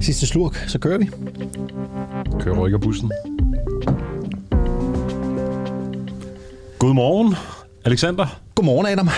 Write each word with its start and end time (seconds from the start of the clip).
Sidste 0.00 0.26
slurk, 0.26 0.56
så 0.56 0.78
kører 0.78 0.98
vi. 0.98 1.10
Kører 2.40 2.58
rykker 2.58 2.78
bussen. 2.78 3.12
Godmorgen, 6.78 7.34
Alexander. 7.84 8.40
Godmorgen, 8.54 8.86
Adam. 8.86 9.08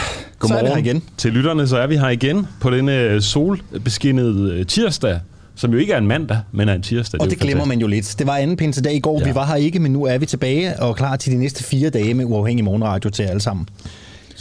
Så 0.49 0.55
er 0.55 0.63
vi 0.63 0.69
her 0.69 0.77
igen. 0.77 1.03
Til 1.17 1.33
lytterne, 1.33 1.69
så 1.69 1.77
er 1.79 1.87
vi 1.87 1.97
her 1.97 2.09
igen 2.09 2.47
på 2.61 2.71
denne 2.71 3.23
solbeskinnede 3.23 4.65
tirsdag, 4.65 5.21
som 5.55 5.73
jo 5.73 5.79
ikke 5.79 5.93
er 5.93 5.99
en 5.99 6.07
mandag, 6.07 6.39
men 6.53 6.69
er 6.69 6.75
en 6.75 6.83
tirsdag. 6.83 7.21
Og 7.21 7.31
det 7.31 7.37
jo 7.37 7.45
glemmer 7.45 7.65
man 7.65 7.81
jo 7.81 7.87
lidt. 7.87 8.15
Det 8.19 8.27
var 8.27 8.37
anden 8.37 8.57
pinsedag 8.57 8.95
i 8.95 9.01
går. 9.01 9.21
Ja. 9.21 9.27
Vi 9.27 9.35
var 9.35 9.47
her 9.47 9.55
ikke, 9.55 9.79
men 9.79 9.93
nu 9.93 10.05
er 10.05 10.19
vi 10.19 10.27
tilbage 10.27 10.81
og 10.81 10.97
klar 10.97 11.17
til 11.17 11.33
de 11.33 11.39
næste 11.39 11.65
fire 11.65 11.91
dage 11.91 12.15
med 12.15 12.25
uafhængig 12.25 12.65
morgenradio 12.65 13.11
til 13.11 13.23
alle 13.23 13.41
sammen. 13.41 13.69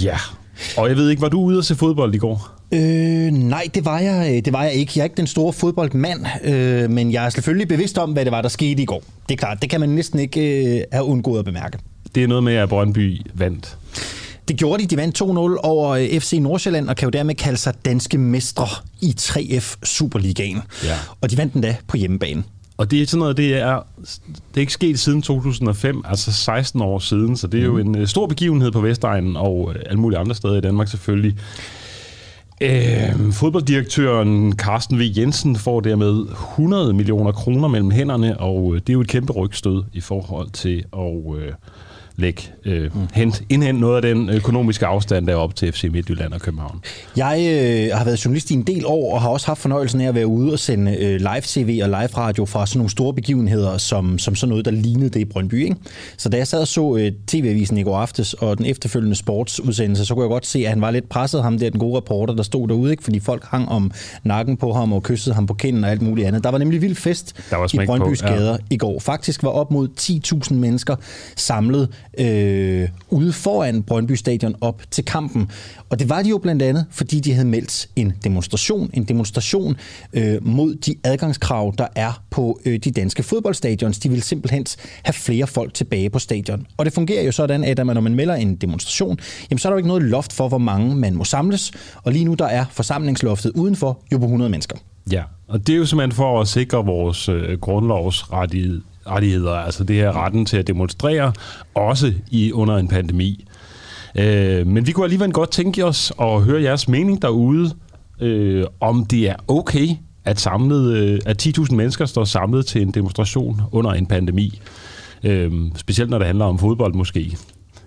Ja. 0.02 0.18
Og 0.78 0.90
jeg 0.90 0.98
ved 0.98 1.10
ikke, 1.10 1.22
var 1.22 1.30
du 1.30 1.40
ude 1.42 1.58
at 1.58 1.66
se 1.66 1.76
fodbold 1.76 2.16
i 2.16 2.18
går? 2.18 2.52
Øh, 2.74 3.32
nej, 3.32 3.68
det 3.74 3.86
var, 3.86 4.00
jeg, 4.00 4.36
øh, 4.36 4.46
det 4.46 4.54
var 4.54 4.64
jeg 4.64 4.74
ikke. 4.74 4.92
Jeg 4.96 5.02
er 5.02 5.04
ikke 5.04 5.18
den 5.18 5.28
store 5.28 5.54
fodboldmand, 5.54 6.26
øh, 6.44 6.90
men 6.90 7.12
jeg 7.12 7.26
er 7.26 7.30
selvfølgelig 7.30 7.68
bevidst 7.68 7.98
om, 7.98 8.12
hvad 8.12 8.26
det 8.26 8.32
var, 8.32 8.42
der 8.42 8.50
skete 8.50 8.82
i 8.82 8.86
går. 8.86 9.04
Det 9.30 9.36
er 9.36 9.38
klart, 9.38 9.62
det 9.62 9.70
kan 9.70 9.80
man 9.80 9.90
næsten 9.90 10.20
ikke 10.20 10.76
øh, 10.76 10.82
have 10.92 11.04
undgået 11.06 11.40
at 11.40 11.46
bemærke. 11.46 11.78
Det 12.16 12.24
er 12.24 12.28
noget 12.28 12.44
med, 12.44 12.54
at 12.54 12.70
Brøndby 12.70 13.22
vandt. 13.34 13.78
Det 14.50 14.58
gjorde 14.58 14.84
de. 14.84 14.88
De 14.88 14.98
vandt 14.98 15.22
2-0 15.22 15.26
over 15.64 15.90
øh, 15.90 16.20
FC 16.20 16.38
Nordsjælland 16.42 16.90
og 16.90 16.96
kan 16.96 17.06
jo 17.06 17.10
dermed 17.10 17.36
kalde 17.36 17.58
sig 17.58 17.74
danske 17.86 18.18
mestre 18.18 18.68
i 19.02 19.16
3F 19.20 19.76
Superligaen. 19.84 20.62
Ja. 20.84 20.96
Og 21.22 21.32
de 21.32 21.38
vandt 21.38 21.54
den 21.54 21.62
da 21.62 21.76
på 21.88 21.98
hjemmebane. 21.98 22.44
Og 22.78 22.92
det 22.92 23.02
er 23.02 23.06
sådan 23.06 23.20
noget, 23.20 23.38
det 23.38 23.58
er, 23.58 23.80
det 24.28 24.56
er 24.56 24.60
ikke 24.60 24.74
sket 24.74 25.00
siden 25.00 25.22
2005, 25.22 26.02
altså 26.06 26.32
16 26.34 26.82
år 26.82 27.00
siden, 27.00 27.38
så 27.38 27.48
det 27.48 27.60
er 27.60 27.66
jo 27.66 27.78
en 27.78 27.98
øh, 27.98 28.08
stor 28.08 28.28
begivenhed 28.28 28.72
på 28.72 28.82
Vestegnen 28.82 29.36
og 29.36 29.72
øh, 29.76 29.82
alle 29.86 30.00
mulige 30.00 30.20
andre 30.20 30.36
steder 30.36 30.56
i 30.56 30.62
Danmark 30.62 30.88
selvfølgelig. 30.88 31.36
Øh, 32.62 33.32
fodbolddirektøren 33.32 34.54
Carsten 34.54 35.00
V. 35.00 35.02
Jensen 35.18 35.56
får 35.56 35.80
dermed 35.80 36.26
100 36.32 36.94
millioner 36.94 37.32
kroner 37.32 37.68
mellem 37.68 37.92
hænderne, 37.92 38.40
og 38.40 38.74
det 38.74 38.90
er 38.90 38.94
jo 38.94 39.02
et 39.02 39.08
kæmpe 39.08 39.34
rygstød 39.34 39.84
i 39.94 40.02
forhold 40.02 40.50
til 40.50 40.84
at 40.94 41.40
øh, 41.40 41.54
lægge, 42.20 42.44
øh, 42.66 42.92
hent, 43.14 43.44
indhente 43.50 43.82
noget 43.82 43.96
af 43.96 44.02
den 44.02 44.30
økonomiske 44.30 44.86
afstand, 44.86 45.28
der 45.28 45.34
er 45.34 45.38
op 45.38 45.56
til 45.56 45.72
FC 45.72 45.90
Midtjylland 45.92 46.34
og 46.34 46.42
København. 46.42 46.82
Jeg 47.18 47.38
øh, 47.40 47.98
har 47.98 48.06
været 48.06 48.26
journalist 48.26 48.52
i 48.52 48.54
en 48.54 48.64
del 48.64 48.86
år, 48.86 49.14
og 49.14 49.22
har 49.22 49.30
også 49.30 49.48
haft 49.48 49.60
fornøjelsen 49.60 50.02
af 50.02 50.08
at 50.08 50.16
være 50.16 50.28
ude 50.28 50.54
og 50.54 50.60
sende 50.60 50.98
øh, 50.98 51.20
live-tv 51.20 51.80
og 51.84 51.90
live-radio 51.90 52.46
fra 52.46 52.66
sådan 52.66 52.80
nogle 52.80 52.90
store 52.90 53.14
begivenheder, 53.14 53.78
som, 53.78 54.20
som 54.20 54.36
sådan 54.36 54.50
noget, 54.50 54.66
der 54.66 54.72
lignede 54.72 55.10
det 55.10 55.20
i 55.20 55.26
Brøndby. 55.26 55.64
Ikke? 55.64 55.76
Så 56.18 56.30
da 56.30 56.38
jeg 56.38 56.48
sad 56.48 56.62
og 56.62 56.68
så 56.68 56.96
øh, 56.96 57.12
tv-avisen 57.28 57.78
i 57.78 57.84
går 57.84 57.98
aftes, 57.98 58.34
og 58.34 58.58
den 58.58 58.66
efterfølgende 58.66 59.16
sportsudsendelse, 59.16 60.06
så 60.06 60.14
kunne 60.14 60.24
jeg 60.24 60.30
godt 60.30 60.46
se, 60.46 60.60
at 60.60 60.70
han 60.70 60.82
var 60.82 60.92
lidt 60.92 61.10
presset, 61.10 61.44
ham 61.44 61.60
der, 61.60 61.70
den 61.70 61.80
gode 61.80 61.98
reporter, 61.98 62.34
der 62.34 62.44
stod 62.44 62.68
derude, 62.68 62.92
ikke? 62.92 63.04
fordi 63.04 63.20
folk 63.20 63.46
hang 63.46 63.70
om 63.70 63.92
nakken 64.24 64.58
på 64.58 64.74
ham 64.74 64.94
og 64.94 65.04
kyssede 65.04 65.36
ham 65.36 65.46
på 65.46 65.54
kinden 65.54 65.84
og 65.84 65.90
alt 65.90 66.02
muligt 66.02 66.28
andet. 66.28 66.44
Der 66.44 66.52
var 66.52 66.58
nemlig 66.58 66.82
vild 66.82 66.96
fest 66.96 67.36
Der 67.50 67.58
var 67.58 67.66
i 67.66 67.70
smæk 67.70 67.88
på, 67.88 67.98
Brøndbys 67.98 68.22
ja. 68.22 68.34
gader 68.34 68.58
i 68.70 68.78
går. 68.78 69.00
Faktisk 69.00 69.44
var 69.44 69.50
op 69.50 69.72
mod 69.72 69.88
10.000 70.50 70.54
mennesker 70.54 70.96
samlet 71.36 71.90
øh, 72.18 72.90
ude 73.10 73.34
foran 73.34 73.84
Brøndby 73.84 74.12
Stadion 74.12 74.56
op 74.62 74.82
til 74.92 75.06
kampen. 75.06 75.52
Og 75.90 76.00
det 76.00 76.10
var 76.10 76.22
de 76.22 76.30
jo 76.30 76.38
blandt 76.38 76.62
andet, 76.62 76.86
fordi 76.92 77.20
de 77.20 77.34
havde 77.34 77.48
meldt 77.48 77.90
en 77.96 78.14
demonstration, 78.24 78.90
en 78.94 79.04
demonstration 79.04 79.78
øh, 80.14 80.48
mod 80.48 80.76
de 80.76 80.96
adgangskrav, 81.04 81.74
der 81.78 81.88
er 81.96 82.24
på 82.30 82.60
øh, 82.66 82.80
de 82.80 82.92
danske 82.92 83.24
fodboldstadions. 83.24 84.00
De 84.00 84.10
vil 84.10 84.22
simpelthen 84.22 84.66
have 85.04 85.14
flere 85.14 85.48
folk 85.48 85.74
tilbage 85.74 86.10
på 86.10 86.20
stadion. 86.20 86.68
Og 86.78 86.86
det 86.86 86.94
fungerer 86.94 87.24
jo 87.24 87.32
sådan, 87.32 87.64
at 87.64 87.86
når 87.86 88.02
man 88.02 88.16
melder 88.16 88.36
en 88.36 88.56
demonstration, 88.56 89.20
jamen, 89.52 89.60
så 89.60 89.68
er 89.68 89.70
der 89.70 89.76
jo 89.76 89.78
ikke 89.78 89.88
noget 89.88 90.04
loft 90.04 90.34
for, 90.34 90.48
hvor 90.48 90.58
mange 90.58 90.96
man 90.96 91.16
må 91.16 91.24
samles. 91.24 91.72
Og 92.04 92.12
lige 92.12 92.26
nu 92.26 92.34
der 92.34 92.46
er 92.46 92.66
forsamlingsloftet 92.72 93.52
udenfor 93.56 94.00
jo 94.12 94.18
på 94.18 94.24
100 94.24 94.50
mennesker. 94.50 94.78
Ja, 95.12 95.24
og 95.48 95.68
det 95.68 95.74
er 95.74 95.78
jo 95.78 95.86
simpelthen 95.86 96.16
for 96.16 96.42
at 96.42 96.48
sikre 96.48 96.86
vores 96.86 97.30
øh, 97.30 97.58
grundlovsrettighed- 97.66 98.89
rettigheder, 99.08 99.52
altså 99.52 99.84
det 99.84 99.96
her 99.96 100.26
retten 100.26 100.46
til 100.46 100.58
at 100.58 100.68
demonstrere, 100.68 101.34
også 101.76 102.14
i 102.32 102.52
under 102.52 102.78
en 102.78 102.88
pandemi. 102.88 103.46
Øh, 104.16 104.68
men 104.68 104.88
vi 104.88 104.92
kunne 104.92 105.04
alligevel 105.04 105.32
godt 105.32 105.52
tænke 105.52 105.86
os 105.86 106.14
at 106.22 106.42
høre 106.42 106.62
jeres 106.64 106.88
mening 106.88 107.22
derude, 107.22 107.72
øh, 108.22 108.66
om 108.80 109.06
det 109.06 109.30
er 109.30 109.36
okay, 109.48 109.88
at, 110.26 110.40
samlet, 110.40 110.94
øh, 110.98 111.20
at 111.26 111.48
10.000 111.48 111.76
mennesker 111.76 112.06
står 112.06 112.24
samlet 112.24 112.66
til 112.66 112.82
en 112.82 112.92
demonstration 112.92 113.62
under 113.72 113.92
en 113.92 114.06
pandemi. 114.06 114.62
Øh, 115.24 115.52
specielt 115.76 116.10
når 116.10 116.18
det 116.18 116.28
handler 116.28 116.46
om 116.46 116.60
fodbold 116.60 116.94
måske. 116.94 117.38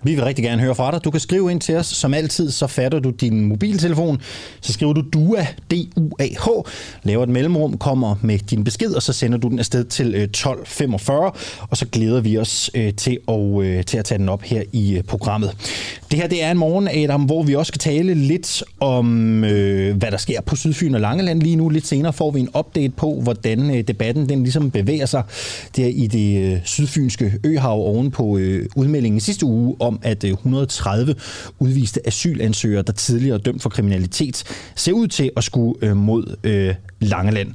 Vi 0.03 0.15
vil 0.15 0.23
rigtig 0.23 0.45
gerne 0.45 0.61
høre 0.61 0.75
fra 0.75 0.91
dig. 0.91 1.03
Du 1.03 1.11
kan 1.11 1.19
skrive 1.19 1.51
ind 1.51 1.61
til 1.61 1.75
os. 1.75 1.87
Som 1.87 2.13
altid, 2.13 2.51
så 2.51 2.67
fatter 2.67 2.99
du 2.99 3.09
din 3.09 3.45
mobiltelefon. 3.45 4.21
Så 4.61 4.73
skriver 4.73 4.93
du 4.93 5.01
DUA, 5.13 5.43
D-U-A-H, 5.71 6.47
laver 7.03 7.23
et 7.23 7.29
mellemrum, 7.29 7.77
kommer 7.77 8.15
med 8.21 8.39
din 8.39 8.63
besked, 8.63 8.91
og 8.91 9.01
så 9.01 9.13
sender 9.13 9.37
du 9.37 9.47
den 9.47 9.59
afsted 9.59 9.85
til 9.85 10.15
øh, 10.15 10.27
12.45, 10.37 11.11
og 11.69 11.77
så 11.77 11.85
glæder 11.91 12.21
vi 12.21 12.37
os 12.37 12.71
øh, 12.73 12.93
til, 12.93 13.19
at, 13.27 13.63
øh, 13.63 13.85
til 13.85 13.97
at 13.97 14.05
tage 14.05 14.17
den 14.17 14.29
op 14.29 14.41
her 14.41 14.63
i 14.71 15.01
programmet. 15.07 15.51
Det 16.11 16.19
her 16.19 16.27
det 16.27 16.43
er 16.43 16.51
en 16.51 16.57
morgen, 16.57 16.87
Adam, 16.87 17.21
hvor 17.23 17.43
vi 17.43 17.55
også 17.55 17.69
skal 17.69 17.79
tale 17.79 18.13
lidt 18.13 18.63
om, 18.79 19.43
øh, 19.43 19.97
hvad 19.97 20.11
der 20.11 20.17
sker 20.17 20.41
på 20.41 20.55
Sydfyn 20.55 20.93
og 20.93 21.01
Langeland 21.01 21.41
lige 21.41 21.55
nu. 21.55 21.69
Lidt 21.69 21.87
senere 21.87 22.13
får 22.13 22.31
vi 22.31 22.39
en 22.39 22.49
update 22.59 22.93
på, 22.97 23.19
hvordan 23.23 23.75
øh, 23.75 23.81
debatten 23.81 24.29
den 24.29 24.43
ligesom 24.43 24.71
bevæger 24.71 25.05
sig 25.05 25.23
der 25.77 25.85
i 25.85 26.07
det 26.07 26.53
øh, 26.53 26.59
sydfynske 26.65 27.33
øhav 27.43 27.79
oven 27.79 28.11
på 28.11 28.37
øh, 28.37 28.65
udmeldingen 28.75 29.19
sidste 29.19 29.45
uge 29.45 29.75
om, 29.79 29.92
at 30.01 30.23
øh, 30.23 30.31
130 30.31 31.15
udviste 31.59 32.07
asylansøgere, 32.07 32.81
der 32.81 32.93
tidligere 32.93 33.37
er 33.37 33.41
dømt 33.41 33.61
for 33.61 33.69
kriminalitet, 33.69 34.43
ser 34.75 34.93
ud 34.93 35.07
til 35.07 35.31
at 35.37 35.43
skulle 35.43 35.73
øh, 35.81 35.97
mod 35.97 36.35
øh, 36.43 36.75
Langeland. 36.99 37.53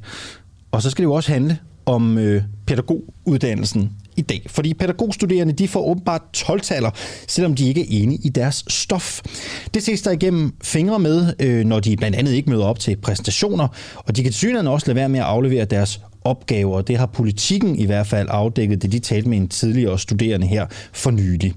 Og 0.71 0.81
så 0.81 0.89
skal 0.89 1.01
det 1.01 1.07
jo 1.07 1.13
også 1.13 1.31
handle 1.31 1.57
om 1.85 2.17
øh, 2.17 2.43
pædagoguddannelsen 2.67 3.91
i 4.17 4.21
dag. 4.21 4.45
Fordi 4.47 4.73
pædagogstuderende 4.73 5.53
de 5.53 5.67
får 5.67 5.87
åbenbart 5.87 6.21
12-taller, 6.37 6.91
selvom 7.27 7.55
de 7.55 7.67
ikke 7.67 7.81
er 7.81 7.85
enige 7.89 8.19
i 8.23 8.29
deres 8.29 8.65
stof. 8.67 9.21
Det 9.73 9.83
ses 9.83 10.01
der 10.01 10.11
igennem 10.11 10.53
fingre 10.63 10.99
med, 10.99 11.33
øh, 11.39 11.65
når 11.65 11.79
de 11.79 11.97
blandt 11.97 12.17
andet 12.17 12.31
ikke 12.33 12.49
møder 12.49 12.65
op 12.65 12.79
til 12.79 12.95
præsentationer, 12.95 13.67
og 13.95 14.15
de 14.15 14.23
kan 14.23 14.31
tilsyneladende 14.31 14.71
også 14.71 14.87
lade 14.87 14.95
være 14.95 15.09
med 15.09 15.19
at 15.19 15.25
aflevere 15.25 15.65
deres 15.65 15.99
opgaver. 16.29 16.81
Det 16.81 16.97
har 16.97 17.05
politikken 17.05 17.79
i 17.79 17.85
hvert 17.85 18.07
fald 18.07 18.27
afdækket, 18.31 18.81
det 18.81 18.91
de 18.91 18.99
talte 18.99 19.29
med 19.29 19.37
en 19.37 19.47
tidligere 19.47 19.99
studerende 19.99 20.47
her 20.47 20.65
for 20.93 21.11
nylig. 21.11 21.53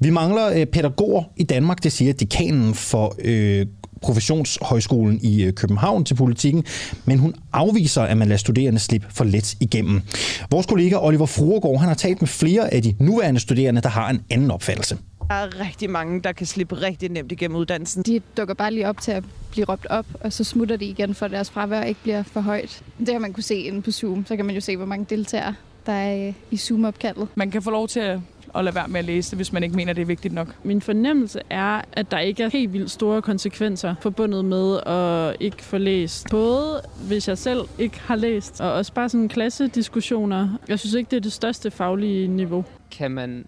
Vi 0.00 0.10
mangler 0.10 0.50
øh, 0.50 0.66
pædagoger 0.66 1.22
i 1.36 1.42
Danmark, 1.42 1.82
det 1.84 1.92
siger 1.92 2.12
dekanen 2.12 2.74
for 2.74 3.14
øh, 3.18 3.66
Professionshøjskolen 4.02 5.20
i 5.22 5.42
øh, 5.42 5.52
København 5.52 6.04
til 6.04 6.14
politikken, 6.14 6.64
men 7.04 7.18
hun 7.18 7.34
afviser, 7.52 8.02
at 8.02 8.16
man 8.16 8.28
lader 8.28 8.38
studerende 8.38 8.78
slippe 8.78 9.06
for 9.10 9.24
let 9.24 9.56
igennem. 9.60 10.02
Vores 10.50 10.66
kollega 10.66 10.96
Oliver 10.96 11.26
Fruergaard, 11.26 11.78
han 11.78 11.88
har 11.88 11.94
talt 11.94 12.22
med 12.22 12.28
flere 12.28 12.74
af 12.74 12.82
de 12.82 12.94
nuværende 12.98 13.40
studerende, 13.40 13.80
der 13.80 13.88
har 13.88 14.10
en 14.10 14.20
anden 14.30 14.50
opfattelse. 14.50 14.96
Der 15.30 15.36
er 15.36 15.60
rigtig 15.60 15.90
mange, 15.90 16.20
der 16.20 16.32
kan 16.32 16.46
slippe 16.46 16.74
rigtig 16.74 17.08
nemt 17.08 17.32
igennem 17.32 17.56
uddannelsen. 17.56 18.02
De 18.02 18.20
dukker 18.36 18.54
bare 18.54 18.70
lige 18.70 18.88
op 18.88 19.00
til 19.00 19.12
at 19.12 19.24
blive 19.50 19.66
råbt 19.68 19.86
op, 19.86 20.06
og 20.20 20.32
så 20.32 20.44
smutter 20.44 20.76
de 20.76 20.84
igen, 20.84 21.14
for 21.14 21.26
at 21.26 21.32
deres 21.32 21.50
fravær 21.50 21.82
ikke 21.82 22.00
bliver 22.02 22.22
for 22.22 22.40
højt. 22.40 22.82
Det 22.98 23.08
har 23.08 23.18
man 23.18 23.32
kunne 23.32 23.42
se 23.42 23.54
inde 23.54 23.82
på 23.82 23.90
Zoom. 23.90 24.26
Så 24.26 24.36
kan 24.36 24.44
man 24.44 24.54
jo 24.54 24.60
se, 24.60 24.76
hvor 24.76 24.86
mange 24.86 25.06
deltagere 25.10 25.54
der 25.86 25.92
er 25.92 26.28
øh, 26.28 26.34
i 26.50 26.56
Zoom-opkaldet. 26.56 27.28
Man 27.34 27.50
kan 27.50 27.62
få 27.62 27.70
lov 27.70 27.88
til 27.88 28.00
at, 28.00 28.20
at 28.54 28.64
lade 28.64 28.74
være 28.74 28.88
med 28.88 28.98
at 28.98 29.04
læse 29.04 29.30
det, 29.30 29.38
hvis 29.38 29.52
man 29.52 29.62
ikke 29.62 29.76
mener, 29.76 29.92
det 29.92 30.02
er 30.02 30.06
vigtigt 30.06 30.34
nok. 30.34 30.54
Min 30.64 30.80
fornemmelse 30.80 31.40
er, 31.50 31.80
at 31.92 32.10
der 32.10 32.18
ikke 32.18 32.42
er 32.42 32.48
helt 32.48 32.72
vildt 32.72 32.90
store 32.90 33.22
konsekvenser 33.22 33.94
forbundet 34.00 34.44
med 34.44 34.80
at 34.86 35.36
ikke 35.40 35.64
få 35.64 35.78
læst. 35.78 36.26
Både 36.30 36.82
hvis 37.08 37.28
jeg 37.28 37.38
selv 37.38 37.60
ikke 37.78 38.00
har 38.00 38.16
læst, 38.16 38.60
og 38.60 38.72
også 38.72 38.92
bare 38.92 39.08
sådan 39.08 39.28
klassediskussioner. 39.28 40.48
Jeg 40.68 40.78
synes 40.78 40.94
ikke, 40.94 41.10
det 41.10 41.16
er 41.16 41.20
det 41.20 41.32
største 41.32 41.70
faglige 41.70 42.28
niveau. 42.28 42.64
kan 42.90 43.10
man 43.10 43.44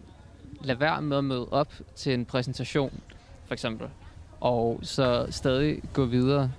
lade 0.65 0.81
være 0.81 1.03
med 1.03 1.17
at 1.17 1.25
møde 1.25 1.49
op 1.51 1.73
til 1.97 2.15
en 2.15 2.25
præsentation, 2.25 2.93
for 3.47 3.53
eksempel, 3.55 3.87
og 4.41 4.81
så 4.83 5.27
stadig 5.31 5.83
gå 5.93 6.05
videre. 6.05 6.51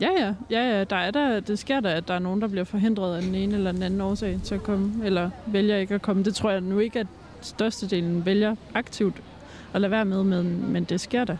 Ja, 0.00 0.08
ja, 0.18 0.34
ja, 0.50 0.76
ja 0.76 0.84
der 0.84 0.96
er 0.96 1.10
der, 1.10 1.40
det 1.40 1.58
sker 1.58 1.80
der, 1.80 1.90
at 1.90 2.08
der 2.08 2.14
er 2.14 2.18
nogen, 2.18 2.40
der 2.40 2.48
bliver 2.48 2.64
forhindret 2.64 3.16
af 3.16 3.22
den 3.22 3.34
ene 3.34 3.54
eller 3.54 3.72
den 3.72 3.82
anden 3.82 4.00
årsag 4.00 4.40
til 4.44 4.54
at 4.54 4.62
komme, 4.62 5.06
eller 5.06 5.30
vælger 5.46 5.76
ikke 5.76 5.94
at 5.94 6.02
komme. 6.02 6.24
Det 6.24 6.34
tror 6.34 6.50
jeg 6.50 6.60
nu 6.60 6.78
ikke, 6.78 7.00
at 7.00 7.06
størstedelen 7.40 8.26
vælger 8.26 8.56
aktivt 8.74 9.14
at 9.74 9.80
lade 9.80 9.90
være 9.90 10.04
med, 10.04 10.24
men, 10.24 10.72
men 10.72 10.84
det 10.84 11.00
sker 11.00 11.24
der. 11.24 11.36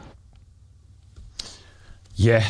Ja, 2.18 2.44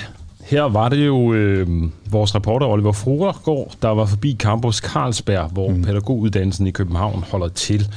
her 0.45 0.63
var 0.63 0.89
det 0.89 1.07
jo 1.07 1.33
øh, 1.33 1.69
vores 2.11 2.35
reporter 2.35 2.67
Oliver 2.67 2.93
Fruergaard, 2.93 3.77
der 3.83 3.89
var 3.89 4.07
forbi 4.07 4.37
Campus 4.39 4.77
Carlsberg, 4.77 5.51
hvor 5.51 5.71
mm. 5.71 5.83
pædagoguddannelsen 5.83 6.67
i 6.67 6.71
København 6.71 7.25
holder 7.31 7.49
til. 7.49 7.89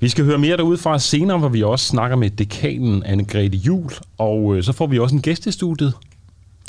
Vi 0.00 0.08
skal 0.08 0.24
høre 0.24 0.38
mere 0.38 0.56
derude 0.56 0.78
fra 0.78 0.98
senere, 0.98 1.38
hvor 1.38 1.48
vi 1.48 1.62
også 1.62 1.86
snakker 1.86 2.16
med 2.16 2.30
dekanen 2.30 3.04
Anne-Grethe 3.04 3.56
Jul, 3.56 3.92
og 4.18 4.56
øh, 4.56 4.62
så 4.62 4.72
får 4.72 4.86
vi 4.86 4.98
også 4.98 5.14
en 5.14 5.22
gæst 5.22 5.46
i 5.46 5.52
studiet. 5.52 5.94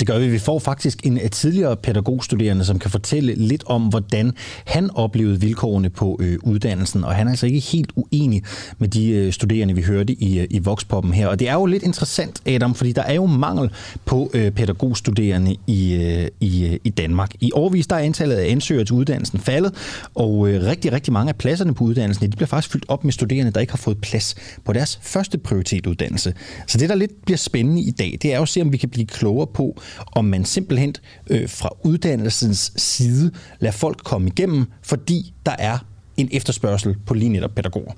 Det 0.00 0.06
gør 0.06 0.18
vi. 0.18 0.28
Vi 0.28 0.38
får 0.38 0.58
faktisk 0.58 1.06
en 1.06 1.18
tidligere 1.30 1.76
pædagogstuderende, 1.76 2.64
som 2.64 2.78
kan 2.78 2.90
fortælle 2.90 3.34
lidt 3.34 3.64
om, 3.66 3.82
hvordan 3.82 4.32
han 4.64 4.90
oplevede 4.94 5.40
vilkårene 5.40 5.90
på 5.90 6.18
øh, 6.20 6.38
uddannelsen. 6.42 7.04
Og 7.04 7.14
han 7.14 7.26
er 7.26 7.30
altså 7.30 7.46
ikke 7.46 7.58
helt 7.58 7.92
uenig 7.96 8.42
med 8.78 8.88
de 8.88 9.10
øh, 9.10 9.32
studerende, 9.32 9.74
vi 9.74 9.82
hørte 9.82 10.12
i, 10.12 10.38
øh, 10.40 10.46
i 10.50 10.58
Voxpoppen 10.58 11.12
her. 11.12 11.26
Og 11.26 11.38
det 11.38 11.48
er 11.48 11.52
jo 11.52 11.66
lidt 11.66 11.82
interessant, 11.82 12.48
Adam, 12.48 12.74
fordi 12.74 12.92
der 12.92 13.02
er 13.02 13.14
jo 13.14 13.26
mangel 13.26 13.70
på 14.04 14.30
øh, 14.34 14.50
pædagogstuderende 14.50 15.56
i, 15.66 15.94
øh, 15.94 16.28
i, 16.40 16.66
øh, 16.66 16.78
i 16.84 16.90
Danmark. 16.90 17.30
I 17.40 17.50
årvis 17.54 17.86
der 17.86 17.96
er 17.96 18.00
antallet 18.00 18.36
af 18.36 18.50
ansøgere 18.50 18.84
til 18.84 18.94
uddannelsen 18.94 19.40
faldet, 19.40 19.74
og 20.14 20.48
øh, 20.48 20.62
rigtig, 20.62 20.92
rigtig 20.92 21.12
mange 21.12 21.28
af 21.28 21.36
pladserne 21.36 21.74
på 21.74 21.84
uddannelsen, 21.84 22.32
de 22.32 22.36
bliver 22.36 22.48
faktisk 22.48 22.72
fyldt 22.72 22.84
op 22.88 23.04
med 23.04 23.12
studerende, 23.12 23.52
der 23.52 23.60
ikke 23.60 23.72
har 23.72 23.78
fået 23.78 23.98
plads 24.00 24.34
på 24.64 24.72
deres 24.72 24.98
første 25.02 25.38
prioritetuddannelse. 25.38 26.34
Så 26.66 26.78
det, 26.78 26.88
der 26.88 26.94
lidt 26.94 27.24
bliver 27.24 27.38
spændende 27.38 27.82
i 27.82 27.90
dag, 27.90 28.18
det 28.22 28.32
er 28.32 28.36
jo 28.36 28.42
at 28.42 28.48
se, 28.48 28.60
om 28.60 28.72
vi 28.72 28.76
kan 28.76 28.88
blive 28.88 29.06
klogere 29.06 29.46
på, 29.46 29.80
om 30.12 30.24
man 30.24 30.44
simpelthen 30.44 30.94
øh, 31.30 31.48
fra 31.48 31.68
uddannelsens 31.82 32.72
side 32.76 33.30
lader 33.60 33.72
folk 33.72 34.04
komme 34.04 34.28
igennem, 34.28 34.66
fordi 34.82 35.32
der 35.46 35.56
er 35.58 35.78
en 36.16 36.28
efterspørgsel 36.32 36.96
på 37.06 37.14
lige 37.14 37.28
netop 37.28 37.54
pædagoger. 37.54 37.92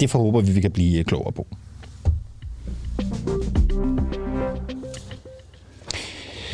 Det 0.00 0.10
forhåber 0.10 0.40
vi, 0.40 0.52
vi 0.52 0.60
kan 0.60 0.70
blive 0.70 0.98
øh, 0.98 1.04
klogere 1.04 1.32
på. 1.32 1.46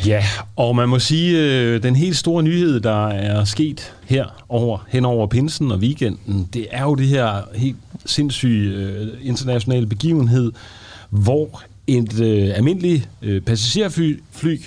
Ja, 0.05 0.23
og 0.55 0.75
man 0.75 0.89
må 0.89 0.99
sige, 0.99 1.39
øh, 1.39 1.83
den 1.83 1.95
helt 1.95 2.17
store 2.17 2.43
nyhed, 2.43 2.79
der 2.79 3.07
er 3.07 3.43
sket 3.45 3.93
her 4.05 4.43
over, 4.49 4.85
hen 4.89 5.05
over 5.05 5.27
pinsen 5.27 5.71
og 5.71 5.77
weekenden, 5.77 6.49
det 6.53 6.67
er 6.71 6.83
jo 6.83 6.95
det 6.95 7.07
her 7.07 7.41
helt 7.55 7.77
sindssyge 8.05 8.75
øh, 8.75 9.07
internationale 9.21 9.87
begivenhed, 9.87 10.51
hvor 11.09 11.63
et 11.87 12.19
øh, 12.19 12.57
almindeligt 12.57 13.09
øh, 13.21 13.41
passagerfly 13.41 14.19
fly 14.31 14.57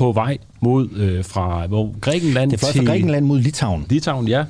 på 0.00 0.12
vej 0.12 0.38
mod 0.60 0.88
øh, 0.96 1.24
fra 1.24 1.66
hvor 1.66 2.00
Grækenland 2.00 2.50
Det 2.50 2.60
til 2.60 2.78
fra 2.78 2.84
Grækenland 2.84 3.26
mod 3.26 3.40
Litauen. 3.40 3.86
Litauen, 3.90 4.28
ja, 4.28 4.44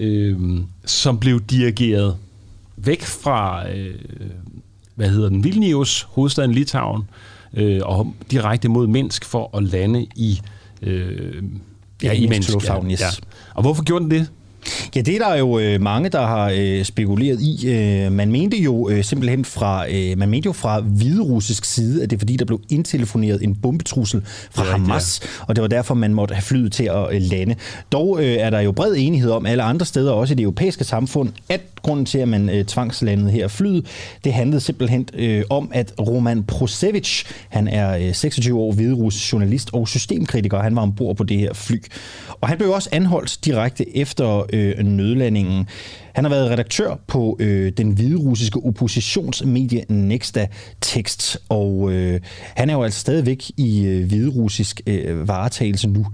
øh, 0.00 0.38
som 0.84 1.18
blev 1.18 1.40
dirigeret 1.40 2.16
væk 2.76 3.02
fra, 3.02 3.70
øh, 3.70 3.94
hvad 4.94 5.08
hedder 5.08 5.28
den, 5.28 5.44
Vilnius, 5.44 6.06
hovedstaden 6.10 6.52
Litauen, 6.52 7.02
øh, 7.54 7.80
og 7.84 8.14
direkte 8.30 8.68
mod 8.68 8.86
Minsk 8.86 9.24
for 9.24 9.56
at 9.56 9.62
lande 9.62 10.06
i, 10.16 10.40
øh, 10.82 11.42
Ja, 12.02 12.12
i 12.12 12.26
Minsk 12.26 12.52
lufthavn, 12.52 12.90
yes. 12.90 13.00
ja. 13.00 13.06
Og 13.54 13.62
hvorfor 13.62 13.84
gjorde 13.84 14.04
den 14.04 14.10
det? 14.10 14.28
Ja, 14.96 15.00
det 15.00 15.14
er 15.14 15.18
der 15.18 15.34
jo 15.34 15.58
øh, 15.58 15.80
mange, 15.80 16.08
der 16.08 16.26
har 16.26 16.52
øh, 16.56 16.84
spekuleret 16.84 17.40
i. 17.40 17.68
Øh, 17.68 18.12
man 18.12 18.32
mente 18.32 18.56
jo 18.56 18.88
øh, 18.88 19.04
simpelthen 19.04 19.44
fra, 19.44 19.90
øh, 19.90 20.18
man 20.18 20.28
mente 20.28 20.46
jo 20.46 20.52
fra 20.52 20.80
hviderussisk 20.80 21.64
side, 21.64 22.02
at 22.02 22.10
det 22.10 22.16
er 22.16 22.18
fordi, 22.18 22.36
der 22.36 22.44
blev 22.44 22.60
indtelefoneret 22.70 23.42
en 23.42 23.56
bombetrussel 23.56 24.22
fra 24.50 24.62
rigtigt, 24.62 24.80
Hamas, 24.80 25.20
og 25.48 25.56
det 25.56 25.62
var 25.62 25.68
derfor, 25.68 25.94
man 25.94 26.14
måtte 26.14 26.34
have 26.34 26.42
flyet 26.42 26.72
til 26.72 26.84
at 26.84 27.14
øh, 27.14 27.20
lande. 27.20 27.54
Dog 27.92 28.18
øh, 28.20 28.32
er 28.32 28.50
der 28.50 28.60
jo 28.60 28.72
bred 28.72 28.94
enighed 28.96 29.30
om 29.30 29.46
alle 29.46 29.62
andre 29.62 29.86
steder, 29.86 30.12
også 30.12 30.34
i 30.34 30.36
det 30.36 30.42
europæiske 30.42 30.84
samfund, 30.84 31.32
at 31.48 31.60
grunden 31.82 32.06
til, 32.06 32.18
at 32.18 32.28
man 32.28 32.48
øh, 32.48 32.64
tvangslandede 32.64 33.30
her 33.30 33.48
flyet, 33.48 33.86
det 34.24 34.32
handlede 34.32 34.60
simpelthen 34.60 35.08
øh, 35.14 35.44
om, 35.50 35.70
at 35.74 35.92
Roman 36.00 36.42
Prosevic, 36.44 37.24
han 37.48 37.68
er 37.68 37.96
øh, 37.96 38.14
26 38.14 38.58
år 38.58 38.72
hviderussisk 38.72 39.32
journalist 39.32 39.70
og 39.72 39.88
systemkritiker, 39.88 40.58
han 40.58 40.76
var 40.76 40.82
ombord 40.82 41.16
på 41.16 41.24
det 41.24 41.38
her 41.38 41.54
fly. 41.54 41.82
Og 42.40 42.48
han 42.48 42.58
blev 42.58 42.70
også 42.70 42.88
anholdt 42.92 43.38
direkte 43.44 43.96
efter 43.96 44.46
øh, 44.56 44.84
nødlandingen. 44.86 45.68
Han 46.16 46.24
har 46.24 46.30
været 46.30 46.50
redaktør 46.50 46.94
på 47.06 47.36
øh, 47.40 47.72
den 47.76 47.90
hviderussiske 47.90 48.60
oppositionsmedie 48.64 49.84
Nexta 49.88 50.46
Tekst, 50.80 51.38
og 51.48 51.92
øh, 51.92 52.20
han 52.54 52.70
er 52.70 52.74
jo 52.74 52.82
altså 52.82 53.00
stadigvæk 53.00 53.50
i 53.56 53.84
øh, 53.84 54.06
hviderussisk 54.06 54.80
øh, 54.86 55.28
varetagelse 55.28 55.88
nu. 55.88 56.06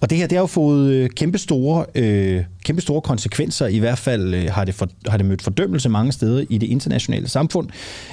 Og 0.00 0.10
det 0.10 0.18
her, 0.18 0.26
det 0.26 0.36
har 0.36 0.42
jo 0.42 0.46
fået 0.46 0.92
øh, 0.92 1.10
kæmpe, 1.10 1.38
store, 1.38 1.86
øh, 1.94 2.44
kæmpe 2.64 2.82
store 2.82 3.00
konsekvenser. 3.00 3.66
I 3.66 3.78
hvert 3.78 3.98
fald 3.98 4.34
øh, 4.34 4.50
har, 4.50 4.64
det 4.64 4.74
for, 4.74 4.88
har 5.08 5.16
det 5.16 5.26
mødt 5.26 5.42
fordømmelse 5.42 5.88
mange 5.88 6.12
steder 6.12 6.44
i 6.50 6.58
det 6.58 6.66
internationale 6.66 7.28
samfund. 7.28 7.68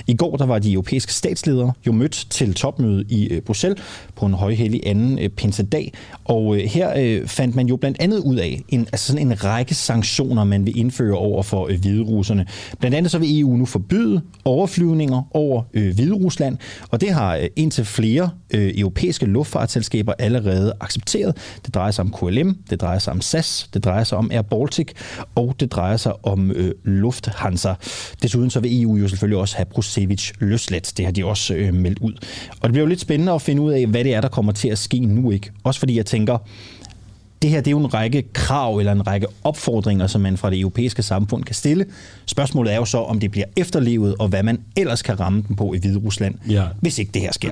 I 0.07 0.16
går 0.16 0.36
der 0.36 0.45
var 0.45 0.60
de 0.60 0.74
europæiske 0.74 1.13
statsledere 1.13 1.74
jo 1.88 1.92
mødt 1.92 2.28
til 2.30 2.54
topmøde 2.54 3.06
i 3.10 3.28
øh, 3.28 3.42
Bruxelles 3.42 3.83
på 4.16 4.25
en 4.25 4.33
højhellig 4.33 4.81
anden 4.86 5.19
øh, 5.19 5.30
pinsedag. 5.30 5.94
Og 6.25 6.56
øh, 6.56 6.62
her 6.62 6.94
øh, 6.98 7.28
fandt 7.28 7.56
man 7.56 7.68
jo 7.68 7.75
blandt 7.75 7.98
andet 8.01 8.19
ud 8.19 8.36
af 8.36 8.62
en, 8.69 8.88
altså 8.92 9.07
sådan 9.07 9.28
en 9.28 9.44
række 9.44 9.75
sanktioner, 9.75 10.44
man 10.44 10.66
vil 10.66 10.78
indføre 10.78 11.18
over 11.27 11.44
for 11.44 11.68
øh, 11.68 11.79
hviderusserne. 11.79 12.45
Blandt 12.79 12.97
andet 12.97 13.12
så 13.12 13.18
vil 13.18 13.39
EU 13.41 13.57
nu 13.57 13.65
forbyde 13.65 14.21
overflyvninger 14.45 15.27
over 15.31 15.63
øh, 15.74 15.95
Hviderusland, 15.95 16.57
og 16.89 17.01
det 17.01 17.09
har 17.09 17.35
øh, 17.35 17.47
indtil 17.56 17.85
flere 17.85 18.29
øh, 18.53 18.71
europæiske 18.77 19.25
luftfartsselskaber 19.25 20.13
allerede 20.19 20.74
accepteret. 20.79 21.38
Det 21.65 21.75
drejer 21.75 21.91
sig 21.91 22.06
om 22.06 22.13
KLM, 22.13 22.57
det 22.69 22.81
drejer 22.81 23.00
sig 23.00 23.13
om 23.13 23.21
SAS, 23.21 23.69
det 23.74 23.83
drejer 23.83 24.03
sig 24.03 24.18
om 24.18 24.31
Air 24.31 24.41
Baltic, 24.41 24.88
og 25.35 25.56
det 25.59 25.71
drejer 25.71 25.97
sig 25.97 26.25
om 26.25 26.51
øh, 26.51 26.71
Lufthansa. 26.83 27.73
Desuden 28.21 28.50
så 28.50 28.59
vil 28.59 28.83
EU 28.83 28.97
jo 28.97 29.07
selvfølgelig 29.07 29.39
også 29.39 29.56
have 29.56 29.65
Brusevic 29.65 30.31
løsladt. 30.39 30.94
Det 30.97 31.06
har 31.06 31.12
de 31.12 31.25
også 31.25 31.53
øh, 31.53 31.73
meldt 31.73 32.00
ud. 32.00 32.13
Og 32.62 32.63
det 32.63 32.71
bliver 32.71 32.83
jo 32.83 32.89
lidt 32.89 33.00
spændende 33.00 33.31
at 33.31 33.41
finde 33.41 33.62
ud 33.62 33.71
af, 33.71 33.88
hvad 33.88 34.03
det 34.03 34.13
er, 34.13 34.21
der 34.21 34.27
kommer 34.27 34.51
til 34.51 34.69
at 34.69 34.77
ske 34.77 35.00
nu. 35.00 35.31
ikke. 35.31 35.51
Også 35.63 35.80
fordi 35.80 35.97
jeg 35.97 36.06
tænker, 36.06 36.38
det 37.42 37.50
her 37.50 37.57
det 37.62 37.68
er 37.68 37.72
jo 37.72 37.80
en 37.80 37.94
række 37.94 38.24
krav 38.34 38.78
eller 38.78 38.92
en 38.92 39.07
række 39.07 39.28
opfordringer, 39.44 40.07
som 40.07 40.22
man 40.22 40.38
fra 40.38 40.50
det 40.50 40.60
europæiske 40.60 41.04
samfund 41.04 41.44
kan 41.44 41.56
stille. 41.56 41.86
Spørgsmålet 42.25 42.74
er 42.74 42.78
jo 42.78 42.86
så, 42.86 42.98
om 42.98 43.19
det 43.19 43.31
bliver 43.31 43.45
efterlevet, 43.57 44.16
og 44.19 44.28
hvad 44.28 44.44
man 44.44 44.60
ellers 44.75 45.01
kan 45.01 45.19
ramme 45.19 45.44
den 45.48 45.56
på 45.56 45.74
i 45.74 45.78
Hvide 45.80 46.00
Rusland, 46.00 46.36
Ja. 46.50 46.63
hvis 46.81 47.00
ikke 47.00 47.12
det 47.13 47.22
her 47.22 47.31
sker. 47.31 47.51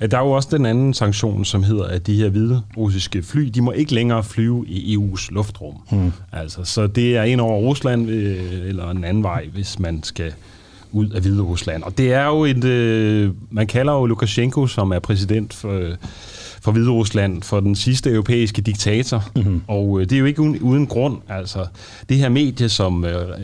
Ja, 0.00 0.06
der 0.06 0.18
er 0.18 0.22
jo 0.22 0.30
også 0.30 0.48
den 0.52 0.66
anden 0.66 0.94
sanktion, 0.94 1.44
som 1.44 1.62
hedder, 1.62 1.84
at 1.84 2.06
de 2.06 2.14
her 2.16 2.28
hvide 2.28 2.62
russiske 2.76 3.22
fly, 3.22 3.42
de 3.42 3.60
må 3.60 3.72
ikke 3.72 3.94
længere 3.94 4.22
flyve 4.24 4.64
i 4.68 4.96
EU's 4.96 5.28
luftrum. 5.30 5.74
Hmm. 5.90 6.12
Altså, 6.32 6.64
så 6.64 6.86
det 6.86 7.16
er 7.16 7.22
ind 7.22 7.40
over 7.40 7.58
Rusland, 7.58 8.10
øh, 8.10 8.68
eller 8.68 8.90
en 8.90 9.04
anden 9.04 9.22
vej, 9.22 9.46
hvis 9.54 9.78
man 9.78 10.02
skal 10.02 10.32
ud 10.92 11.08
af 11.10 11.20
Hvide 11.20 11.42
Rusland. 11.42 11.82
Og 11.82 11.98
det 11.98 12.12
er 12.12 12.24
jo 12.26 12.44
et, 12.44 12.64
øh, 12.64 13.30
man 13.50 13.66
kalder 13.66 13.92
jo 13.92 14.06
Lukashenko, 14.06 14.66
som 14.66 14.90
er 14.92 14.98
præsident 14.98 15.54
for, 15.54 15.82
for 16.66 16.72
Hvide 16.72 16.90
Rusland, 16.90 17.42
for 17.42 17.60
den 17.60 17.74
sidste 17.74 18.10
europæiske 18.10 18.62
diktator. 18.62 19.24
Mm-hmm. 19.36 19.62
Og 19.66 20.00
øh, 20.00 20.04
det 20.04 20.12
er 20.12 20.18
jo 20.18 20.24
ikke 20.24 20.42
uden, 20.42 20.58
uden 20.58 20.86
grund. 20.86 21.18
Altså, 21.28 21.66
det 22.08 22.16
her 22.16 22.28
medie, 22.28 22.68
som 22.68 23.04
øh, 23.04 23.38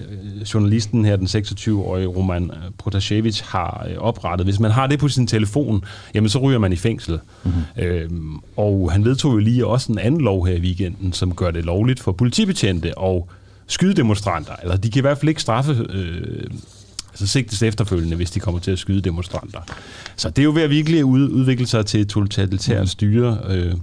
journalisten 0.54 1.04
her, 1.04 1.16
den 1.16 1.26
26-årige 1.26 2.06
Roman 2.06 2.50
Protasevich, 2.78 3.44
har 3.44 3.86
øh, 3.90 3.96
oprettet, 3.98 4.46
hvis 4.46 4.60
man 4.60 4.70
har 4.70 4.86
det 4.86 4.98
på 4.98 5.08
sin 5.08 5.26
telefon, 5.26 5.84
jamen 6.14 6.28
så 6.28 6.38
ryger 6.38 6.58
man 6.58 6.72
i 6.72 6.76
fængsel. 6.76 7.18
Mm-hmm. 7.44 7.84
Øhm, 7.84 8.36
og 8.56 8.92
han 8.92 9.04
vedtog 9.04 9.32
jo 9.32 9.38
lige 9.38 9.66
også 9.66 9.92
en 9.92 9.98
anden 9.98 10.20
lov 10.20 10.46
her 10.46 10.54
i 10.54 10.60
weekenden, 10.60 11.12
som 11.12 11.34
gør 11.34 11.50
det 11.50 11.64
lovligt 11.64 12.00
for 12.00 12.12
politibetjente 12.12 12.98
og 12.98 13.28
skyde 13.66 13.94
demonstranter. 13.94 14.52
Eller 14.62 14.76
de 14.76 14.90
kan 14.90 15.00
i 15.00 15.06
hvert 15.06 15.18
fald 15.18 15.28
ikke 15.28 15.40
straffe 15.42 15.86
øh, 15.90 16.46
altså 17.12 17.26
sigtes 17.26 17.62
efterfølgende, 17.62 18.16
hvis 18.16 18.30
de 18.30 18.40
kommer 18.40 18.60
til 18.60 18.70
at 18.70 18.78
skyde 18.78 19.00
demonstranter. 19.00 19.60
Så 20.16 20.30
det 20.30 20.38
er 20.38 20.44
jo 20.44 20.52
ved 20.52 20.62
at 20.62 20.70
virkelig 20.70 21.04
ud, 21.04 21.28
udvikle 21.28 21.66
sig 21.66 21.86
til 21.86 22.00
et 22.00 22.08
totalitært 22.08 22.80
mm. 22.80 22.86
styre. 22.86 23.38
Øh. 23.48 23.74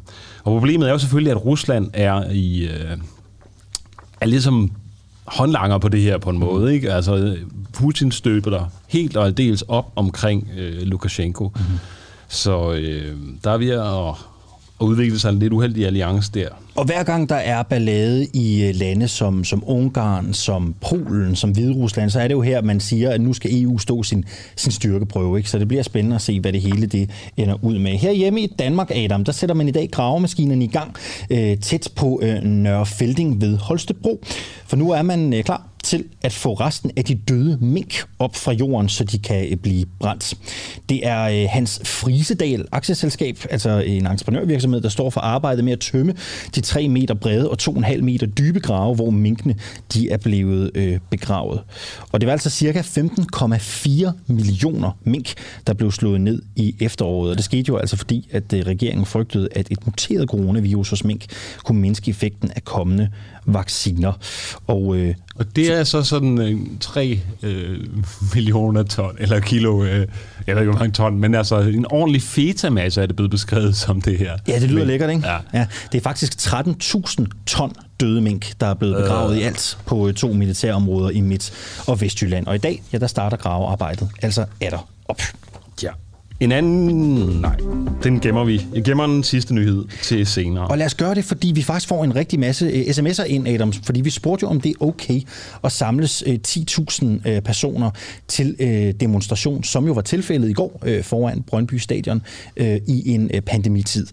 Og 0.43 0.59
problemet 0.59 0.87
er 0.87 0.91
jo 0.91 0.97
selvfølgelig, 0.97 1.31
at 1.31 1.45
Rusland 1.45 1.89
er 1.93 2.29
i 2.29 2.67
øh, 2.67 2.97
er 4.21 4.25
ligesom 4.25 4.71
håndlanger 5.25 5.77
på 5.77 5.89
det 5.89 6.01
her 6.01 6.17
på 6.17 6.29
en 6.29 6.37
måde. 6.37 6.73
Ikke? 6.73 6.93
Altså, 6.93 7.37
Putin 7.73 8.11
støber 8.11 8.49
der 8.49 8.65
helt 8.87 9.17
og 9.17 9.25
aldeles 9.25 9.61
op 9.61 9.91
omkring 9.95 10.49
øh, 10.57 10.81
Lukashenko. 10.81 11.51
Mm. 11.55 11.61
Så 12.27 12.73
øh, 12.73 13.17
der 13.43 13.51
er 13.51 13.57
ved 13.57 13.69
at, 13.69 14.25
og 14.79 14.87
udvikle 14.87 15.19
sig 15.19 15.29
en 15.29 15.39
lidt 15.39 15.53
uheldig 15.53 15.85
alliance 15.85 16.31
der. 16.33 16.47
Og 16.75 16.85
hver 16.85 17.03
gang 17.03 17.29
der 17.29 17.35
er 17.35 17.63
ballade 17.63 18.27
i 18.33 18.63
øh, 18.63 18.75
lande 18.75 19.07
som, 19.07 19.43
som 19.43 19.63
Ungarn, 19.67 20.33
som 20.33 20.75
Polen, 20.81 21.35
som 21.35 21.51
Hviderusland, 21.51 22.09
så 22.09 22.19
er 22.19 22.27
det 22.27 22.33
jo 22.33 22.41
her, 22.41 22.61
man 22.61 22.79
siger, 22.79 23.09
at 23.11 23.21
nu 23.21 23.33
skal 23.33 23.63
EU 23.63 23.77
stå 23.77 24.03
sin, 24.03 24.25
sin 24.55 24.71
styrkeprøve. 24.71 25.37
Ikke? 25.37 25.49
Så 25.49 25.59
det 25.59 25.67
bliver 25.67 25.83
spændende 25.83 26.15
at 26.15 26.21
se, 26.21 26.39
hvad 26.39 26.53
det 26.53 26.61
hele 26.61 26.85
det 26.85 27.09
ender 27.37 27.63
ud 27.63 27.79
med. 27.79 27.91
Her 27.91 28.11
hjemme 28.11 28.41
i 28.41 28.47
Danmark, 28.59 28.91
Adam, 28.91 29.25
der 29.25 29.31
sætter 29.31 29.55
man 29.55 29.67
i 29.67 29.71
dag 29.71 29.89
gravemaskinerne 29.91 30.63
i 30.63 30.67
gang 30.67 30.95
øh, 31.29 31.57
tæt 31.57 31.89
på 31.95 32.19
øh, 32.23 32.43
Nørre 32.43 32.85
Felding 32.85 33.41
ved 33.41 33.57
Holstebro. 33.57 34.23
For 34.65 34.75
nu 34.75 34.91
er 34.91 35.01
man 35.01 35.33
øh, 35.33 35.43
klar 35.43 35.68
til 35.83 36.03
at 36.21 36.33
få 36.33 36.53
resten 36.53 36.91
af 36.97 37.05
de 37.05 37.15
døde 37.15 37.57
mink 37.61 38.03
op 38.19 38.35
fra 38.35 38.51
jorden, 38.51 38.89
så 38.89 39.03
de 39.03 39.19
kan 39.19 39.51
øh, 39.51 39.57
blive 39.57 39.85
brændt. 39.99 40.33
Det 40.89 41.07
er 41.07 41.23
øh, 41.23 41.47
Hans 41.49 41.81
Frisedal 41.83 42.65
aktieselskab, 42.71 43.37
altså 43.49 43.69
en 43.79 44.07
entreprenørvirksomhed, 44.07 44.81
der 44.81 44.89
står 44.89 45.09
for 45.09 45.21
arbejdet 45.21 45.63
med 45.63 45.73
at 45.73 45.79
tømme 45.79 46.13
de 46.55 46.61
3 46.61 46.87
meter 46.87 47.13
brede 47.13 47.49
og 47.49 47.57
2,5 47.61 48.01
meter 48.01 48.27
dybe 48.27 48.59
grave, 48.59 48.95
hvor 48.95 49.09
minkene 49.09 49.55
de 49.93 50.09
er 50.09 50.17
blevet 50.17 50.71
øh, 50.75 50.99
begravet. 51.09 51.61
Og 52.11 52.21
det 52.21 52.27
var 52.27 52.31
altså 52.31 52.49
cirka 52.49 52.81
15,4 52.81 54.11
millioner 54.27 54.97
mink, 55.03 55.33
der 55.67 55.73
blev 55.73 55.91
slået 55.91 56.21
ned 56.21 56.41
i 56.55 56.75
efteråret. 56.79 57.31
Og 57.31 57.37
det 57.37 57.45
skete 57.45 57.69
jo 57.69 57.77
altså 57.77 57.97
fordi, 57.97 58.29
at 58.31 58.53
øh, 58.53 58.65
regeringen 58.65 59.05
frygtede, 59.05 59.47
at 59.51 59.67
et 59.71 59.85
muteret 59.85 60.29
coronavirus 60.29 60.89
hos 60.89 61.03
mink 61.03 61.25
kunne 61.63 61.81
mindske 61.81 62.09
effekten 62.09 62.51
af 62.55 62.63
kommende 62.63 63.09
vacciner. 63.45 64.13
Og 64.67 64.95
øh, 64.95 65.15
og 65.39 65.55
det 65.55 65.71
er 65.71 65.83
så 65.83 66.03
sådan 66.03 66.41
øh, 66.41 66.59
3 66.79 67.19
øh, 67.43 67.79
millioner 68.33 68.83
ton, 68.83 69.15
eller 69.19 69.39
kilo, 69.39 69.83
øh, 69.83 70.07
jeg 70.47 70.55
ved 70.55 70.61
ikke, 70.61 70.71
hvor 70.71 70.79
mange 70.79 70.91
ton, 70.91 71.19
men 71.19 71.35
altså 71.35 71.59
en 71.59 71.85
ordentlig 71.89 72.21
fetamasse 72.21 73.01
er 73.01 73.05
det 73.05 73.15
blevet 73.15 73.31
beskrevet 73.31 73.75
som 73.75 74.01
det 74.01 74.17
her. 74.17 74.37
Ja, 74.47 74.59
det 74.59 74.69
lyder 74.69 74.79
men, 74.79 74.87
lækkert, 74.87 75.09
ikke? 75.09 75.27
Ja. 75.27 75.37
ja. 75.53 75.67
Det 75.91 75.97
er 75.97 76.01
faktisk 76.01 76.33
13.000 76.33 77.25
ton 77.45 77.73
døde 77.99 78.21
mink, 78.21 78.53
der 78.61 78.67
er 78.67 78.73
blevet 78.73 78.95
begravet 78.95 79.31
øh. 79.31 79.39
i 79.39 79.41
alt 79.41 79.77
på 79.85 80.07
øh, 80.07 80.13
to 80.13 80.33
militærområder 80.33 81.09
i 81.09 81.21
Midt- 81.21 81.53
og 81.87 82.01
Vestjylland. 82.01 82.47
Og 82.47 82.55
i 82.55 82.57
dag, 82.57 82.83
ja, 82.93 82.97
der 82.97 83.07
starter 83.07 83.37
gravearbejdet, 83.37 84.09
altså 84.21 84.45
er 84.61 84.69
der 84.69 84.89
op. 85.05 85.21
Ja. 85.83 85.89
En 86.39 86.51
anden... 86.51 87.41
Nej, 87.41 87.55
den 88.03 88.19
gemmer 88.19 88.43
vi. 88.43 88.61
Jeg 88.73 88.83
gemmer 88.83 89.07
den 89.07 89.23
sidste 89.23 89.55
nyhed 89.55 89.85
til 90.03 90.25
senere. 90.25 90.67
Og 90.67 90.77
lad 90.77 90.85
os 90.85 90.95
gøre 90.95 91.15
det, 91.15 91.25
fordi 91.25 91.51
vi 91.55 91.61
faktisk 91.61 91.87
får 91.87 92.03
en 92.03 92.15
rigtig 92.15 92.39
masse 92.39 92.65
øh, 92.65 92.81
sms'er 92.81 93.23
ind, 93.23 93.47
Adam. 93.47 93.73
Fordi 93.73 94.01
vi 94.01 94.09
spurgte 94.09 94.43
jo, 94.43 94.49
om 94.49 94.61
det 94.61 94.69
er 94.69 94.85
okay 94.85 95.21
at 95.63 95.71
samles 95.71 96.23
øh, 96.27 96.39
10.000 96.47 97.29
øh, 97.29 97.41
personer 97.41 97.91
til 98.27 98.55
demonstration, 98.99 99.63
som 99.63 99.85
jo 99.85 99.93
var 99.93 100.01
tilfældet 100.01 100.49
i 100.49 100.53
går 100.53 100.83
foran 101.01 101.41
Brøndby 101.41 101.73
Stadion 101.73 102.21
i 102.87 103.03
en 103.05 103.31
pandemitid. 103.45 104.07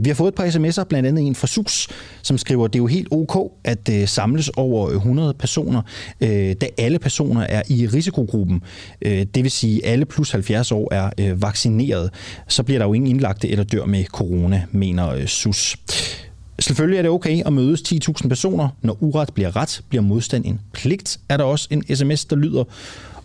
Vi 0.00 0.08
har 0.08 0.14
fået 0.14 0.28
et 0.28 0.34
par 0.34 0.46
sms'er, 0.46 0.84
blandt 0.84 1.08
andet 1.08 1.26
en 1.26 1.34
fra 1.34 1.46
SUS, 1.46 1.88
som 2.22 2.38
skriver, 2.38 2.64
at 2.64 2.72
det 2.72 2.78
er 2.78 2.82
jo 2.82 2.86
helt 2.86 3.08
ok 3.10 3.52
at 3.64 3.90
samles 4.06 4.48
over 4.48 4.88
100 4.88 5.34
personer, 5.34 5.82
da 6.20 6.66
alle 6.78 6.98
personer 6.98 7.40
er 7.40 7.62
i 7.68 7.86
risikogruppen. 7.86 8.62
Det 9.02 9.36
vil 9.42 9.50
sige, 9.50 9.86
at 9.86 9.92
alle 9.92 10.04
plus 10.04 10.30
70 10.30 10.72
år 10.72 10.94
er 10.94 11.31
øh, 11.32 11.42
vaccineret. 11.42 12.10
Så 12.48 12.62
bliver 12.62 12.78
der 12.78 12.86
jo 12.86 12.92
ingen 12.92 13.10
indlagte 13.10 13.48
eller 13.48 13.64
dør 13.64 13.84
med 13.84 14.04
corona, 14.04 14.62
mener 14.72 15.10
øh, 15.10 15.26
SUS. 15.26 15.76
Selvfølgelig 16.58 16.98
er 16.98 17.02
det 17.02 17.10
okay 17.10 17.42
at 17.46 17.52
mødes 17.52 17.80
10.000 17.92 18.28
personer. 18.28 18.68
Når 18.82 18.96
uret 19.00 19.34
bliver 19.34 19.56
ret, 19.56 19.82
bliver 19.88 20.02
modstand 20.02 20.44
en 20.44 20.60
pligt, 20.72 21.20
er 21.28 21.36
der 21.36 21.44
også 21.44 21.68
en 21.70 21.96
sms, 21.96 22.24
der 22.24 22.36
lyder. 22.36 22.64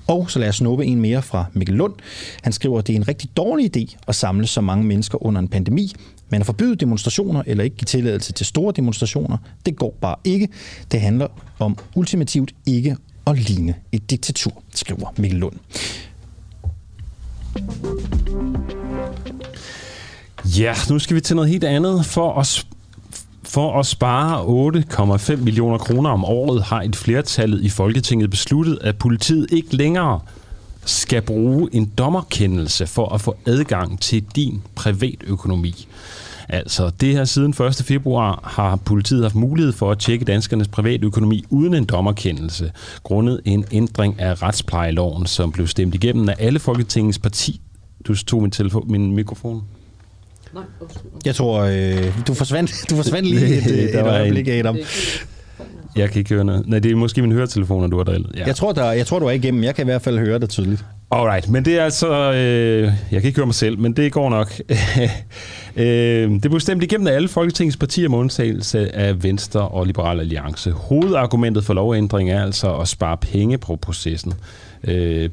Og 0.07 0.31
så 0.31 0.39
lad 0.39 0.49
os 0.49 0.55
snuppe 0.55 0.85
en 0.85 1.01
mere 1.01 1.21
fra 1.21 1.45
Mikkel 1.53 1.75
Lund. 1.75 1.93
Han 2.43 2.53
skriver, 2.53 2.79
at 2.79 2.87
det 2.87 2.93
er 2.93 2.97
en 2.97 3.07
rigtig 3.07 3.29
dårlig 3.37 3.77
idé 3.77 3.97
at 4.07 4.15
samle 4.15 4.47
så 4.47 4.61
mange 4.61 4.85
mennesker 4.85 5.25
under 5.25 5.41
en 5.41 5.47
pandemi, 5.47 5.93
men 6.29 6.39
at 6.41 6.45
forbyde 6.45 6.75
demonstrationer 6.75 7.43
eller 7.45 7.63
ikke 7.63 7.75
give 7.75 7.85
tilladelse 7.85 8.33
til 8.33 8.45
store 8.45 8.73
demonstrationer, 8.75 9.37
det 9.65 9.75
går 9.75 9.97
bare 10.01 10.15
ikke. 10.23 10.47
Det 10.91 11.01
handler 11.01 11.27
om 11.59 11.77
ultimativt 11.95 12.55
ikke 12.65 12.97
at 13.27 13.39
ligne 13.39 13.73
et 13.91 14.11
diktatur, 14.11 14.63
skriver 14.75 15.13
Mikkel 15.17 15.39
Lund. 15.39 15.55
Ja, 20.59 20.73
nu 20.89 20.99
skal 20.99 21.15
vi 21.15 21.21
til 21.21 21.35
noget 21.35 21.51
helt 21.51 21.63
andet. 21.63 22.05
For 22.05 22.39
at, 22.39 22.65
for 23.43 23.79
at 23.79 23.85
spare 23.85 24.43
8,5 25.17 25.35
millioner 25.35 25.77
kroner 25.77 26.09
om 26.09 26.25
året 26.25 26.63
har 26.63 26.81
et 26.81 26.95
flertallet 26.95 27.61
i 27.61 27.69
Folketinget 27.69 28.29
besluttet, 28.29 28.79
at 28.81 28.97
politiet 28.97 29.47
ikke 29.51 29.75
længere 29.75 30.19
skal 30.85 31.21
bruge 31.21 31.69
en 31.71 31.91
dommerkendelse 31.97 32.87
for 32.87 33.13
at 33.13 33.21
få 33.21 33.35
adgang 33.45 34.01
til 34.01 34.23
din 34.35 34.61
privatøkonomi. 34.75 35.87
Altså, 36.49 36.91
det 37.01 37.13
her 37.13 37.25
siden 37.25 37.49
1. 37.67 37.75
februar 37.85 38.39
har 38.43 38.75
politiet 38.75 39.21
haft 39.23 39.35
mulighed 39.35 39.73
for 39.73 39.91
at 39.91 39.99
tjekke 39.99 40.25
danskernes 40.25 40.67
privatøkonomi 40.67 41.43
uden 41.49 41.73
en 41.73 41.85
dommerkendelse, 41.85 42.71
grundet 43.03 43.41
en 43.45 43.65
ændring 43.71 44.19
af 44.19 44.43
retsplejeloven, 44.43 45.25
som 45.25 45.51
blev 45.51 45.67
stemt 45.67 45.95
igennem 45.95 46.29
af 46.29 46.35
alle 46.39 46.59
Folketingets 46.59 47.19
parti. 47.19 47.61
Du 48.07 48.15
tog 48.15 48.41
min, 48.41 48.51
telefon, 48.51 48.91
min 48.91 49.15
mikrofon. 49.15 49.63
Jeg 51.25 51.35
tror, 51.35 51.61
øh, 51.61 52.13
du, 52.27 52.33
forsvandt, 52.33 52.85
du 52.89 52.95
forsvandt 52.95 53.27
lige 53.29 53.57
et, 53.57 53.65
et 53.83 53.93
Der 53.93 54.03
var 54.03 54.15
en- 54.15 54.21
øjeblik, 54.21 54.47
Adam. 54.47 54.77
Jeg 55.95 56.09
kan 56.09 56.19
ikke 56.19 56.33
høre 56.33 56.45
noget. 56.45 56.67
Nej, 56.67 56.79
det 56.79 56.91
er 56.91 56.95
måske 56.95 57.21
min 57.21 57.31
høretelefoner, 57.31 57.87
du 57.87 57.97
har 57.97 58.03
drillet. 58.03 58.31
Ja. 58.37 58.45
Jeg 58.45 58.55
tror, 58.55 58.71
der, 58.71 58.91
jeg 58.91 59.07
tror, 59.07 59.19
du 59.19 59.25
er 59.25 59.31
igennem. 59.31 59.63
Jeg 59.63 59.75
kan 59.75 59.83
i 59.83 59.89
hvert 59.89 60.01
fald 60.01 60.19
høre 60.19 60.39
det 60.39 60.49
tydeligt. 60.49 60.85
Alright, 61.11 61.49
men 61.49 61.65
det 61.65 61.79
er 61.79 61.83
altså... 61.83 62.33
Øh, 62.33 62.83
jeg 63.11 63.21
kan 63.21 63.27
ikke 63.27 63.35
høre 63.35 63.45
mig 63.45 63.55
selv, 63.55 63.79
men 63.79 63.93
det 63.93 64.11
går 64.11 64.29
nok. 64.29 64.53
øh, 65.77 66.31
det 66.31 66.41
blev 66.41 66.59
stemt 66.59 66.83
igennem 66.83 67.07
af 67.07 67.11
alle 67.11 67.27
Folketingets 67.27 67.77
partier 67.77 68.09
med 68.09 68.17
undtagelse 68.17 68.95
af 68.95 69.23
Venstre 69.23 69.67
og 69.67 69.85
Liberal 69.85 70.19
Alliance. 70.19 70.71
Hovedargumentet 70.71 71.63
for 71.63 71.73
lovændringen 71.73 72.35
er 72.35 72.43
altså 72.43 72.75
at 72.75 72.87
spare 72.87 73.17
penge 73.17 73.57
på 73.57 73.75
processen. 73.75 74.33
Øh, 74.83 75.29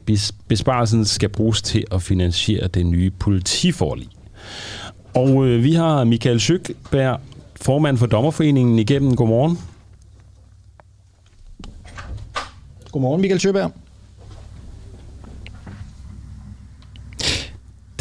besparelsen 0.48 1.04
skal 1.04 1.28
bruges 1.28 1.62
til 1.62 1.84
at 1.92 2.02
finansiere 2.02 2.68
det 2.68 2.86
nye 2.86 3.10
politiforlig. 3.10 4.08
Og 5.14 5.46
øh, 5.46 5.64
vi 5.64 5.72
har 5.72 6.04
Michael 6.04 6.40
Schøkberg, 6.40 7.20
formand 7.60 7.98
for 7.98 8.06
Dommerforeningen 8.06 8.78
igennem. 8.78 9.16
Godmorgen. 9.16 9.58
Godmorgen, 12.92 13.20
Michael 13.20 13.40
Sjøberg. 13.40 13.72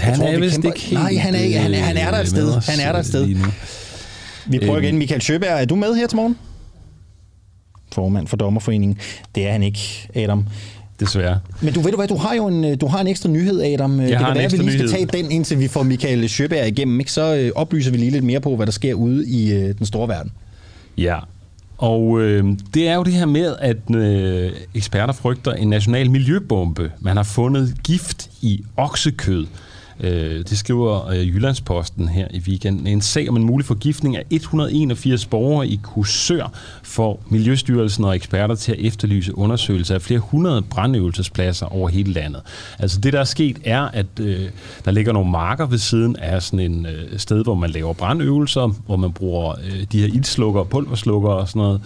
Han 0.04 0.16
tror, 0.20 0.28
er 0.28 0.36
vi 0.36 0.42
vist 0.42 0.56
kæmper- 0.56 0.68
ikke 0.74 0.80
helt... 0.82 1.02
Nej, 1.02 1.16
han 1.16 1.36
er 1.36 1.40
ikke. 1.40 1.60
Han 1.60 1.74
er- 1.74 1.80
han 1.80 1.98
er 1.98 2.12
der 2.12 2.18
et 2.18 2.22
øh, 2.22 2.28
sted. 2.28 2.54
Han 2.72 2.80
er 2.80 2.92
der 2.92 3.00
et 3.00 3.04
øh, 3.04 3.06
sted. 3.06 3.26
Vi 4.46 4.60
prøver 4.60 4.76
Øhm. 4.76 4.84
igen. 4.84 4.98
Michael 4.98 5.22
Sjøberg, 5.22 5.62
er 5.62 5.66
du 5.66 5.76
med 5.76 5.96
her 5.96 6.08
til 6.08 6.16
morgen? 6.16 6.38
Formand 7.94 8.28
for 8.28 8.38
Dommerforeningen. 8.38 8.98
Det 9.36 9.48
er 9.48 9.52
han 9.52 9.64
ikke, 9.64 10.08
Adam. 10.16 10.46
Desværre. 11.00 11.40
Men 11.62 11.74
du 11.74 11.82
ved 11.82 11.92
du 11.92 11.98
hvad, 11.98 12.08
du 12.08 12.16
har 12.18 12.34
jo 12.36 12.48
en, 12.48 12.64
øh, 12.66 12.78
du 12.82 12.88
har 12.88 13.02
en 13.02 13.08
ekstra 13.08 13.30
nyhed, 13.30 13.62
Adam. 13.62 13.98
det 13.98 14.18
har 14.18 14.26
kan 14.26 14.36
være, 14.36 14.44
at 14.46 14.52
vi 14.52 14.58
lige 14.58 14.72
skal 14.72 14.86
nyhed. 14.86 14.90
tage 15.10 15.24
den, 15.24 15.32
indtil 15.32 15.60
vi 15.60 15.68
får 15.68 15.84
Michael 15.84 16.30
Sjøberg 16.30 16.68
igennem. 16.68 17.00
Ikke? 17.00 17.12
Så 17.12 17.36
øh, 17.36 17.52
oplyser 17.56 17.92
vi 17.92 17.98
lige 17.98 18.12
lidt 18.12 18.24
mere 18.24 18.40
på, 18.42 18.56
hvad 18.56 18.66
der 18.66 18.72
sker 18.72 18.94
ude 18.94 19.28
i 19.30 19.52
øh, 19.54 19.78
den 19.78 19.86
store 19.86 20.08
verden. 20.08 20.32
Ja, 20.98 21.18
og 21.78 22.22
øh, 22.22 22.46
det 22.74 22.88
er 22.88 22.96
jo 22.96 23.04
det 23.04 23.14
her 23.14 23.26
med, 23.26 23.56
at 23.60 23.96
øh, 23.96 24.52
eksperter 24.76 25.14
frygter 25.14 25.52
en 25.54 25.68
national 25.68 26.12
miljøbombe. 26.12 26.92
Man 27.00 27.16
har 27.18 27.24
fundet 27.24 27.76
gift 27.84 28.30
i 28.42 28.64
oksekød. 28.78 29.46
Øh, 30.00 30.44
det 30.50 30.58
skriver 30.58 31.08
øh, 31.08 31.28
Jyllandsposten 31.28 32.08
her 32.08 32.28
i 32.32 32.40
weekenden. 32.40 32.88
En 32.88 33.02
sag 33.02 33.30
om 33.30 33.36
en 33.36 33.44
mulig 33.44 33.66
forgiftning 33.66 34.18
af 34.18 34.24
181 34.30 35.26
borgere 35.26 35.68
i 35.68 35.80
Kursør 35.84 36.52
får 36.84 37.24
Miljøstyrelsen 37.30 38.04
og 38.04 38.16
eksperter 38.16 38.56
til 38.56 38.72
at 38.72 38.78
efterlyse 38.80 39.38
undersøgelser 39.38 39.96
af 39.96 40.02
flere 40.02 40.20
hundrede 40.20 40.62
brandøvelsespladser 40.62 41.66
over 41.66 41.90
hele 41.90 42.14
landet. 42.14 42.42
Altså 42.80 43.00
det, 43.00 43.14
der 43.14 43.20
er 43.20 43.24
sket, 43.24 43.60
er, 43.64 43.82
at 43.82 44.06
øh, 44.20 44.50
der 44.86 44.92
ligger 44.92 45.14
nogle 45.14 45.32
marker 45.32 45.66
ved 45.66 45.78
siden 45.78 46.16
af 46.16 46.44
sådan 46.44 46.60
en 46.60 46.86
øh, 46.86 47.20
sted, 47.20 47.44
hvor 47.44 47.56
man 47.56 47.70
laver 47.70 47.94
brandøvelser, 47.94 48.68
hvor 48.86 48.96
man 48.96 49.12
bruger 49.14 49.52
øh, 49.52 49.86
de 49.92 50.00
her 50.00 50.08
ildslukker, 50.08 50.64
pulverslukker 50.64 51.30
og 51.30 51.48
sådan 51.48 51.60
noget. 51.60 51.82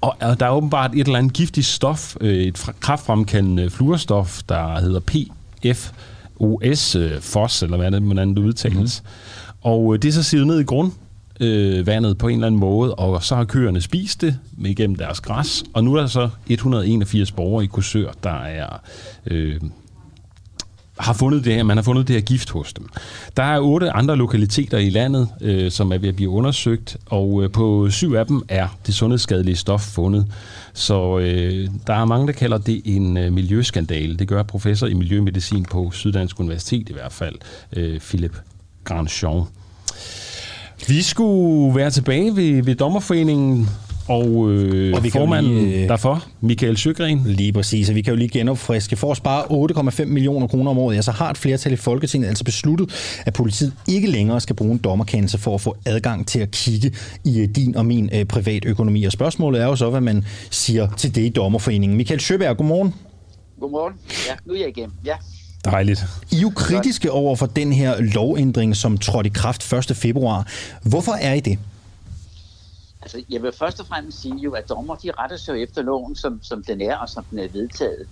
Og 0.00 0.40
der 0.40 0.46
er 0.46 0.50
åbenbart 0.50 0.94
et 0.94 1.06
eller 1.06 1.18
andet 1.18 1.32
giftigt 1.32 1.66
stof, 1.66 2.16
øh, 2.20 2.34
et 2.34 2.66
kraftfremkaldende 2.80 3.70
fluorstof, 3.70 4.42
der 4.48 4.80
hedder 4.80 5.00
PF, 5.00 5.90
OS, 6.40 6.94
øh, 6.94 7.20
FOS, 7.20 7.62
eller 7.62 7.76
hvad 7.76 7.90
det, 7.90 8.02
hvordan 8.02 8.28
det 8.28 8.38
udtales. 8.38 9.02
Mm. 9.02 9.10
Og 9.62 9.94
øh, 9.94 10.02
det 10.02 10.08
er 10.08 10.12
så 10.12 10.22
sivet 10.22 10.46
ned 10.46 10.60
i 10.60 10.64
grund, 10.64 10.92
øh, 11.40 11.86
vandet 11.86 12.18
på 12.18 12.28
en 12.28 12.34
eller 12.34 12.46
anden 12.46 12.60
måde, 12.60 12.94
og 12.94 13.24
så 13.24 13.36
har 13.36 13.44
køerne 13.44 13.80
spist 13.80 14.20
det 14.20 14.38
med 14.56 14.70
igennem 14.70 14.96
deres 14.96 15.20
græs, 15.20 15.64
og 15.72 15.84
nu 15.84 15.94
er 15.94 16.00
der 16.00 16.06
så 16.06 16.28
181 16.46 17.32
borgere 17.32 17.64
i 17.64 17.66
Kursør, 17.66 18.12
der 18.22 18.40
er 18.44 18.80
øh, 19.26 19.60
har 20.98 21.12
fundet 21.12 21.44
det 21.44 21.54
her, 21.54 21.62
man 21.62 21.76
har 21.76 21.82
fundet 21.82 22.08
det 22.08 22.16
her 22.16 22.20
gift 22.20 22.50
hos 22.50 22.72
dem. 22.72 22.88
Der 23.36 23.42
er 23.42 23.60
otte 23.60 23.90
andre 23.90 24.16
lokaliteter 24.16 24.78
i 24.78 24.90
landet, 24.90 25.28
øh, 25.40 25.70
som 25.70 25.92
er 25.92 25.98
ved 25.98 26.08
at 26.08 26.16
blive 26.16 26.30
undersøgt, 26.30 26.96
og 27.06 27.42
øh, 27.42 27.50
på 27.50 27.90
syv 27.90 28.12
af 28.12 28.26
dem 28.26 28.42
er 28.48 28.68
det 28.86 28.94
sundhedsskadelige 28.94 29.56
stof 29.56 29.80
fundet. 29.80 30.26
Så 30.76 31.18
øh, 31.18 31.68
der 31.86 31.94
er 31.94 32.04
mange, 32.04 32.26
der 32.26 32.32
kalder 32.32 32.58
det 32.58 32.82
en 32.84 33.16
øh, 33.16 33.32
miljøskandale. 33.32 34.16
Det 34.16 34.28
gør 34.28 34.42
professor 34.42 34.86
i 34.86 34.94
miljømedicin 34.94 35.64
på 35.64 35.90
Syddansk 35.90 36.40
Universitet 36.40 36.88
i 36.88 36.92
hvert 36.92 37.12
fald, 37.12 37.34
øh, 37.72 38.00
Philip 38.00 38.36
Grandjean. 38.84 39.42
Vi 40.88 41.02
skulle 41.02 41.76
være 41.76 41.90
tilbage 41.90 42.36
ved, 42.36 42.62
ved 42.62 42.74
Dommerforeningen, 42.74 43.68
og, 44.08 44.50
øh, 44.50 44.94
Og 44.94 45.04
vi 45.04 45.10
formanden 45.10 45.58
lige, 45.58 45.82
øh, 45.82 45.88
derfor, 45.88 46.24
Michael 46.40 46.76
Søgren, 46.76 47.22
Lige 47.26 47.52
præcis, 47.52 47.88
og 47.88 47.94
vi 47.94 48.02
kan 48.02 48.12
jo 48.12 48.16
lige 48.16 48.28
genopfriske. 48.28 48.96
For 48.96 49.10
at 49.10 49.16
spare 49.16 49.44
8,5 49.50 50.04
millioner 50.04 50.46
kroner 50.46 50.70
om 50.70 50.78
året, 50.78 50.96
ja, 50.96 51.02
så 51.02 51.10
har 51.12 51.30
et 51.30 51.38
flertal 51.38 51.72
i 51.72 51.76
Folketinget 51.76 52.28
altså 52.28 52.44
besluttet, 52.44 52.90
at 53.26 53.32
politiet 53.32 53.72
ikke 53.88 54.10
længere 54.10 54.40
skal 54.40 54.56
bruge 54.56 54.72
en 54.72 54.78
dommerkendelse 54.78 55.38
for 55.38 55.54
at 55.54 55.60
få 55.60 55.76
adgang 55.86 56.26
til 56.26 56.40
at 56.40 56.50
kigge 56.50 56.92
i 57.24 57.40
øh, 57.40 57.48
din 57.48 57.76
og 57.76 57.86
min 57.86 58.10
øh, 58.12 58.24
privatøkonomi. 58.24 59.04
Og 59.04 59.12
spørgsmålet 59.12 59.60
er 59.60 59.66
jo 59.66 59.76
så, 59.76 59.90
hvad 59.90 60.00
man 60.00 60.24
siger 60.50 60.88
til 60.96 61.14
det 61.14 61.22
i 61.22 61.28
Dommerforeningen. 61.28 61.96
Michael 61.96 62.20
Søberg, 62.20 62.56
godmorgen. 62.56 62.94
Godmorgen. 63.60 63.94
Ja, 64.28 64.34
nu 64.46 64.54
er 64.54 64.58
jeg 64.58 64.68
igennem. 64.68 64.92
Ja. 65.04 65.14
dejligt. 65.64 66.04
I 66.30 66.36
er 66.36 66.40
jo 66.40 66.52
kritiske 66.56 67.10
over 67.10 67.36
for 67.36 67.46
den 67.46 67.72
her 67.72 68.00
lovændring, 68.00 68.76
som 68.76 68.98
trådte 68.98 69.26
i 69.26 69.32
kraft 69.34 69.72
1. 69.72 69.96
februar. 69.96 70.46
Hvorfor 70.82 71.12
er 71.12 71.34
I 71.34 71.40
det? 71.40 71.58
Altså, 73.06 73.22
jeg 73.28 73.42
vil 73.42 73.52
først 73.58 73.80
og 73.80 73.86
fremmest 73.86 74.20
sige 74.22 74.36
jo, 74.36 74.52
at 74.52 74.68
dommer, 74.68 74.94
de 74.94 75.10
retter 75.18 75.36
sig 75.36 75.52
jo 75.52 75.58
efter 75.58 75.82
loven, 75.82 76.16
som, 76.16 76.42
som 76.42 76.64
den 76.64 76.80
er, 76.80 76.96
og 76.96 77.08
som 77.08 77.24
den 77.30 77.38
er 77.38 77.48
vedtaget. 77.52 78.06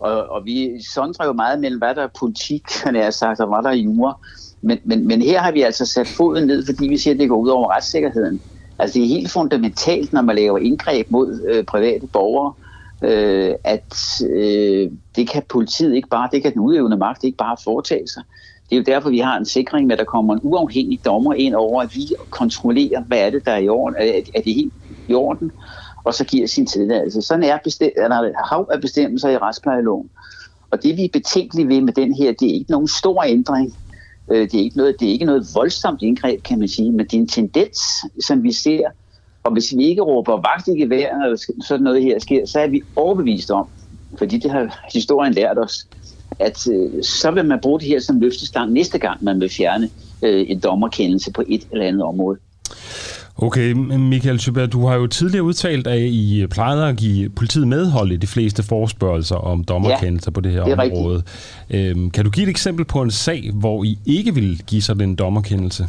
Og, 0.00 0.28
og 0.28 0.44
vi 0.44 0.82
sondrer 0.94 1.26
jo 1.26 1.32
meget 1.32 1.60
mellem, 1.60 1.78
hvad 1.78 1.94
der 1.94 2.02
er 2.02 2.18
politik, 2.20 2.62
han 2.84 2.96
er 2.96 3.10
sagt, 3.10 3.40
og 3.40 3.48
hvad 3.48 3.62
der 3.62 3.70
er 3.70 3.82
jura. 3.82 4.18
Men, 4.62 4.78
men, 4.84 5.06
men 5.06 5.22
her 5.22 5.40
har 5.40 5.52
vi 5.52 5.62
altså 5.62 5.86
sat 5.86 6.08
foden 6.08 6.46
ned, 6.46 6.66
fordi 6.66 6.88
vi 6.88 6.96
siger, 6.96 7.14
at 7.14 7.20
det 7.20 7.28
går 7.28 7.36
ud 7.36 7.48
over 7.48 7.70
retssikkerheden. 7.70 8.40
Altså, 8.78 8.94
det 8.94 9.04
er 9.04 9.08
helt 9.08 9.30
fundamentalt, 9.30 10.12
når 10.12 10.22
man 10.22 10.36
laver 10.36 10.58
indgreb 10.58 11.06
mod 11.10 11.46
øh, 11.48 11.64
private 11.64 12.06
borgere, 12.06 12.52
øh, 13.04 13.54
at 13.64 14.22
øh, 14.30 14.90
det 15.16 15.28
kan 15.28 15.42
politiet 15.48 15.94
ikke 15.94 16.08
bare, 16.08 16.28
det 16.32 16.42
kan 16.42 16.52
den 16.52 16.60
udøvende 16.60 16.96
magt 16.96 17.24
ikke 17.24 17.38
bare 17.38 17.56
foretage 17.64 18.08
sig. 18.08 18.22
Det 18.70 18.76
er 18.76 18.80
jo 18.80 18.94
derfor, 18.94 19.10
vi 19.10 19.18
har 19.18 19.38
en 19.38 19.44
sikring 19.44 19.86
med, 19.86 19.92
at 19.92 19.98
der 19.98 20.04
kommer 20.04 20.34
en 20.34 20.40
uafhængig 20.42 21.04
dommer 21.04 21.34
ind 21.34 21.54
over, 21.54 21.82
at 21.82 21.94
vi 21.94 22.08
kontrollerer, 22.30 23.02
hvad 23.06 23.18
er 23.18 23.30
det, 23.30 23.42
der 23.46 23.52
er 23.52 23.58
i 23.58 23.68
orden, 23.68 23.96
er, 24.34 24.40
det 24.44 24.54
helt 24.54 24.74
i 25.08 25.14
orden, 25.14 25.50
og 26.04 26.14
så 26.14 26.24
giver 26.24 26.46
sin 26.46 26.66
tilladelse. 26.66 27.22
Sådan 27.22 27.44
er, 27.44 27.58
bestem- 27.58 27.92
er 27.96 28.08
der 28.08 28.32
hav 28.50 28.68
af 28.72 28.80
bestemmelser 28.80 29.28
i 29.28 29.38
retsplejeloven. 29.38 30.10
Og 30.70 30.82
det 30.82 30.96
vi 30.96 31.04
er 31.04 31.08
betænkelige 31.12 31.68
ved 31.68 31.80
med 31.80 31.92
den 31.92 32.14
her, 32.14 32.32
det 32.32 32.50
er 32.50 32.54
ikke 32.54 32.70
nogen 32.70 32.88
stor 32.88 33.22
ændring. 33.22 33.74
Øh, 34.30 34.42
det 34.50 34.54
er 34.54 34.64
ikke 34.64 34.76
noget, 34.76 34.96
det 35.00 35.08
er 35.08 35.12
ikke 35.12 35.24
noget 35.24 35.46
voldsomt 35.54 36.02
indgreb, 36.02 36.42
kan 36.42 36.58
man 36.58 36.68
sige, 36.68 36.92
men 36.92 37.06
det 37.06 37.14
er 37.14 37.20
en 37.20 37.28
tendens, 37.28 37.78
som 38.26 38.42
vi 38.42 38.52
ser. 38.52 38.88
Og 39.44 39.52
hvis 39.52 39.74
vi 39.76 39.84
ikke 39.84 40.02
råber 40.02 40.32
vagt 40.32 40.68
i 40.68 40.70
gevær, 40.70 41.18
når 41.18 41.62
sådan 41.64 41.84
noget 41.84 42.02
her 42.02 42.18
sker, 42.18 42.46
så 42.46 42.60
er 42.60 42.68
vi 42.68 42.82
overbevist 42.96 43.50
om, 43.50 43.68
fordi 44.18 44.38
det 44.38 44.50
har 44.50 44.80
historien 44.92 45.32
lært 45.32 45.58
os, 45.58 45.86
at 46.40 46.68
øh, 46.72 47.02
så 47.02 47.30
vil 47.30 47.44
man 47.44 47.58
bruge 47.62 47.80
det 47.80 47.88
her 47.88 48.00
som 48.00 48.20
løftestang 48.20 48.72
næste 48.72 48.98
gang, 48.98 49.24
man 49.24 49.40
vil 49.40 49.48
fjerne 49.48 49.88
øh, 50.22 50.44
en 50.48 50.60
dommerkendelse 50.60 51.32
på 51.32 51.42
et 51.48 51.62
eller 51.72 51.86
andet 51.86 52.02
område. 52.02 52.38
Okay, 53.42 53.72
Michael 53.72 54.40
Schubert, 54.40 54.72
du 54.72 54.86
har 54.86 54.94
jo 54.94 55.06
tidligere 55.06 55.42
udtalt, 55.44 55.86
at 55.86 56.00
I 56.00 56.46
plejede 56.50 56.86
at 56.86 56.96
give 56.96 57.28
politiet 57.28 57.68
medhold 57.68 58.12
i 58.12 58.16
de 58.16 58.26
fleste 58.26 58.62
forspørgelser 58.62 59.36
om 59.36 59.64
dommerkendelser 59.64 60.30
ja, 60.30 60.32
på 60.32 60.40
det 60.40 60.52
her 60.52 60.64
det 60.64 60.72
område. 60.72 61.22
Rigtigt. 61.70 61.96
Øhm, 61.96 62.10
kan 62.10 62.24
du 62.24 62.30
give 62.30 62.44
et 62.44 62.50
eksempel 62.50 62.84
på 62.84 63.02
en 63.02 63.10
sag, 63.10 63.50
hvor 63.54 63.84
I 63.84 63.98
ikke 64.06 64.34
vil 64.34 64.62
give 64.66 64.82
sådan 64.82 65.08
en 65.08 65.14
dommerkendelse? 65.14 65.86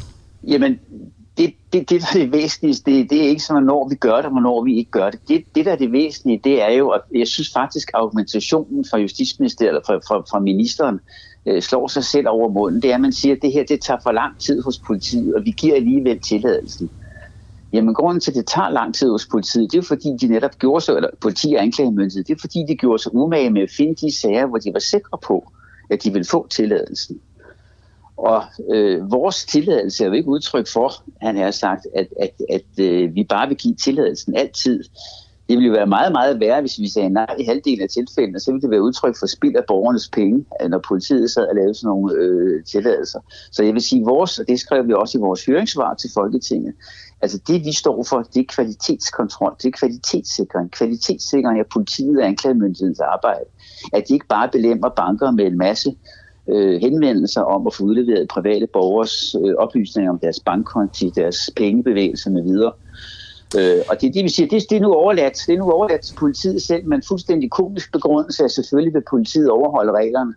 Jamen, 0.47 0.79
det, 1.37 1.53
det, 1.73 1.89
det 1.89 2.01
der 2.01 2.07
er 2.07 2.23
det 2.23 2.31
væsentligste, 2.31 2.91
det, 2.91 3.09
det 3.09 3.23
er 3.25 3.29
ikke 3.29 3.43
så, 3.43 3.53
hvornår 3.53 3.89
vi 3.89 3.95
gør 3.95 4.15
det, 4.15 4.25
og 4.25 4.31
hvornår 4.31 4.63
vi 4.63 4.77
ikke 4.77 4.91
gør 4.91 5.09
det. 5.09 5.19
det. 5.27 5.43
Det, 5.55 5.65
der 5.65 5.71
er 5.71 5.75
det 5.75 5.91
væsentlige, 5.91 6.41
det 6.43 6.61
er 6.61 6.69
jo, 6.69 6.89
at 6.89 7.01
jeg 7.15 7.27
synes 7.27 7.51
faktisk, 7.53 7.89
at 7.93 7.99
argumentationen 7.99 8.85
fra 8.91 8.97
Justitsministeriet, 8.97 9.69
eller 9.69 9.81
fra, 9.85 9.95
fra, 9.95 10.23
fra 10.31 10.39
ministeren, 10.39 10.99
øh, 11.45 11.61
slår 11.61 11.87
sig 11.87 12.03
selv 12.03 12.27
over 12.29 12.49
munden. 12.49 12.81
Det 12.81 12.91
er, 12.91 12.95
at 12.95 13.01
man 13.01 13.11
siger, 13.11 13.35
at 13.35 13.41
det 13.41 13.53
her 13.53 13.63
det 13.63 13.81
tager 13.81 13.99
for 14.03 14.11
lang 14.11 14.39
tid 14.39 14.63
hos 14.63 14.79
politiet, 14.79 15.35
og 15.35 15.45
vi 15.45 15.51
giver 15.51 15.75
alligevel 15.75 16.19
tilladelsen. 16.19 16.89
Jamen 17.73 17.93
grunden 17.93 18.21
til, 18.21 18.31
at 18.31 18.35
det 18.35 18.45
tager 18.47 18.69
lang 18.69 18.95
tid 18.95 19.09
hos 19.11 19.25
politiet, 19.25 19.71
det 19.71 19.77
er 19.77 19.81
fordi, 19.81 20.17
de 20.21 20.27
netop 20.27 20.59
gjorde 20.59 20.85
sig, 20.85 20.95
eller 20.95 21.09
politi 21.21 21.53
og 21.53 21.61
anklagemyndighed, 21.61 22.23
det 22.23 22.35
er 22.35 22.39
fordi, 22.39 22.65
de 22.67 22.75
gjorde 22.75 23.03
sig 23.03 23.15
umage 23.15 23.49
med 23.49 23.61
at 23.61 23.71
finde 23.77 23.95
de 23.95 24.15
sager, 24.15 24.45
hvor 24.45 24.57
de 24.57 24.73
var 24.73 24.79
sikre 24.79 25.17
på, 25.27 25.51
at 25.89 26.03
de 26.03 26.13
ville 26.13 26.25
få 26.25 26.47
tilladelsen. 26.47 27.19
Og 28.21 28.43
øh, 28.71 29.11
vores 29.11 29.45
tilladelse 29.45 30.03
er 30.03 30.07
jo 30.07 30.13
ikke 30.13 30.29
udtryk 30.29 30.67
for, 30.67 30.91
han 31.21 31.37
har 31.37 31.51
sagt, 31.51 31.87
at, 31.95 32.07
at, 32.19 32.33
at 32.49 32.85
øh, 32.85 33.15
vi 33.15 33.23
bare 33.23 33.47
vil 33.47 33.57
give 33.57 33.75
tilladelsen 33.75 34.35
altid. 34.35 34.83
Det 35.49 35.57
ville 35.57 35.67
jo 35.67 35.73
være 35.73 35.87
meget, 35.87 36.11
meget 36.11 36.39
værre, 36.39 36.61
hvis 36.61 36.79
vi 36.79 36.87
sagde 36.87 37.09
nej 37.09 37.35
i 37.39 37.43
halvdelen 37.43 37.81
af 37.81 37.89
tilfældene, 37.89 38.39
så 38.39 38.51
ville 38.51 38.61
det 38.61 38.69
være 38.69 38.81
udtryk 38.81 39.15
for 39.19 39.25
spild 39.25 39.55
af 39.55 39.63
borgernes 39.67 40.09
penge, 40.09 40.45
øh, 40.61 40.69
når 40.69 40.81
politiet 40.87 41.31
sad 41.31 41.47
og 41.47 41.55
lavede 41.55 41.73
sådan 41.73 41.87
nogle 41.87 42.13
øh, 42.13 42.63
tilladelser. 42.63 43.19
Så 43.51 43.63
jeg 43.63 43.73
vil 43.73 43.81
sige, 43.81 44.05
vores, 44.05 44.39
og 44.39 44.47
det 44.47 44.59
skrev 44.59 44.87
vi 44.87 44.93
også 44.93 45.17
i 45.17 45.21
vores 45.21 45.45
høringssvar 45.45 45.93
til 45.93 46.09
Folketinget, 46.13 46.73
altså 47.21 47.39
det 47.47 47.65
vi 47.65 47.73
står 47.73 48.03
for, 48.03 48.21
det 48.33 48.39
er 48.39 48.53
kvalitetskontrol, 48.55 49.55
det 49.61 49.67
er 49.67 49.77
kvalitetssikring, 49.79 50.71
kvalitetssikring 50.71 51.59
af 51.59 51.65
politiet 51.73 52.17
og 52.19 52.25
anklagemyndighedens 52.25 52.99
arbejde. 52.99 53.45
At 53.93 54.03
de 54.07 54.13
ikke 54.13 54.27
bare 54.27 54.49
belemmer 54.51 54.89
banker 54.89 55.31
med 55.31 55.45
en 55.45 55.57
masse 55.57 55.95
øh, 56.47 56.81
henvendelser 56.81 57.41
om 57.41 57.67
at 57.67 57.73
få 57.73 57.83
udleveret 57.83 58.27
private 58.27 58.67
borgers 58.73 59.35
øh, 59.35 59.53
oplysninger 59.57 60.11
om 60.11 60.19
deres 60.19 60.39
bankkonti, 60.39 61.11
deres 61.15 61.49
pengebevægelser 61.55 62.31
med 62.31 62.43
videre. 62.43 62.71
Øh, 63.57 63.81
og 63.89 64.01
det 64.01 64.07
er 64.07 64.11
det, 64.11 64.23
vi 64.23 64.29
siger, 64.29 64.47
det, 64.47 64.69
det 64.69 64.75
er 64.75 64.81
nu 64.81 64.93
overladt. 64.93 65.43
Det 65.47 65.53
er 65.53 65.57
nu 65.57 65.71
overladt 65.71 66.01
til 66.01 66.15
politiet 66.15 66.61
selv, 66.61 66.85
men 66.85 67.03
fuldstændig 67.07 67.51
komisk 67.51 67.91
begrundelse, 67.91 68.43
er 68.43 68.47
selvfølgelig 68.47 68.95
at 68.95 69.03
politiet 69.09 69.49
overholder 69.49 69.93
reglerne. 69.93 70.33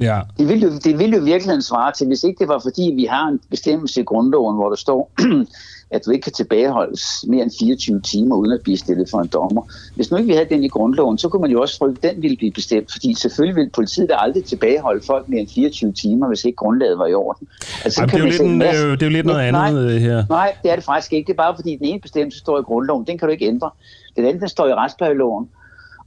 Ja. 0.00 0.20
Det 0.38 0.48
vil, 0.48 0.60
jo, 0.60 0.70
det 0.84 0.98
vil 0.98 1.12
jo 1.12 1.20
virkelig 1.20 1.62
svare 1.62 1.92
til, 1.92 2.06
hvis 2.06 2.24
ikke 2.24 2.38
det 2.38 2.48
var 2.48 2.58
fordi, 2.58 2.92
vi 2.96 3.04
har 3.04 3.28
en 3.28 3.40
bestemmelse 3.50 4.00
i 4.00 4.04
grundloven, 4.04 4.56
hvor 4.56 4.68
der 4.68 4.76
står, 4.76 5.10
at 5.94 6.06
du 6.06 6.10
ikke 6.10 6.22
kan 6.22 6.32
tilbageholdes 6.32 7.02
mere 7.28 7.42
end 7.42 7.50
24 7.60 8.00
timer, 8.00 8.36
uden 8.36 8.52
at 8.52 8.60
blive 8.62 8.76
stillet 8.76 9.10
for 9.10 9.20
en 9.20 9.26
dommer. 9.26 9.62
Hvis 9.94 10.10
nu 10.10 10.16
ikke 10.16 10.26
vi 10.26 10.34
havde 10.34 10.48
den 10.48 10.64
i 10.64 10.68
grundloven, 10.68 11.18
så 11.18 11.28
kunne 11.28 11.40
man 11.40 11.50
jo 11.50 11.60
også 11.60 11.78
frygte, 11.78 12.08
at 12.08 12.14
den 12.14 12.22
ville 12.22 12.36
blive 12.36 12.52
bestemt, 12.52 12.92
fordi 12.92 13.14
selvfølgelig 13.14 13.56
ville 13.56 13.70
politiet 13.70 14.10
aldrig 14.10 14.44
tilbageholde 14.44 15.06
folk 15.06 15.28
mere 15.28 15.40
end 15.40 15.48
24 15.48 15.92
timer, 15.92 16.28
hvis 16.28 16.44
ikke 16.44 16.56
grundlaget 16.56 16.98
var 16.98 17.06
i 17.06 17.14
orden. 17.14 17.48
Altså, 17.84 18.00
Jamen, 18.00 18.10
det, 18.10 18.20
er 18.20 18.24
jo 18.24 18.30
lidt 18.30 18.40
en, 18.40 18.58
masse... 18.58 18.90
det 18.90 19.02
er 19.02 19.06
jo 19.06 19.12
lidt 19.12 19.26
noget 19.26 19.40
andet 19.40 19.62
nej, 19.74 19.94
øh, 19.94 20.00
her. 20.00 20.24
Nej, 20.28 20.54
det 20.62 20.70
er 20.70 20.74
det 20.74 20.84
faktisk 20.84 21.12
ikke. 21.12 21.26
Det 21.26 21.32
er 21.32 21.42
bare 21.42 21.54
fordi, 21.56 21.76
den 21.76 21.86
ene 21.86 22.00
bestemmelse 22.00 22.38
står 22.38 22.58
i 22.58 22.62
grundloven. 22.62 23.04
Den 23.06 23.18
kan 23.18 23.28
du 23.28 23.32
ikke 23.32 23.46
ændre. 23.46 23.70
Den 24.16 24.24
anden, 24.24 24.40
der 24.40 24.46
står 24.46 24.66
i 24.66 24.74
retsplejeloven. 24.74 25.48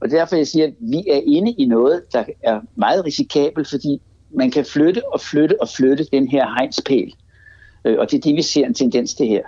Og 0.02 0.10
derfor 0.10 0.36
jeg 0.36 0.46
siger, 0.46 0.66
at 0.66 0.72
vi 0.80 1.04
er 1.10 1.20
inde 1.26 1.52
i 1.58 1.66
noget, 1.66 2.02
der 2.12 2.24
er 2.42 2.60
meget 2.76 3.04
risikabelt, 3.04 3.68
fordi 3.68 4.00
man 4.34 4.50
kan 4.50 4.64
flytte 4.64 5.02
og 5.12 5.20
flytte 5.20 5.62
og 5.62 5.68
flytte 5.68 6.06
den 6.12 6.28
her 6.28 6.46
hegnspæl. 6.58 7.14
Øh, 7.84 7.98
og 7.98 8.10
det 8.10 8.16
er 8.16 8.20
det, 8.20 8.36
vi 8.36 8.42
ser 8.42 8.66
en 8.66 8.74
tendens 8.74 9.14
til 9.14 9.26
her. 9.26 9.42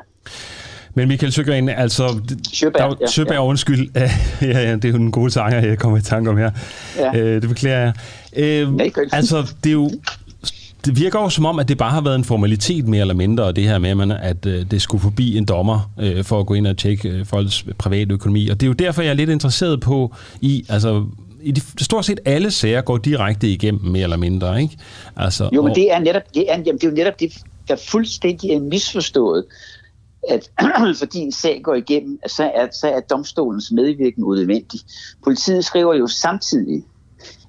Men 0.95 1.09
Michael 1.09 1.33
Søgren, 1.33 1.69
altså... 1.69 2.21
Søberg, 2.53 2.90
der, 2.90 2.97
ja, 3.01 3.07
Søberg, 3.07 3.35
ja. 3.35 3.47
undskyld. 3.47 3.90
ja, 3.95 4.11
ja, 4.43 4.75
det 4.75 4.85
er 4.85 4.88
jo 4.88 4.97
en 4.97 5.12
god 5.12 5.31
sanger, 5.31 5.67
jeg 5.67 5.79
kommer 5.79 5.99
i 5.99 6.03
tanke 6.03 6.31
om 6.31 6.37
her. 6.37 6.51
Ja. 6.99 7.19
Øh, 7.19 7.43
det 7.43 7.49
beklager 7.49 7.79
jeg. 7.79 7.93
Øh, 8.37 8.69
altså, 9.12 9.55
det 9.64 9.71
er 9.71 9.73
jo... 9.73 9.90
Det 10.85 10.97
virker 10.97 11.20
jo 11.20 11.29
som 11.29 11.47
om, 11.47 11.59
at 11.59 11.68
det 11.68 11.79
bare 11.79 11.90
har 11.90 12.01
været 12.01 12.14
en 12.14 12.25
formalitet 12.25 12.88
mere 12.88 13.01
eller 13.01 13.14
mindre, 13.14 13.53
det 13.53 13.64
her 13.64 13.79
med, 13.79 14.16
at 14.23 14.47
øh, 14.47 14.70
det 14.70 14.83
skulle 14.83 15.03
forbi 15.03 15.37
en 15.37 15.44
dommer 15.44 15.90
øh, 16.01 16.25
for 16.25 16.40
at 16.40 16.47
gå 16.47 16.55
ind 16.55 16.66
og 16.66 16.77
tjekke 16.77 17.09
øh, 17.09 17.27
folks 17.27 17.64
private 17.79 18.14
økonomi. 18.14 18.49
Og 18.49 18.61
det 18.61 18.66
er 18.66 18.68
jo 18.68 18.73
derfor, 18.73 19.03
jeg 19.03 19.11
er 19.11 19.14
lidt 19.14 19.31
interesseret 19.31 19.81
på, 19.81 20.14
i, 20.40 20.64
altså, 20.68 21.05
i 21.42 21.51
de, 21.51 21.85
stort 21.85 22.05
set 22.05 22.20
alle 22.25 22.51
sager 22.51 22.81
går 22.81 22.99
direkte 22.99 23.49
igennem, 23.49 23.85
mere 23.85 24.03
eller 24.03 24.16
mindre, 24.16 24.62
ikke? 24.62 24.77
Altså, 25.16 25.49
jo, 25.55 25.62
men 25.62 25.70
og... 25.70 25.77
det 25.77 25.92
er 25.92 25.99
netop, 25.99 26.23
det 26.35 26.53
er, 26.53 26.59
jamen, 26.66 26.75
det 26.75 26.85
er 26.85 26.88
jo 26.88 26.94
netop 26.94 27.20
det, 27.20 27.33
der 27.68 27.77
fuldstændig 27.77 28.51
er 28.51 28.61
misforstået 28.61 29.44
at 30.29 30.51
fordi 31.01 31.18
en 31.18 31.33
sag 31.33 31.61
går 31.62 31.75
igennem, 31.75 32.18
så 32.27 32.51
er, 32.55 32.66
så 32.73 32.88
er 32.88 33.01
domstolens 33.01 33.73
medvirken 33.73 34.25
udvendig. 34.25 34.81
Politiet 35.25 35.64
skriver 35.64 35.94
jo 35.94 36.07
samtidig, 36.07 36.85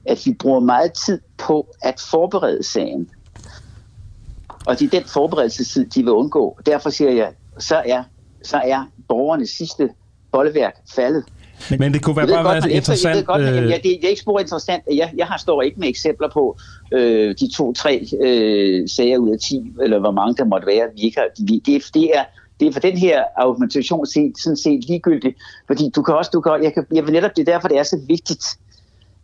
at 0.06 0.22
vi 0.26 0.34
bruger 0.34 0.60
meget 0.60 0.94
tid 1.06 1.20
på 1.38 1.68
at 1.82 2.06
forberede 2.12 2.64
sagen. 2.64 3.10
Og 4.66 4.80
det 4.80 4.94
er 4.94 5.00
den 5.00 5.10
forberedelsestid, 5.10 5.86
de 5.86 6.04
vil 6.04 6.12
undgå. 6.12 6.58
Derfor 6.66 6.90
siger 6.90 7.12
jeg, 7.12 7.32
så 7.60 7.82
er, 7.86 8.04
så 8.44 8.58
er 8.58 8.92
borgernes 9.08 9.50
sidste 9.50 9.90
boldeværk 10.32 10.76
faldet. 10.96 11.24
Men, 11.70 11.80
Men 11.80 11.94
det 11.94 12.04
kunne 12.04 12.18
være 12.18 12.28
bare 12.28 12.54
godt, 12.54 12.66
være 12.66 12.74
interessant... 12.74 13.10
Jeg 13.10 13.18
ved 13.18 13.26
godt, 13.26 13.42
øh... 13.42 13.70
ja, 13.70 13.76
det, 13.76 13.84
det 13.84 14.04
er 14.04 14.10
ikke 14.10 14.22
spor 14.22 14.40
interessant. 14.40 14.84
Jeg, 14.94 15.14
jeg 15.18 15.28
har 15.28 15.38
står 15.38 15.62
ikke 15.62 15.80
med 15.80 15.88
eksempler 15.88 16.30
på 16.34 16.58
øh, 16.94 17.36
de 17.40 17.56
to-tre 17.56 18.08
øh, 18.22 18.90
sager 18.90 19.18
ud 19.18 19.30
af 19.30 19.40
10, 19.40 19.74
eller 19.84 20.00
hvor 20.00 20.12
mange 20.12 20.36
der 20.36 20.46
måtte 20.46 20.68
være. 20.68 20.90
Vi 20.96 21.02
ikke 21.02 21.20
har, 21.20 21.28
vi, 21.40 21.60
det, 21.66 21.84
det 21.94 22.18
er 22.18 22.24
det 22.60 22.68
er 22.68 22.72
for 22.72 22.80
den 22.80 22.98
her 22.98 23.24
argumentation 23.38 24.06
set, 24.06 24.34
sådan 24.38 24.58
set 24.58 24.86
ligegyldigt, 24.88 25.38
fordi 25.68 25.90
du 25.96 26.02
kan 26.02 26.16
også, 26.16 26.32
du 26.34 26.42
kan, 26.42 26.64
jeg, 26.64 26.74
kan, 26.74 26.86
jeg 26.94 27.04
vil 27.06 27.14
netop, 27.14 27.32
det 27.36 27.48
er 27.48 27.52
derfor, 27.52 27.68
det 27.68 27.78
er 27.78 27.84
så 27.84 28.00
vigtigt, 28.08 28.46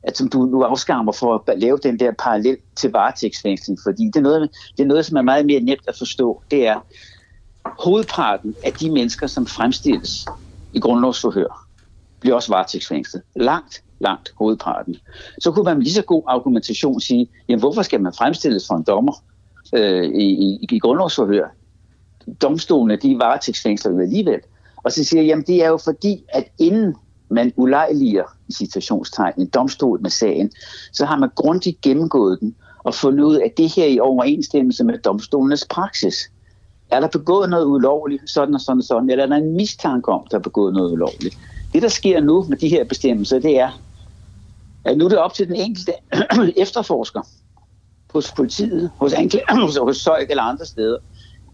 at 0.03 0.17
som 0.17 0.29
du 0.29 0.45
nu 0.45 0.61
afskammer 0.61 1.11
for 1.11 1.43
at 1.47 1.59
lave 1.59 1.79
den 1.83 1.99
der 1.99 2.11
parallel 2.19 2.57
til 2.75 2.91
varetægtsfængsling, 2.91 3.79
fordi 3.83 4.05
det 4.05 4.15
er, 4.15 4.21
noget, 4.21 4.49
det 4.77 4.83
er 4.83 4.87
noget, 4.87 5.05
som 5.05 5.17
er 5.17 5.21
meget 5.21 5.45
mere 5.45 5.59
nemt 5.59 5.87
at 5.87 5.95
forstå. 5.97 6.41
Det 6.51 6.67
er 6.67 6.85
hovedparten 7.65 8.55
af 8.65 8.73
de 8.73 8.91
mennesker, 8.91 9.27
som 9.27 9.45
fremstilles 9.45 10.25
i 10.73 10.79
grundlovsforhør, 10.79 11.67
bliver 12.19 12.35
også 12.35 12.51
varetægtsfængslet. 12.51 13.23
Langt, 13.35 13.83
langt 13.99 14.33
hovedparten. 14.37 14.95
Så 15.39 15.51
kunne 15.51 15.63
man 15.63 15.77
med 15.77 15.83
lige 15.83 15.93
så 15.93 16.01
god 16.01 16.23
argumentation 16.27 16.99
sige, 16.99 17.27
jamen 17.49 17.59
hvorfor 17.59 17.81
skal 17.81 18.01
man 18.01 18.13
fremstilles 18.13 18.67
for 18.67 18.75
en 18.75 18.83
dommer 18.83 19.23
øh, 19.75 20.05
i, 20.05 20.25
i, 20.25 20.67
i 20.71 20.79
grundlovsforhør? 20.79 21.47
domstolene, 22.41 22.95
de 22.95 23.19
varetægtsfængsler 23.19 23.91
jo 23.91 23.99
alligevel. 23.99 24.39
Og 24.83 24.91
så 24.91 25.03
siger 25.03 25.21
jeg, 25.21 25.27
jamen 25.27 25.45
det 25.47 25.63
er 25.63 25.67
jo 25.67 25.77
fordi, 25.77 26.23
at 26.29 26.43
inden 26.59 26.95
man 27.31 27.53
ulejliger 27.55 28.23
i 28.49 28.53
citationstegn 28.53 29.33
en 29.37 29.47
domstol 29.47 30.01
med 30.01 30.09
sagen, 30.09 30.51
så 30.93 31.05
har 31.05 31.17
man 31.17 31.29
grundigt 31.35 31.81
gennemgået 31.81 32.39
den 32.39 32.55
og 32.83 32.93
fundet 32.93 33.23
ud 33.23 33.35
af, 33.35 33.45
at 33.45 33.57
det 33.57 33.75
her 33.75 33.85
i 33.85 33.99
overensstemmelse 33.99 34.83
med 34.83 34.97
domstolenes 34.97 35.67
praksis. 35.69 36.15
Er 36.89 36.99
der 36.99 37.07
begået 37.07 37.49
noget 37.49 37.65
ulovligt, 37.65 38.29
sådan 38.29 38.53
og 38.53 38.61
sådan 38.61 38.79
og 38.79 38.83
sådan, 38.83 39.09
eller 39.09 39.23
er 39.23 39.27
der 39.27 39.35
en 39.35 39.55
mistanke 39.55 40.11
om, 40.11 40.27
der 40.31 40.37
er 40.37 40.41
begået 40.41 40.73
noget 40.73 40.91
ulovligt? 40.91 41.37
Det, 41.73 41.81
der 41.81 41.87
sker 41.87 42.19
nu 42.19 42.45
med 42.49 42.57
de 42.57 42.69
her 42.69 42.83
bestemmelser, 42.83 43.39
det 43.39 43.59
er, 43.59 43.81
at 44.85 44.97
nu 44.97 45.05
er 45.05 45.09
det 45.09 45.17
op 45.17 45.33
til 45.33 45.47
den 45.47 45.55
enkelte 45.55 45.93
efterforsker 46.61 47.21
hos 48.13 48.31
politiet, 48.31 48.91
hos 48.97 49.13
anklager, 49.13 49.61
hos, 49.65 49.77
hos 49.77 49.97
Søjk 49.97 50.29
eller 50.29 50.43
andre 50.43 50.65
steder, 50.65 50.97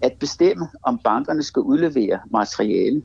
at 0.02 0.13
bestemme, 0.20 0.68
om 0.84 1.00
bankerne 1.04 1.44
skal 1.44 1.62
udlevere 1.62 2.20
materiale 2.32 3.02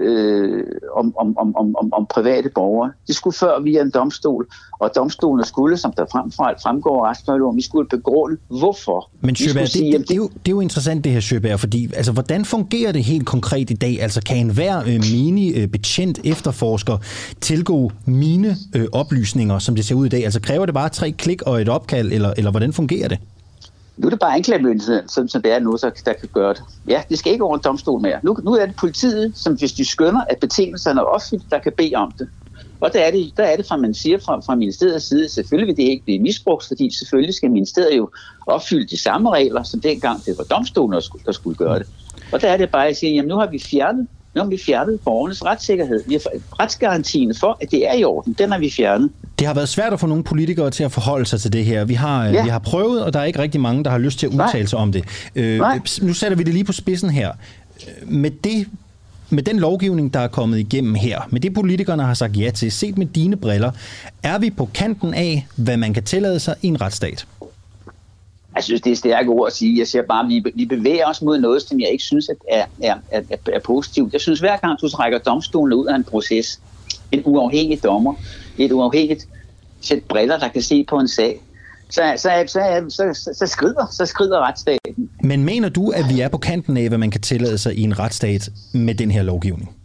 øh, 0.00 0.64
om, 0.96 1.14
om, 1.16 1.38
om, 1.38 1.56
om, 1.56 1.76
om, 1.76 1.92
om 1.92 2.06
private 2.14 2.50
borgere. 2.54 2.92
Det 3.06 3.14
skulle 3.14 3.36
før 3.36 3.60
via 3.60 3.82
en 3.82 3.90
domstol, 3.90 4.46
og 4.80 4.90
domstolen 4.96 5.44
skulle, 5.44 5.76
som 5.76 5.92
der 5.96 6.04
frem, 6.12 6.30
fremgår 6.62 7.06
af 7.06 7.56
vi 7.56 7.62
skulle 7.62 7.88
begrunde, 7.88 8.36
hvorfor. 8.48 9.10
Men 9.20 9.36
Sjøberg, 9.36 9.62
det, 9.62 9.70
sige, 9.70 9.92
det, 9.92 10.08
det, 10.08 10.10
er 10.10 10.16
jo, 10.16 10.28
det 10.28 10.48
er 10.48 10.50
jo 10.50 10.60
interessant 10.60 11.04
det 11.04 11.12
her, 11.12 11.20
Sjøberg, 11.20 11.60
fordi 11.60 11.90
altså, 11.96 12.12
hvordan 12.12 12.44
fungerer 12.44 12.92
det 12.92 13.04
helt 13.04 13.26
konkret 13.26 13.70
i 13.70 13.74
dag? 13.74 14.02
Altså 14.02 14.20
kan 14.22 14.36
enhver 14.36 14.78
øh, 14.78 14.86
mini-betjent 14.86 16.18
øh, 16.24 16.30
efterforsker 16.30 16.98
tilgå 17.40 17.90
mine 18.06 18.56
øh, 18.76 18.86
oplysninger, 18.92 19.58
som 19.58 19.74
det 19.74 19.84
ser 19.84 19.94
ud 19.94 20.06
i 20.06 20.08
dag? 20.08 20.24
Altså 20.24 20.40
kræver 20.40 20.66
det 20.66 20.74
bare 20.74 20.88
tre 20.88 21.10
klik 21.10 21.42
og 21.42 21.62
et 21.62 21.68
opkald, 21.68 22.12
eller, 22.12 22.34
eller 22.36 22.50
hvordan 22.50 22.72
fungerer 22.72 23.08
det? 23.08 23.18
Nu 23.96 24.06
er 24.06 24.10
det 24.10 24.18
bare 24.18 24.34
anklagemyndigheden, 24.34 25.08
som, 25.08 25.28
som 25.28 25.42
det 25.42 25.52
er 25.52 25.58
nu, 25.58 25.76
så, 25.76 25.90
der 26.06 26.12
kan 26.12 26.28
gøre 26.32 26.54
det. 26.54 26.62
Ja, 26.88 27.02
det 27.08 27.18
skal 27.18 27.32
ikke 27.32 27.44
over 27.44 27.54
en 27.54 27.60
domstol 27.64 28.00
mere. 28.00 28.20
Nu, 28.22 28.36
nu 28.44 28.52
er 28.52 28.66
det 28.66 28.76
politiet, 28.76 29.32
som 29.36 29.54
hvis 29.58 29.72
de 29.72 29.84
skønner, 29.84 30.20
at 30.30 30.38
betingelserne 30.40 31.00
er 31.00 31.04
opfyldt, 31.04 31.50
der 31.50 31.58
kan 31.58 31.72
bede 31.76 31.94
om 31.94 32.12
det. 32.18 32.28
Og 32.80 32.92
der 32.92 33.00
er 33.00 33.10
det, 33.10 33.32
der 33.36 33.44
er 33.44 33.56
det 33.56 33.66
fra, 33.66 33.76
man 33.76 33.94
siger 33.94 34.18
fra, 34.18 34.40
fra 34.46 34.54
ministeriets 34.54 35.08
side, 35.08 35.28
selvfølgelig 35.28 35.66
vil 35.66 35.76
det 35.76 35.90
ikke 35.90 36.04
blive 36.04 36.18
misbrugt, 36.18 36.64
fordi 36.68 36.98
selvfølgelig 36.98 37.34
skal 37.34 37.50
ministeriet 37.50 37.96
jo 37.96 38.10
opfylde 38.46 38.86
de 38.86 39.02
samme 39.02 39.30
regler, 39.30 39.62
som 39.62 39.80
dengang 39.80 40.26
det 40.26 40.38
var 40.38 40.44
domstolen, 40.44 40.92
der 40.92 41.00
skulle, 41.00 41.24
der 41.26 41.32
skulle 41.32 41.56
gøre 41.56 41.78
det. 41.78 41.86
Og 42.32 42.40
der 42.40 42.48
er 42.48 42.56
det 42.56 42.70
bare 42.70 42.88
at 42.88 42.96
sige, 42.96 43.14
jamen 43.14 43.28
nu 43.28 43.36
har 43.36 43.50
vi 43.50 43.58
fjernet 43.70 44.08
har 44.42 44.48
vi 44.48 44.58
fjernet 44.66 45.00
borgernes 45.00 45.44
retssikkerhed. 45.44 46.02
Vi 46.06 46.14
har 46.14 46.20
retsgarantien 46.60 47.34
for, 47.40 47.58
at 47.60 47.70
det 47.70 47.88
er 47.88 47.94
i 47.94 48.04
orden. 48.04 48.32
Den 48.38 48.52
har 48.52 48.58
vi 48.58 48.70
fjernet. 48.70 49.10
Det 49.38 49.46
har 49.46 49.54
været 49.54 49.68
svært 49.68 49.92
at 49.92 50.00
få 50.00 50.06
nogle 50.06 50.24
politikere 50.24 50.70
til 50.70 50.84
at 50.84 50.92
forholde 50.92 51.26
sig 51.26 51.40
til 51.40 51.52
det 51.52 51.64
her. 51.64 51.84
Vi 51.84 51.94
har, 51.94 52.24
ja. 52.24 52.42
vi 52.42 52.48
har 52.48 52.58
prøvet, 52.58 53.04
og 53.04 53.12
der 53.12 53.20
er 53.20 53.24
ikke 53.24 53.38
rigtig 53.38 53.60
mange, 53.60 53.84
der 53.84 53.90
har 53.90 53.98
lyst 53.98 54.18
til 54.18 54.26
at 54.26 54.32
udtale 54.32 54.68
sig 54.68 54.78
om 54.78 54.92
det. 54.92 55.04
Øh, 55.34 55.60
nu 56.02 56.14
sætter 56.14 56.36
vi 56.36 56.42
det 56.42 56.54
lige 56.54 56.64
på 56.64 56.72
spidsen 56.72 57.10
her. 57.10 57.32
Med 58.06 58.30
det 58.30 58.66
med 59.30 59.42
den 59.42 59.58
lovgivning, 59.58 60.14
der 60.14 60.20
er 60.20 60.28
kommet 60.28 60.58
igennem 60.58 60.94
her, 60.94 61.20
med 61.30 61.40
det 61.40 61.54
politikerne 61.54 62.02
har 62.02 62.14
sagt 62.14 62.36
ja 62.36 62.50
til, 62.50 62.72
set 62.72 62.98
med 62.98 63.06
dine 63.06 63.36
briller, 63.36 63.70
er 64.22 64.38
vi 64.38 64.50
på 64.50 64.68
kanten 64.74 65.14
af, 65.14 65.46
hvad 65.56 65.76
man 65.76 65.94
kan 65.94 66.02
tillade 66.02 66.40
sig 66.40 66.54
i 66.62 66.66
en 66.66 66.80
retsstat? 66.80 67.26
Jeg 68.54 68.64
synes, 68.64 68.80
det 68.80 68.92
er 68.92 68.96
stærke 68.96 69.28
ord 69.28 69.46
at 69.46 69.52
sige. 69.52 69.78
Jeg 69.78 69.86
siger 69.86 70.02
bare, 70.02 70.24
at 70.24 70.28
vi, 70.28 70.52
vi 70.54 70.64
bevæger 70.64 71.06
os 71.06 71.22
mod 71.22 71.38
noget, 71.38 71.62
som 71.62 71.80
jeg 71.80 71.88
ikke 71.88 72.04
synes 72.04 72.28
er, 72.28 72.34
er, 72.48 72.96
er, 73.10 73.20
er, 73.30 73.36
er 73.52 73.60
positivt. 73.60 74.12
Jeg 74.12 74.20
synes, 74.20 74.40
hver 74.40 74.56
gang 74.56 74.80
du 74.80 74.88
trækker 74.88 75.18
domstolen 75.18 75.72
ud 75.72 75.86
af 75.86 75.96
en 75.96 76.04
proces, 76.04 76.60
en 77.12 77.22
uafhængig 77.24 77.82
dommer, 77.82 78.14
et 78.58 78.72
uafhængigt 78.72 79.28
sæt 79.80 80.02
briller, 80.08 80.38
der 80.38 80.48
kan 80.48 80.62
se 80.62 80.84
på 80.84 80.98
en 80.98 81.08
sag, 81.08 81.40
så, 81.90 82.14
så, 82.16 82.44
så, 82.46 82.84
så, 82.88 83.14
så, 83.14 83.34
så, 83.34 83.46
skrider, 83.46 83.86
så 83.92 84.06
skrider 84.06 84.46
retsstaten. 84.46 85.10
Men 85.22 85.44
mener 85.44 85.68
du, 85.68 85.90
at 85.90 86.04
vi 86.08 86.20
er 86.20 86.28
på 86.28 86.38
kanten 86.38 86.76
af, 86.76 86.88
hvad 86.88 86.98
man 86.98 87.10
kan 87.10 87.20
tillade 87.20 87.58
sig 87.58 87.74
i 87.74 87.82
en 87.82 87.98
retsstat 87.98 88.50
med 88.72 88.94
den 88.94 89.10
her 89.10 89.22
lovgivning? 89.22 89.76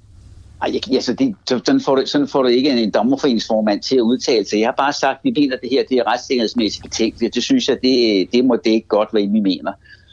Ej, 0.62 0.72
jeg, 0.74 0.96
altså 0.96 1.14
det, 1.14 1.36
sådan, 1.46 1.82
får 1.82 1.96
du, 1.96 2.06
sådan 2.06 2.28
får 2.28 2.42
du 2.42 2.48
ikke 2.48 2.70
en, 2.70 2.92
dommerforeningsformand 2.92 3.82
til 3.82 3.96
at 3.96 4.02
udtale 4.02 4.46
sig. 4.46 4.60
Jeg 4.60 4.68
har 4.68 4.76
bare 4.78 4.94
sagt, 4.94 5.18
at 5.18 5.24
vi 5.24 5.34
mener, 5.42 5.56
at 5.56 5.62
det 5.62 5.70
her 5.70 5.84
det 5.90 5.98
er 5.98 6.12
retssikkerhedsmæssigt 6.12 6.84
betænkeligt. 6.84 7.36
Det 7.36 7.44
synes 7.44 7.68
jeg, 7.68 7.78
det, 7.84 8.28
det 8.34 8.46
må 8.46 8.56
det 8.56 8.72
ikke 8.72 8.88
godt, 8.88 9.12
hvad 9.12 9.22
vi 9.22 9.40
mener. 9.40 9.72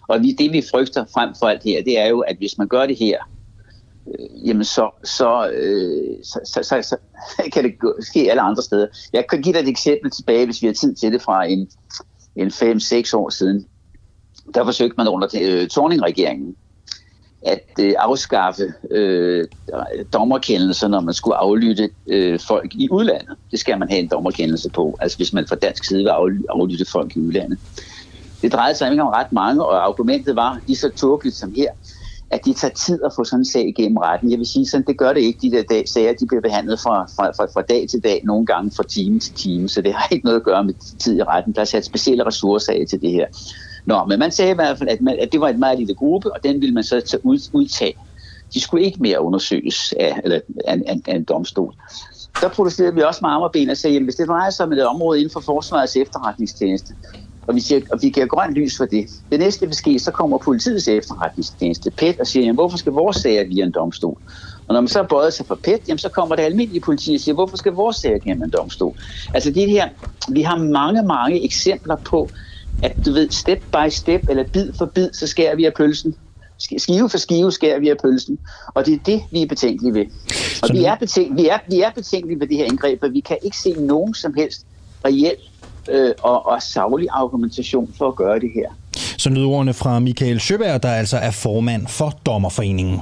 Og 0.08 0.22
vi, 0.22 0.32
det 0.32 0.52
vi 0.52 0.62
frygter 0.70 1.04
frem 1.14 1.34
for 1.38 1.46
alt 1.46 1.62
her, 1.62 1.82
det 1.82 1.98
er 1.98 2.06
jo, 2.06 2.20
at 2.20 2.36
hvis 2.36 2.58
man 2.58 2.68
gør 2.68 2.86
det 2.86 2.96
her, 2.96 3.18
øh, 4.06 4.48
jamen 4.48 4.64
så, 4.64 4.90
så, 5.04 5.50
øh, 5.54 6.16
så, 6.22 6.40
så, 6.44 6.62
så, 6.62 6.82
så 6.82 6.96
kan 7.52 7.64
det 7.64 7.74
ske 8.00 8.30
alle 8.30 8.42
andre 8.42 8.62
steder. 8.62 8.86
Jeg 9.12 9.24
kan 9.30 9.42
give 9.42 9.52
dig 9.52 9.60
et 9.60 9.68
eksempel 9.68 10.10
tilbage, 10.10 10.44
hvis 10.44 10.62
vi 10.62 10.66
har 10.66 10.74
tid 10.74 10.94
til 10.94 11.12
det, 11.12 11.22
fra 11.22 11.44
en, 11.44 11.68
en 12.36 12.48
5-6 12.48 13.16
år 13.16 13.30
siden. 13.30 13.66
Der 14.54 14.64
forsøgte 14.64 14.94
man 14.96 15.08
under 15.08 15.28
øh, 15.42 15.68
Torning-regeringen 15.68 16.56
at 17.46 17.64
øh, 17.80 17.94
afskaffe 17.98 18.72
øh, 18.90 19.46
dommerkendelser, 20.12 20.88
når 20.88 21.00
man 21.00 21.14
skulle 21.14 21.36
aflytte 21.36 21.90
øh, 22.06 22.40
folk 22.40 22.74
i 22.74 22.88
udlandet. 22.90 23.36
Det 23.50 23.60
skal 23.60 23.78
man 23.78 23.88
have 23.88 24.00
en 24.00 24.08
dommerkendelse 24.08 24.70
på, 24.70 24.96
altså 25.00 25.16
hvis 25.16 25.32
man 25.32 25.46
fra 25.48 25.56
dansk 25.56 25.84
side 25.84 26.02
vil 26.02 26.42
aflytte 26.50 26.84
folk 26.92 27.16
i 27.16 27.20
udlandet. 27.20 27.58
Det 28.42 28.52
drejede 28.52 28.78
sig 28.78 28.90
ikke 28.90 29.02
om 29.02 29.08
ret 29.08 29.32
mange, 29.32 29.64
og 29.64 29.86
argumentet 29.86 30.36
var 30.36 30.60
lige 30.66 30.76
så 30.76 30.88
tåbeligt 30.88 31.36
som 31.36 31.54
her, 31.56 31.68
at 32.30 32.44
det 32.44 32.56
tager 32.56 32.74
tid 32.74 32.98
at 33.04 33.12
få 33.16 33.24
sådan 33.24 33.40
en 33.40 33.44
sag 33.44 33.68
igennem 33.68 33.96
retten. 33.96 34.30
Jeg 34.30 34.38
vil 34.38 34.46
sige 34.46 34.66
sådan, 34.66 34.86
det 34.86 34.98
gør 34.98 35.12
det 35.12 35.20
ikke. 35.20 35.38
De 35.42 35.50
der 35.50 35.62
dag, 35.62 35.88
sager, 35.88 36.12
de 36.12 36.26
bliver 36.26 36.40
behandlet 36.40 36.80
fra, 36.80 37.04
fra, 37.16 37.30
fra, 37.30 37.46
fra 37.54 37.62
dag 37.62 37.88
til 37.88 38.00
dag, 38.04 38.20
nogle 38.24 38.46
gange 38.46 38.70
fra 38.76 38.82
time 38.82 39.20
til 39.20 39.34
time, 39.34 39.68
så 39.68 39.80
det 39.80 39.94
har 39.94 40.08
ikke 40.10 40.24
noget 40.24 40.36
at 40.36 40.44
gøre 40.44 40.64
med 40.64 40.74
tid 40.98 41.18
i 41.18 41.22
retten. 41.22 41.52
Der 41.52 41.60
er 41.60 41.64
sat 41.64 41.84
specielle 41.84 42.26
ressourcer 42.26 42.72
af 42.72 42.84
til 42.90 43.00
det 43.00 43.10
her. 43.10 43.26
Nå, 43.86 44.04
men 44.04 44.18
man 44.18 44.30
sagde 44.30 44.50
i 44.50 44.54
hvert 44.54 44.78
fald, 44.78 44.88
at, 44.88 45.00
man, 45.00 45.18
at 45.20 45.32
det 45.32 45.40
var 45.40 45.48
en 45.48 45.60
meget 45.60 45.78
lille 45.78 45.94
gruppe, 45.94 46.32
og 46.32 46.44
den 46.44 46.60
ville 46.60 46.74
man 46.74 46.84
så 46.84 47.00
tage 47.00 47.26
ud, 47.26 47.38
udtage. 47.52 47.94
De 48.54 48.60
skulle 48.60 48.84
ikke 48.84 49.02
mere 49.02 49.20
undersøges 49.20 49.94
af, 50.00 50.20
eller, 50.24 50.40
af, 50.66 50.82
af, 50.86 50.96
af 51.08 51.16
en 51.16 51.24
domstol. 51.24 51.74
Der 52.40 52.48
protesterede 52.48 52.94
vi 52.94 53.02
også 53.02 53.20
med 53.22 53.30
armerben 53.30 53.68
og 53.68 53.70
og 53.70 53.76
sagde, 53.76 53.96
at 53.96 54.02
hvis 54.02 54.14
det 54.14 54.28
drejer 54.28 54.50
sig 54.50 54.66
om 54.66 54.72
et 54.72 54.86
område 54.86 55.18
inden 55.18 55.32
for 55.32 55.40
forsvarets 55.40 55.96
efterretningstjeneste, 55.96 56.94
og 57.46 57.54
vi, 57.54 57.60
siger, 57.60 57.80
og 57.92 57.98
vi 58.02 58.10
giver 58.10 58.26
grønt 58.26 58.54
lys 58.54 58.76
for 58.76 58.84
det. 58.84 59.06
Det 59.30 59.38
næste 59.40 59.66
vil 59.66 59.74
ske, 59.74 59.98
så 59.98 60.10
kommer 60.10 60.38
politiets 60.38 60.88
efterretningstjeneste, 60.88 61.90
PET, 61.90 62.20
og 62.20 62.26
siger, 62.26 62.44
jamen, 62.44 62.54
hvorfor 62.54 62.78
skal 62.78 62.92
vores 62.92 63.16
sager 63.16 63.48
via 63.48 63.64
en 63.64 63.72
domstol? 63.72 64.16
Og 64.68 64.74
når 64.74 64.80
man 64.80 64.88
så 64.88 65.02
bøjer 65.02 65.30
sig 65.30 65.46
for 65.46 65.54
PET, 65.54 65.80
jamen, 65.88 65.98
så 65.98 66.08
kommer 66.08 66.36
det 66.36 66.42
almindelige 66.42 66.80
politi 66.80 67.14
og 67.14 67.20
siger, 67.20 67.34
hvorfor 67.34 67.56
skal 67.56 67.72
vores 67.72 67.96
sager 67.96 68.18
gennem 68.18 68.42
en 68.42 68.50
domstol? 68.50 68.94
Altså 69.34 69.50
det 69.50 69.70
her, 69.70 69.88
vi 70.28 70.42
har 70.42 70.56
mange, 70.56 71.02
mange 71.02 71.44
eksempler 71.44 71.96
på, 71.96 72.28
at 72.82 72.96
du 73.04 73.12
ved, 73.12 73.30
step 73.30 73.62
by 73.72 73.88
step, 73.90 74.28
eller 74.28 74.44
bid 74.44 74.72
for 74.78 74.86
bid, 74.86 75.12
så 75.12 75.26
skærer 75.26 75.56
vi 75.56 75.64
af 75.64 75.74
pølsen. 75.74 76.14
Skive 76.78 77.10
for 77.10 77.18
skive 77.18 77.52
skærer 77.52 77.80
vi 77.80 77.88
af 77.88 77.96
pølsen. 78.02 78.38
Og 78.74 78.86
det 78.86 78.94
er 78.94 78.98
det, 79.06 79.22
vi 79.30 79.42
er 79.42 79.46
betænkelige 79.46 79.94
ved. 79.94 80.06
Og 80.62 80.68
vi 80.72 80.84
er, 80.84 80.96
betænk, 80.96 81.36
vi, 81.36 81.48
er, 81.48 81.58
vi 81.70 81.80
er 81.80 81.90
betænkelige 81.90 82.40
ved 82.40 82.46
det 82.46 82.56
her 82.56 82.64
indgreb, 82.64 83.02
og 83.02 83.12
vi 83.12 83.20
kan 83.20 83.36
ikke 83.42 83.56
se 83.56 83.72
nogen 83.72 84.14
som 84.14 84.34
helst 84.34 84.66
reel 85.04 85.36
øh, 85.90 86.14
og, 86.22 86.46
og 86.46 86.62
savlig 86.62 87.08
argumentation 87.10 87.94
for 87.98 88.08
at 88.08 88.16
gøre 88.16 88.40
det 88.40 88.50
her. 88.54 88.68
Så 89.18 89.30
lyder 89.30 89.46
ordene 89.46 89.74
fra 89.74 89.98
Michael 89.98 90.40
Søberg, 90.40 90.82
der 90.82 90.88
altså 90.88 91.16
er 91.16 91.30
formand 91.30 91.86
for 91.86 92.18
Dommerforeningen. 92.26 93.00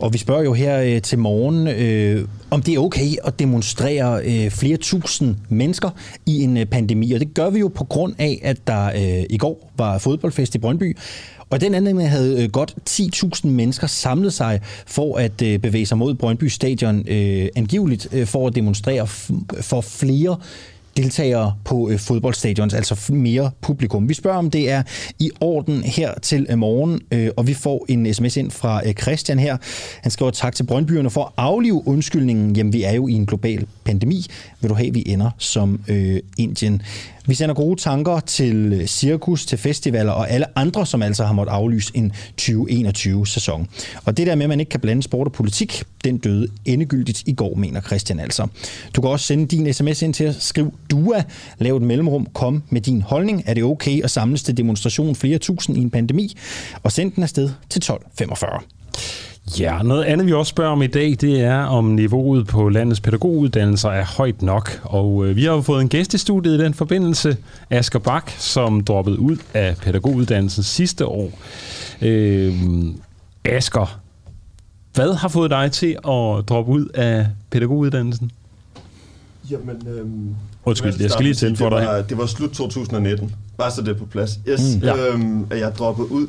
Og 0.00 0.12
vi 0.12 0.18
spørger 0.18 0.42
jo 0.42 0.52
her 0.52 0.80
øh, 0.80 1.02
til 1.02 1.18
morgen, 1.18 1.68
øh, 1.68 2.28
om 2.50 2.62
det 2.62 2.74
er 2.74 2.78
okay 2.78 3.08
at 3.24 3.38
demonstrere 3.38 4.22
øh, 4.24 4.50
flere 4.50 4.76
tusind 4.76 5.36
mennesker 5.48 5.90
i 6.26 6.42
en 6.42 6.56
øh, 6.56 6.66
pandemi. 6.66 7.12
Og 7.12 7.20
det 7.20 7.34
gør 7.34 7.50
vi 7.50 7.58
jo 7.58 7.68
på 7.68 7.84
grund 7.84 8.14
af, 8.18 8.40
at 8.42 8.66
der 8.66 8.86
øh, 8.86 9.24
i 9.30 9.38
går 9.38 9.72
var 9.76 9.98
fodboldfest 9.98 10.54
i 10.54 10.58
Brøndby. 10.58 10.96
Og 11.50 11.60
den 11.60 11.74
anden 11.74 12.00
havde 12.00 12.44
øh, 12.44 12.50
godt 12.50 12.74
10.000 12.90 13.46
mennesker 13.48 13.86
samlet 13.86 14.32
sig 14.32 14.60
for 14.86 15.16
at 15.16 15.42
øh, 15.42 15.58
bevæge 15.58 15.86
sig 15.86 15.98
mod 15.98 16.14
Brøndby 16.14 16.44
Stadion, 16.44 17.04
øh, 17.08 17.48
angiveligt 17.56 18.08
øh, 18.12 18.26
for 18.26 18.46
at 18.46 18.54
demonstrere 18.54 19.06
for 19.60 19.80
flere 19.80 20.36
deltagere 21.02 21.54
på 21.64 21.90
øh, 21.90 21.98
fodboldstadions, 21.98 22.74
altså 22.74 23.12
mere 23.12 23.50
publikum. 23.60 24.08
Vi 24.08 24.14
spørger, 24.14 24.38
om 24.38 24.50
det 24.50 24.70
er 24.70 24.82
i 25.18 25.30
orden 25.40 25.82
her 25.82 26.14
til 26.22 26.46
øh, 26.50 26.58
morgen, 26.58 27.00
øh, 27.12 27.30
og 27.36 27.46
vi 27.46 27.54
får 27.54 27.86
en 27.88 28.14
sms 28.14 28.36
ind 28.36 28.50
fra 28.50 28.82
øh, 28.86 28.92
Christian 28.92 29.38
her. 29.38 29.56
Han 30.02 30.10
skriver 30.10 30.30
tak 30.30 30.54
til 30.54 30.64
Brøndbyerne 30.64 31.10
for 31.10 31.24
at 31.24 31.32
aflive 31.36 31.82
undskyldningen. 31.88 32.56
Jamen, 32.56 32.72
vi 32.72 32.82
er 32.82 32.92
jo 32.92 33.08
i 33.08 33.12
en 33.12 33.26
global 33.26 33.66
pandemi. 33.84 34.26
Vil 34.60 34.70
du 34.70 34.74
have, 34.74 34.94
vi 34.94 35.02
ender 35.06 35.30
som 35.38 35.80
øh, 35.88 36.20
Indien? 36.38 36.82
Vi 37.26 37.34
sender 37.34 37.54
gode 37.54 37.80
tanker 37.80 38.20
til 38.20 38.72
øh, 38.72 38.86
cirkus, 38.86 39.46
til 39.46 39.58
festivaler 39.58 40.12
og 40.12 40.30
alle 40.30 40.58
andre, 40.58 40.86
som 40.86 41.02
altså 41.02 41.24
har 41.24 41.32
måttet 41.32 41.52
aflyse 41.52 41.92
en 41.94 42.12
2021-sæson. 42.40 43.68
Og 44.04 44.16
det 44.16 44.26
der 44.26 44.34
med, 44.34 44.42
at 44.42 44.48
man 44.48 44.60
ikke 44.60 44.70
kan 44.70 44.80
blande 44.80 45.02
sport 45.02 45.26
og 45.26 45.32
politik, 45.32 45.82
den 46.04 46.18
døde 46.18 46.48
endegyldigt 46.64 47.22
i 47.26 47.32
går, 47.32 47.54
mener 47.54 47.80
Christian 47.80 48.20
altså. 48.20 48.46
Du 48.96 49.00
kan 49.00 49.10
også 49.10 49.26
sende 49.26 49.46
din 49.46 49.72
sms 49.72 50.02
ind 50.02 50.14
til 50.14 50.24
at 50.24 50.36
skrive 50.38 50.70
DUA, 50.90 51.22
lav 51.58 51.76
et 51.76 51.82
mellemrum, 51.82 52.26
kom 52.34 52.62
med 52.70 52.80
din 52.80 53.02
holdning. 53.02 53.42
Er 53.46 53.54
det 53.54 53.64
okay 53.64 54.02
at 54.04 54.10
samles 54.10 54.42
til 54.42 54.56
demonstration 54.56 55.14
flere 55.14 55.38
tusind 55.38 55.76
i 55.76 55.80
en 55.80 55.90
pandemi? 55.90 56.36
Og 56.82 56.92
send 56.92 57.12
den 57.12 57.22
afsted 57.22 57.50
til 57.70 57.78
1245. 57.78 58.60
Ja, 59.58 59.82
noget 59.82 60.04
andet 60.04 60.26
vi 60.26 60.32
også 60.32 60.50
spørger 60.50 60.70
om 60.72 60.82
i 60.82 60.86
dag, 60.86 61.16
det 61.20 61.40
er 61.40 61.62
om 61.62 61.84
niveauet 61.84 62.46
på 62.46 62.68
landets 62.68 63.00
pædagoguddannelser 63.00 63.88
er 63.88 64.04
højt 64.04 64.42
nok. 64.42 64.80
Og 64.84 65.26
øh, 65.26 65.36
vi 65.36 65.44
har 65.44 65.52
jo 65.52 65.60
fået 65.60 65.82
en 65.82 65.88
gæst 65.88 66.14
i 66.14 66.18
studiet 66.18 66.60
i 66.60 66.64
den 66.64 66.74
forbindelse, 66.74 67.36
Asger 67.70 67.98
Bak, 67.98 68.30
som 68.38 68.84
droppede 68.84 69.18
ud 69.18 69.36
af 69.54 69.76
pædagoguddannelsen 69.76 70.62
sidste 70.62 71.06
år. 71.06 71.32
Øh, 72.02 72.54
Asger, 73.44 74.00
hvad 74.94 75.14
har 75.14 75.28
fået 75.28 75.50
dig 75.50 75.72
til 75.72 75.90
at 75.90 76.48
droppe 76.48 76.72
ud 76.72 76.86
af 76.94 77.26
pædagoguddannelsen? 77.50 78.30
Jamen, 79.50 79.88
øhm, 79.88 80.34
Undskyld, 80.64 80.94
jeg 81.00 81.10
skal 81.10 81.24
lige 81.24 81.34
tænde 81.34 81.56
for 81.56 81.68
dig. 81.68 81.86
Var, 81.86 82.02
det 82.02 82.18
var 82.18 82.26
slut 82.26 82.50
2019. 82.50 83.34
Bare 83.58 83.70
så 83.70 83.82
det 83.82 83.88
er 83.88 83.98
på 83.98 84.06
plads. 84.06 84.38
Yes, 84.48 84.60
mm. 84.76 84.82
ja. 84.82 85.06
øhm, 85.06 85.46
jeg 85.50 85.72
droppede 85.78 86.12
ud 86.12 86.26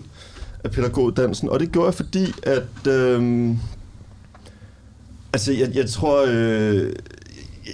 af 0.64 0.72
pædagoguddannelsen, 0.72 1.50
og 1.50 1.60
det 1.60 1.72
gjorde 1.72 1.86
jeg, 1.86 1.94
fordi 1.94 2.26
at... 2.44 2.88
Øh, 2.88 3.50
altså, 5.34 5.54
jeg, 5.54 5.76
jeg 5.76 5.90
tror... 5.90 6.26
Øh, 6.28 6.94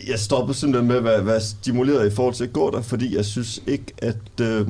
jeg 0.07 0.19
stoppede 0.19 0.57
simpelthen 0.57 0.87
med 0.87 0.95
at 0.95 1.03
være, 1.03 1.25
være 1.25 1.41
stimuleret 1.41 2.07
i 2.11 2.15
forhold 2.15 2.35
til 2.35 2.43
at 2.43 2.53
gå 2.53 2.71
der, 2.71 2.81
fordi 2.81 3.15
jeg 3.15 3.25
synes 3.25 3.63
ikke, 3.67 3.93
at... 3.97 4.41
Øh, 4.41 4.67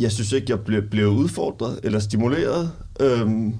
jeg 0.00 0.12
synes 0.12 0.32
ikke, 0.32 0.46
jeg 0.48 0.60
blev, 0.60 0.82
blev 0.82 1.08
udfordret 1.08 1.80
eller 1.82 1.98
stimuleret. 1.98 2.72
Øh, 3.00 3.52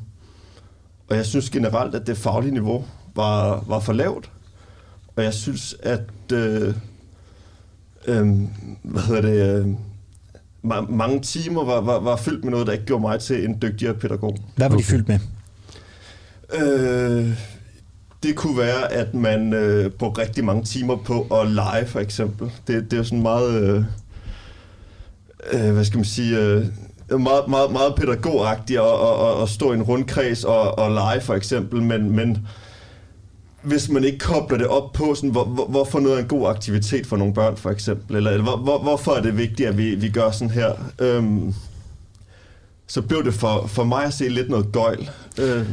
og 1.08 1.16
jeg 1.16 1.26
synes 1.26 1.50
generelt, 1.50 1.94
at 1.94 2.06
det 2.06 2.16
faglige 2.16 2.52
niveau 2.52 2.84
var, 3.14 3.64
var 3.66 3.80
for 3.80 3.92
lavt. 3.92 4.30
Og 5.16 5.24
jeg 5.24 5.34
synes, 5.34 5.76
at... 5.82 6.32
Øh, 6.32 6.74
øh, 8.06 8.26
hvad 8.82 9.02
hedder 9.02 9.20
det... 9.20 9.66
Øh, 9.66 9.74
ma- 10.72 10.90
mange 10.90 11.20
timer 11.20 11.64
var, 11.64 11.80
var, 11.80 12.00
var 12.00 12.16
fyldt 12.16 12.44
med 12.44 12.50
noget, 12.50 12.66
der 12.66 12.72
ikke 12.72 12.84
gjorde 12.84 13.02
mig 13.02 13.20
til 13.20 13.44
en 13.44 13.58
dygtigere 13.62 13.94
pædagog. 13.94 14.36
Hvad 14.56 14.68
var 14.68 14.76
de 14.76 14.82
fyldt 14.82 15.08
med? 15.08 15.18
Øh, 16.54 17.30
det 18.22 18.36
kunne 18.36 18.58
være, 18.58 18.92
at 18.92 19.14
man 19.14 19.52
øh, 19.52 19.90
brugte 19.90 20.20
rigtig 20.20 20.44
mange 20.44 20.64
timer 20.64 20.96
på 20.96 21.20
at 21.40 21.50
lege, 21.50 21.86
for 21.86 22.00
eksempel. 22.00 22.50
Det, 22.66 22.84
det 22.84 22.92
er 22.92 22.96
jo 22.96 23.04
sådan 23.04 23.22
meget... 23.22 23.62
Øh, 23.62 23.84
øh, 25.52 25.72
hvad 25.72 25.84
skal 25.84 25.98
man 25.98 26.04
sige... 26.04 26.38
Øh, 26.38 26.66
meget, 27.10 27.48
meget, 27.48 27.72
meget 27.72 27.94
pædagogagtigt 27.94 28.80
at, 28.80 28.86
at, 28.86 29.26
at, 29.26 29.42
at 29.42 29.48
stå 29.48 29.72
i 29.72 29.74
en 29.74 29.82
rundkreds 29.82 30.44
og, 30.44 30.78
og 30.78 30.90
lege, 30.90 31.20
for 31.20 31.34
eksempel, 31.34 31.82
men, 31.82 32.16
men 32.16 32.46
hvis 33.66 33.88
man 33.88 34.04
ikke 34.04 34.18
kobler 34.18 34.58
det 34.58 34.66
op 34.66 34.92
på, 34.92 35.14
sådan, 35.14 35.30
hvor, 35.30 35.44
hvor, 35.44 35.66
hvorfor 35.66 36.00
noget 36.00 36.16
er 36.16 36.22
en 36.22 36.28
god 36.28 36.48
aktivitet 36.48 37.06
for 37.06 37.16
nogle 37.16 37.34
børn, 37.34 37.56
for 37.56 37.70
eksempel, 37.70 38.16
eller, 38.16 38.30
eller 38.30 38.44
hvor, 38.44 38.56
hvor, 38.56 38.82
hvorfor 38.82 39.12
er 39.12 39.22
det 39.22 39.38
vigtigt, 39.38 39.68
at 39.68 39.78
vi, 39.78 39.94
vi 39.94 40.08
gør 40.08 40.30
sådan 40.30 40.50
her, 40.50 40.72
øhm, 40.98 41.54
så 42.86 43.02
blev 43.02 43.24
det 43.24 43.34
for, 43.34 43.66
for 43.66 43.84
mig 43.84 44.04
at 44.04 44.14
se 44.14 44.28
lidt 44.28 44.50
noget 44.50 44.72
gøjl. 44.72 45.10
Øhm. 45.38 45.66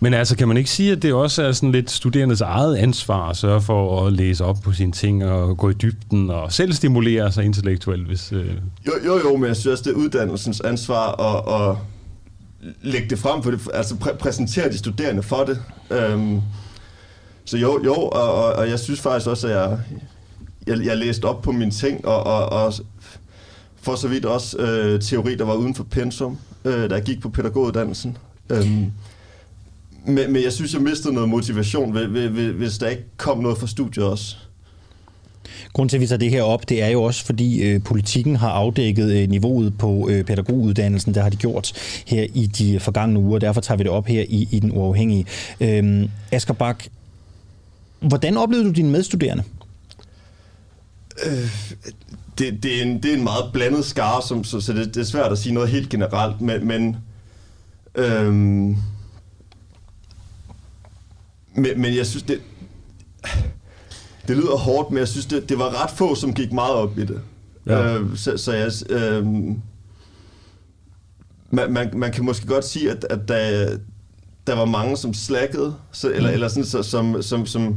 Men 0.00 0.14
altså, 0.14 0.36
kan 0.36 0.48
man 0.48 0.56
ikke 0.56 0.70
sige, 0.70 0.92
at 0.92 1.02
det 1.02 1.12
også 1.12 1.42
er 1.42 1.52
sådan 1.52 1.72
lidt 1.72 1.90
studerendes 1.90 2.40
eget 2.40 2.76
ansvar 2.76 3.28
at 3.28 3.36
sørge 3.36 3.60
for 3.60 4.06
at 4.06 4.12
læse 4.12 4.44
op 4.44 4.56
på 4.64 4.72
sine 4.72 4.92
ting 4.92 5.24
og 5.24 5.56
gå 5.56 5.70
i 5.70 5.72
dybden 5.72 6.30
og 6.30 6.52
selv 6.52 6.72
stimulere 6.72 7.32
sig 7.32 7.44
intellektuelt? 7.44 8.06
Hvis, 8.06 8.32
øh... 8.32 8.46
Jo, 8.86 8.92
jo, 9.06 9.18
jo, 9.18 9.36
men 9.36 9.48
jeg 9.48 9.56
synes 9.56 9.66
også, 9.66 9.84
det 9.84 9.90
er 9.90 10.00
uddannelsens 10.00 10.60
ansvar 10.60 11.20
at, 11.20 11.68
at 11.70 11.76
lægge 12.82 13.10
det 13.10 13.18
frem 13.18 13.42
for 13.42 13.50
det, 13.50 13.60
altså 13.74 13.94
præ- 13.94 14.16
præsentere 14.16 14.68
de 14.68 14.78
studerende 14.78 15.22
for 15.22 15.44
det. 15.44 15.62
Øhm, 15.90 16.40
så 17.48 17.56
jo, 17.56 17.84
jo, 17.84 17.94
og, 17.94 18.32
og, 18.34 18.52
og 18.52 18.68
jeg 18.68 18.78
synes 18.78 19.00
faktisk 19.00 19.26
også, 19.26 19.46
at 19.48 19.54
jeg, 19.54 19.78
jeg, 20.66 20.86
jeg 20.86 20.96
læste 20.96 21.24
op 21.24 21.42
på 21.42 21.52
mine 21.52 21.70
ting, 21.70 22.06
og, 22.06 22.22
og, 22.22 22.48
og 22.48 22.72
for 23.80 23.94
så 23.94 24.08
vidt 24.08 24.24
også 24.24 24.58
øh, 24.58 25.00
teori, 25.00 25.34
der 25.34 25.44
var 25.44 25.54
uden 25.54 25.74
for 25.74 25.84
pensum, 25.84 26.38
øh, 26.64 26.90
da 26.90 26.94
jeg 26.94 27.02
gik 27.02 27.20
på 27.20 27.28
pædagoguddannelsen. 27.28 28.16
Øhm, 28.50 28.92
men, 30.06 30.32
men 30.32 30.42
jeg 30.42 30.52
synes, 30.52 30.74
jeg 30.74 30.82
mistede 30.82 31.14
noget 31.14 31.28
motivation, 31.28 31.96
hvis 32.56 32.78
der 32.78 32.88
ikke 32.88 33.04
kom 33.16 33.38
noget 33.38 33.58
fra 33.58 33.66
studiet 33.66 34.06
også. 34.06 34.36
Grunden 35.72 35.88
til, 35.88 35.96
at 35.96 36.00
vi 36.00 36.06
tager 36.06 36.18
det 36.18 36.30
her 36.30 36.42
op, 36.42 36.68
det 36.68 36.82
er 36.82 36.88
jo 36.88 37.02
også, 37.02 37.24
fordi 37.24 37.62
øh, 37.62 37.82
politikken 37.82 38.36
har 38.36 38.50
afdækket 38.50 39.12
øh, 39.12 39.28
niveauet 39.28 39.78
på 39.78 40.08
øh, 40.10 40.24
pædagoguddannelsen. 40.24 41.14
Det 41.14 41.22
har 41.22 41.30
de 41.30 41.36
gjort 41.36 41.72
her 42.06 42.26
i 42.34 42.46
de 42.46 42.80
forgangne 42.80 43.20
uger. 43.20 43.38
Derfor 43.38 43.60
tager 43.60 43.78
vi 43.78 43.82
det 43.82 43.90
op 43.90 44.06
her 44.06 44.24
i, 44.28 44.48
i 44.50 44.60
Den 44.60 44.72
Uafhængige. 44.72 45.26
Øh, 45.60 46.08
Asger 46.32 46.54
Bak, 46.54 46.84
hvordan 48.00 48.36
oplevede 48.36 48.68
du 48.68 48.72
dine 48.72 48.90
medstuderende? 48.90 49.42
Øh, 51.26 51.50
det, 52.38 52.62
det, 52.62 52.78
er 52.78 52.82
en, 52.82 53.02
det 53.02 53.12
er 53.12 53.16
en 53.16 53.24
meget 53.24 53.50
blandet 53.52 53.84
skare, 53.84 54.22
som, 54.22 54.44
så, 54.44 54.60
så 54.60 54.72
det, 54.72 54.94
det 54.94 55.00
er 55.00 55.04
svært 55.04 55.32
at 55.32 55.38
sige 55.38 55.54
noget 55.54 55.68
helt 55.68 55.88
generelt, 55.88 56.40
men, 56.40 56.66
men 56.66 56.96
øhm, 57.94 58.76
men, 61.54 61.80
men 61.80 61.96
jeg 61.96 62.06
synes, 62.06 62.22
det, 62.22 62.40
det 64.28 64.36
lyder 64.36 64.56
hårdt, 64.56 64.90
men 64.90 64.98
jeg 64.98 65.08
synes, 65.08 65.26
det, 65.26 65.48
det 65.48 65.58
var 65.58 65.82
ret 65.82 65.90
få, 65.90 66.14
som 66.14 66.34
gik 66.34 66.52
meget 66.52 66.74
op 66.74 66.98
i 66.98 67.04
det. 67.04 67.20
Ja. 67.66 67.94
Øh, 67.94 68.16
så, 68.16 68.36
så 68.36 68.52
jeg... 68.52 68.72
Øh, 68.90 69.26
man, 71.50 71.72
man, 71.72 71.90
man 71.94 72.12
kan 72.12 72.24
måske 72.24 72.46
godt 72.46 72.64
sige, 72.64 72.90
at, 72.90 73.06
at 73.10 73.28
der, 73.28 73.78
der 74.48 74.54
var 74.56 74.64
mange, 74.64 74.96
som 74.96 75.14
slackede, 75.14 75.74
så, 75.92 76.10
eller, 76.12 76.28
mm. 76.28 76.34
eller 76.34 76.48
sådan, 76.48 76.64
så, 76.64 76.82
som, 76.82 77.22
som, 77.22 77.46
som 77.46 77.76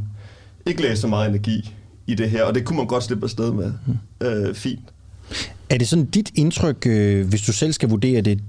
ikke 0.65 0.81
lagde 0.81 0.97
så 0.97 1.07
meget 1.07 1.29
energi 1.29 1.73
i 2.07 2.15
det 2.15 2.29
her, 2.29 2.43
og 2.43 2.55
det 2.55 2.65
kunne 2.65 2.77
man 2.77 2.87
godt 2.87 3.03
slippe 3.03 3.25
afsted 3.25 3.51
med. 3.51 3.73
Mm. 3.85 4.27
Øh, 4.27 4.55
fint. 4.55 4.79
Er 5.69 5.77
det 5.77 5.87
sådan 5.87 6.05
dit 6.05 6.31
indtryk, 6.35 6.85
øh, 6.87 7.27
hvis 7.27 7.41
du 7.41 7.53
selv 7.53 7.73
skal 7.73 7.89
vurdere 7.89 8.21
det, 8.21 8.39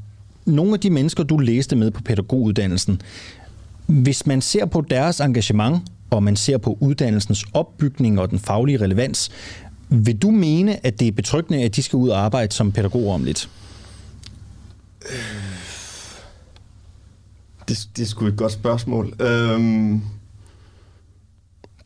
nogle 0.45 0.75
af 0.75 0.81
de 0.81 0.91
mennesker, 0.91 1.23
du 1.23 1.39
læste 1.39 1.77
med 1.77 1.91
på 1.91 2.03
pædagoguddannelsen, 2.03 3.03
hvis 3.87 4.27
man 4.27 4.41
ser 4.41 4.67
på 4.67 4.85
deres 4.91 5.21
engagement, 5.21 5.83
og 6.11 6.23
man 6.23 6.37
ser 6.37 6.59
på 6.59 6.79
uddannelsens 6.81 7.45
opbygning 7.55 8.21
og 8.21 8.31
den 8.31 8.39
faglige 8.39 8.81
relevans, 8.81 9.31
vil 9.89 10.17
du 10.17 10.31
mene, 10.31 10.87
at 10.87 11.01
det 11.01 11.09
er 11.09 11.13
betryggende, 11.13 11.65
at 11.65 11.77
de 11.77 11.83
skal 11.83 11.97
ud 11.97 12.09
og 12.09 12.19
arbejde 12.19 12.53
som 12.53 12.73
pædagoger 12.73 13.15
om 13.15 13.25
lidt? 13.25 13.49
Det, 17.69 17.89
det 17.97 18.03
er 18.03 18.07
sgu 18.07 18.27
et 18.27 18.37
godt 18.37 18.53
spørgsmål. 18.53 19.15
Øhm, 19.21 20.01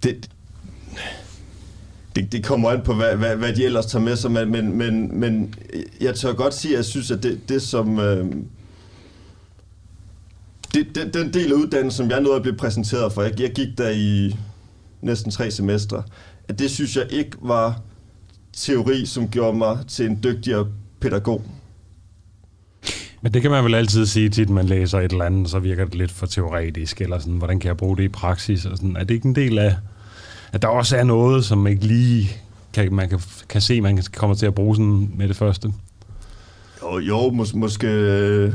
det, 0.03 0.31
det, 2.17 2.33
det 2.33 2.45
kommer 2.45 2.71
an 2.71 2.83
på, 2.85 2.95
hvad, 2.95 3.17
hvad, 3.17 3.37
hvad 3.37 3.53
de 3.53 3.65
ellers 3.65 3.87
tager 3.87 4.05
med 4.05 4.17
sig, 4.17 4.31
men, 4.31 4.51
men, 4.51 4.79
men, 4.79 5.21
men 5.21 5.55
jeg 6.01 6.15
tør 6.15 6.33
godt 6.33 6.55
sige, 6.55 6.73
at 6.73 6.77
jeg 6.77 6.85
synes, 6.85 7.11
at 7.11 7.23
det, 7.23 7.49
det 7.49 7.62
som... 7.62 7.99
Øhm, 7.99 8.47
det, 10.75 10.95
det, 10.95 11.15
den 11.15 11.33
del 11.33 11.53
af 11.53 11.57
uddannelsen, 11.57 11.97
som 11.97 12.11
jeg 12.11 12.21
nåede 12.21 12.37
at 12.37 12.43
blive 12.43 12.57
præsenteret 12.57 13.12
for, 13.12 13.23
jeg, 13.23 13.41
jeg 13.41 13.53
gik 13.53 13.79
der 13.79 13.91
i 13.91 14.37
næsten 15.01 15.31
tre 15.31 15.51
semestre, 15.51 16.03
at 16.49 16.59
det 16.59 16.71
synes 16.71 16.97
jeg 16.97 17.07
ikke 17.11 17.37
var 17.41 17.81
teori, 18.53 19.07
som 19.07 19.29
gjorde 19.29 19.59
mig 19.59 19.79
til 19.89 20.07
en 20.07 20.21
dygtigere 20.23 20.67
pædagog. 21.01 21.43
Men 23.27 23.35
det 23.35 23.43
kan 23.43 23.51
man 23.51 23.65
vel 23.65 23.75
altid 23.75 24.07
sige 24.07 24.29
tit, 24.29 24.51
man 24.51 24.67
læser 24.67 24.99
et 25.01 25.12
eller 25.12 25.25
andet, 25.25 25.51
så 25.51 25.59
virker 25.59 25.85
det 25.85 25.95
lidt 25.95 26.11
for 26.11 26.27
teoretisk, 26.27 27.01
eller 27.01 27.19
sådan, 27.19 27.35
hvordan 27.35 27.61
kan 27.61 27.69
jeg 27.69 27.77
bruge 27.77 27.97
det 27.97 28.03
i 28.03 28.09
praksis? 28.09 28.65
Og 28.65 28.77
sådan. 28.77 28.97
Er 28.97 29.05
det 29.05 29.15
ikke 29.15 29.29
en 29.29 29.35
del 29.35 29.59
af, 29.59 29.77
at 30.53 30.62
der 30.62 30.69
også 30.69 30.97
er 30.97 31.05
noget, 31.05 31.45
som 31.45 31.67
ikke 31.67 31.87
lige 31.87 32.31
kan, 32.73 32.95
man 32.95 33.09
kan, 33.09 33.21
kan 33.49 33.61
se, 33.61 33.81
man 33.81 34.03
kommer 34.17 34.37
til 34.37 34.47
at 34.47 34.55
bruge 34.55 34.77
sådan 34.77 35.11
med 35.17 35.29
det 35.29 35.37
første? 35.37 35.73
Jo, 36.83 36.99
jo 36.99 37.31
mås- 37.31 37.57
måske, 37.57 38.53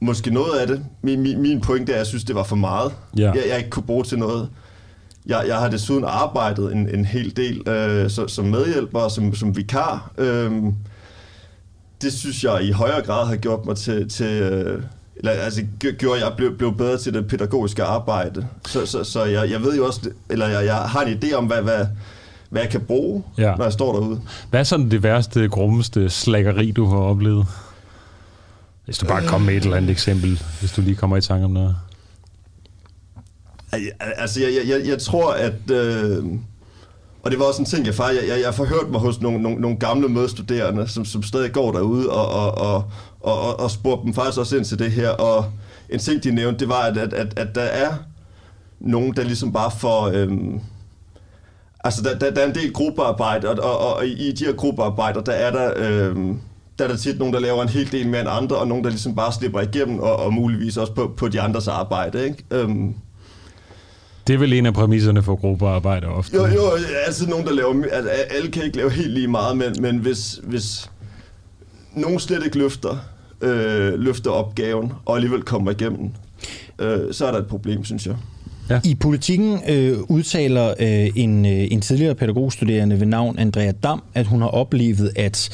måske 0.00 0.30
noget 0.30 0.58
af 0.60 0.66
det. 0.66 0.84
Min, 1.02 1.20
min, 1.20 1.42
min 1.42 1.60
pointe 1.60 1.92
er, 1.92 1.96
at 1.96 1.98
jeg 1.98 2.06
synes, 2.06 2.24
det 2.24 2.34
var 2.34 2.44
for 2.44 2.56
meget. 2.56 2.92
Ja. 3.16 3.32
Jeg, 3.32 3.44
jeg 3.48 3.58
ikke 3.58 3.70
kunne 3.70 3.86
bruge 3.86 4.04
til 4.04 4.18
noget. 4.18 4.48
Jeg, 5.26 5.44
jeg 5.48 5.56
har 5.56 5.70
desuden 5.70 6.04
arbejdet 6.04 6.72
en, 6.72 6.88
en 6.94 7.04
hel 7.04 7.36
del 7.36 7.68
øh, 7.68 8.10
så, 8.10 8.28
som 8.28 8.44
medhjælper 8.44 9.00
og 9.00 9.10
som, 9.10 9.34
som 9.34 9.56
vikar. 9.56 10.12
Øh, 10.18 10.52
det 12.02 12.12
synes 12.12 12.44
jeg 12.44 12.64
i 12.64 12.70
højere 12.70 13.02
grad 13.02 13.26
har 13.26 13.36
gjort 13.36 13.66
mig 13.66 13.76
til... 13.76 14.08
til 14.08 14.26
øh, 14.26 14.82
eller, 15.16 15.32
altså, 15.32 15.62
gjorde 15.98 16.24
jeg 16.24 16.32
blev, 16.36 16.58
blev 16.58 16.76
bedre 16.76 16.98
til 16.98 17.14
det 17.14 17.28
pædagogiske 17.28 17.82
arbejde. 17.82 18.48
Så, 18.66 18.86
så, 18.86 19.04
så 19.04 19.24
jeg, 19.24 19.50
jeg 19.50 19.62
ved 19.62 19.76
jo 19.76 19.86
også, 19.86 20.10
eller 20.30 20.48
jeg, 20.48 20.64
jeg 20.64 20.76
har 20.76 21.02
en 21.02 21.18
idé 21.18 21.34
om, 21.34 21.46
hvad, 21.46 21.62
hvad, 21.62 21.86
hvad 22.50 22.62
jeg 22.62 22.70
kan 22.70 22.80
bruge, 22.80 23.22
ja. 23.38 23.54
når 23.56 23.64
jeg 23.64 23.72
står 23.72 23.92
derude. 23.92 24.20
Hvad 24.50 24.60
er 24.60 24.64
sådan 24.64 24.90
det 24.90 25.02
værste, 25.02 25.48
grummeste 25.48 26.10
slækkeri, 26.10 26.70
du 26.70 26.86
har 26.86 26.96
oplevet? 26.96 27.46
Hvis 28.84 28.98
du 28.98 29.06
bare 29.06 29.26
kommer 29.26 29.46
med 29.46 29.56
et 29.56 29.62
eller 29.62 29.76
andet 29.76 29.90
eksempel, 29.90 30.42
hvis 30.60 30.72
du 30.72 30.80
lige 30.80 30.96
kommer 30.96 31.16
i 31.16 31.20
tanke 31.20 31.44
om 31.44 31.50
noget. 31.50 31.76
Altså, 34.00 34.40
jeg, 34.40 34.68
jeg, 34.68 34.88
jeg 34.88 34.98
tror, 34.98 35.32
at... 35.32 35.70
Øh, 35.70 36.24
og 37.22 37.30
det 37.30 37.38
var 37.38 37.44
også 37.44 37.62
en 37.62 37.66
ting, 37.66 37.86
jeg 37.86 37.94
faktisk... 37.94 38.22
Jeg, 38.22 38.30
jeg, 38.30 38.44
jeg 38.44 38.54
forhørte 38.54 38.90
mig 38.90 39.00
hos 39.00 39.20
nogle, 39.20 39.42
nogle, 39.42 39.60
nogle 39.60 39.76
gamle 39.76 40.08
medstuderende, 40.08 40.88
som, 40.88 41.04
som 41.04 41.22
stadig 41.22 41.52
går 41.52 41.72
derude, 41.72 42.10
og, 42.10 42.28
og, 42.28 42.58
og, 42.58 42.84
og, 43.20 43.40
og, 43.40 43.60
og 43.60 43.70
spurgte 43.70 44.04
dem 44.04 44.14
faktisk 44.14 44.38
også 44.38 44.56
ind 44.56 44.64
til 44.64 44.78
det 44.78 44.92
her. 44.92 45.08
Og 45.08 45.44
en 45.90 45.98
ting, 45.98 46.24
de 46.24 46.30
nævnte, 46.30 46.60
det 46.60 46.68
var, 46.68 46.80
at, 46.80 46.96
at, 46.96 47.12
at, 47.12 47.38
at 47.38 47.54
der 47.54 47.62
er 47.62 47.94
nogen, 48.80 49.16
der 49.16 49.22
ligesom 49.22 49.52
bare 49.52 49.70
får... 49.70 50.10
Øhm, 50.14 50.60
altså, 51.84 52.02
der, 52.02 52.18
der, 52.18 52.30
der 52.30 52.42
er 52.42 52.46
en 52.46 52.54
del 52.54 52.72
gruppearbejde, 52.72 53.48
og, 53.48 53.78
og, 53.78 53.94
og 53.94 54.06
i 54.06 54.32
de 54.32 54.44
her 54.44 54.52
gruppearbejder, 54.52 55.20
der 55.20 55.32
er 55.32 55.50
der... 55.50 55.72
Øhm, 55.76 56.40
der 56.78 56.84
er 56.84 56.88
der 56.88 56.96
tit 56.96 57.18
nogen, 57.18 57.34
der 57.34 57.40
laver 57.40 57.62
en 57.62 57.68
hel 57.68 57.92
del 57.92 58.08
mere 58.08 58.20
end 58.20 58.30
andre, 58.30 58.56
og 58.56 58.68
nogen, 58.68 58.84
der 58.84 58.90
ligesom 58.90 59.14
bare 59.14 59.32
slipper 59.32 59.60
igennem, 59.60 59.98
og, 59.98 60.16
og 60.16 60.32
muligvis 60.32 60.76
også 60.76 60.92
på, 60.92 61.14
på 61.16 61.28
de 61.28 61.40
andres 61.40 61.68
arbejde, 61.68 62.24
ikke? 62.24 62.44
Øhm, 62.50 62.94
det 64.26 64.34
er 64.34 64.38
vel 64.38 64.52
en 64.52 64.66
af 64.66 64.74
præmisserne 64.74 65.22
for 65.22 65.36
gruppearbejde 65.36 66.06
ofte. 66.06 66.36
Jo, 66.36 66.46
jo, 66.46 66.70
altså 67.06 67.28
nogen, 67.28 67.46
der 67.46 67.52
laver... 67.52 67.84
Altså, 67.92 68.10
alle 68.30 68.50
kan 68.50 68.64
ikke 68.64 68.76
lave 68.76 68.90
helt 68.90 69.10
lige 69.10 69.28
meget, 69.28 69.56
men, 69.56 69.74
men 69.80 69.98
hvis, 69.98 70.40
hvis 70.42 70.90
nogen 71.94 72.20
slet 72.20 72.44
ikke 72.44 72.58
løfter, 72.58 72.96
øh, 73.40 74.00
løfter 74.00 74.30
opgaven, 74.30 74.92
og 75.04 75.16
alligevel 75.16 75.42
kommer 75.42 75.70
igennem, 75.70 76.10
øh, 76.78 77.14
så 77.14 77.26
er 77.26 77.32
der 77.32 77.38
et 77.38 77.46
problem, 77.46 77.84
synes 77.84 78.06
jeg. 78.06 78.16
Ja. 78.70 78.80
I 78.84 78.94
politikken 78.94 79.60
øh, 79.68 79.98
udtaler 80.08 80.74
øh, 80.80 81.10
en, 81.16 81.46
øh, 81.46 81.66
en 81.70 81.80
tidligere 81.80 82.14
pædagogstuderende 82.14 83.00
ved 83.00 83.06
navn 83.06 83.38
Andrea 83.38 83.72
Dam, 83.82 84.02
at 84.14 84.26
hun 84.26 84.40
har 84.40 84.48
oplevet, 84.48 85.12
at, 85.16 85.50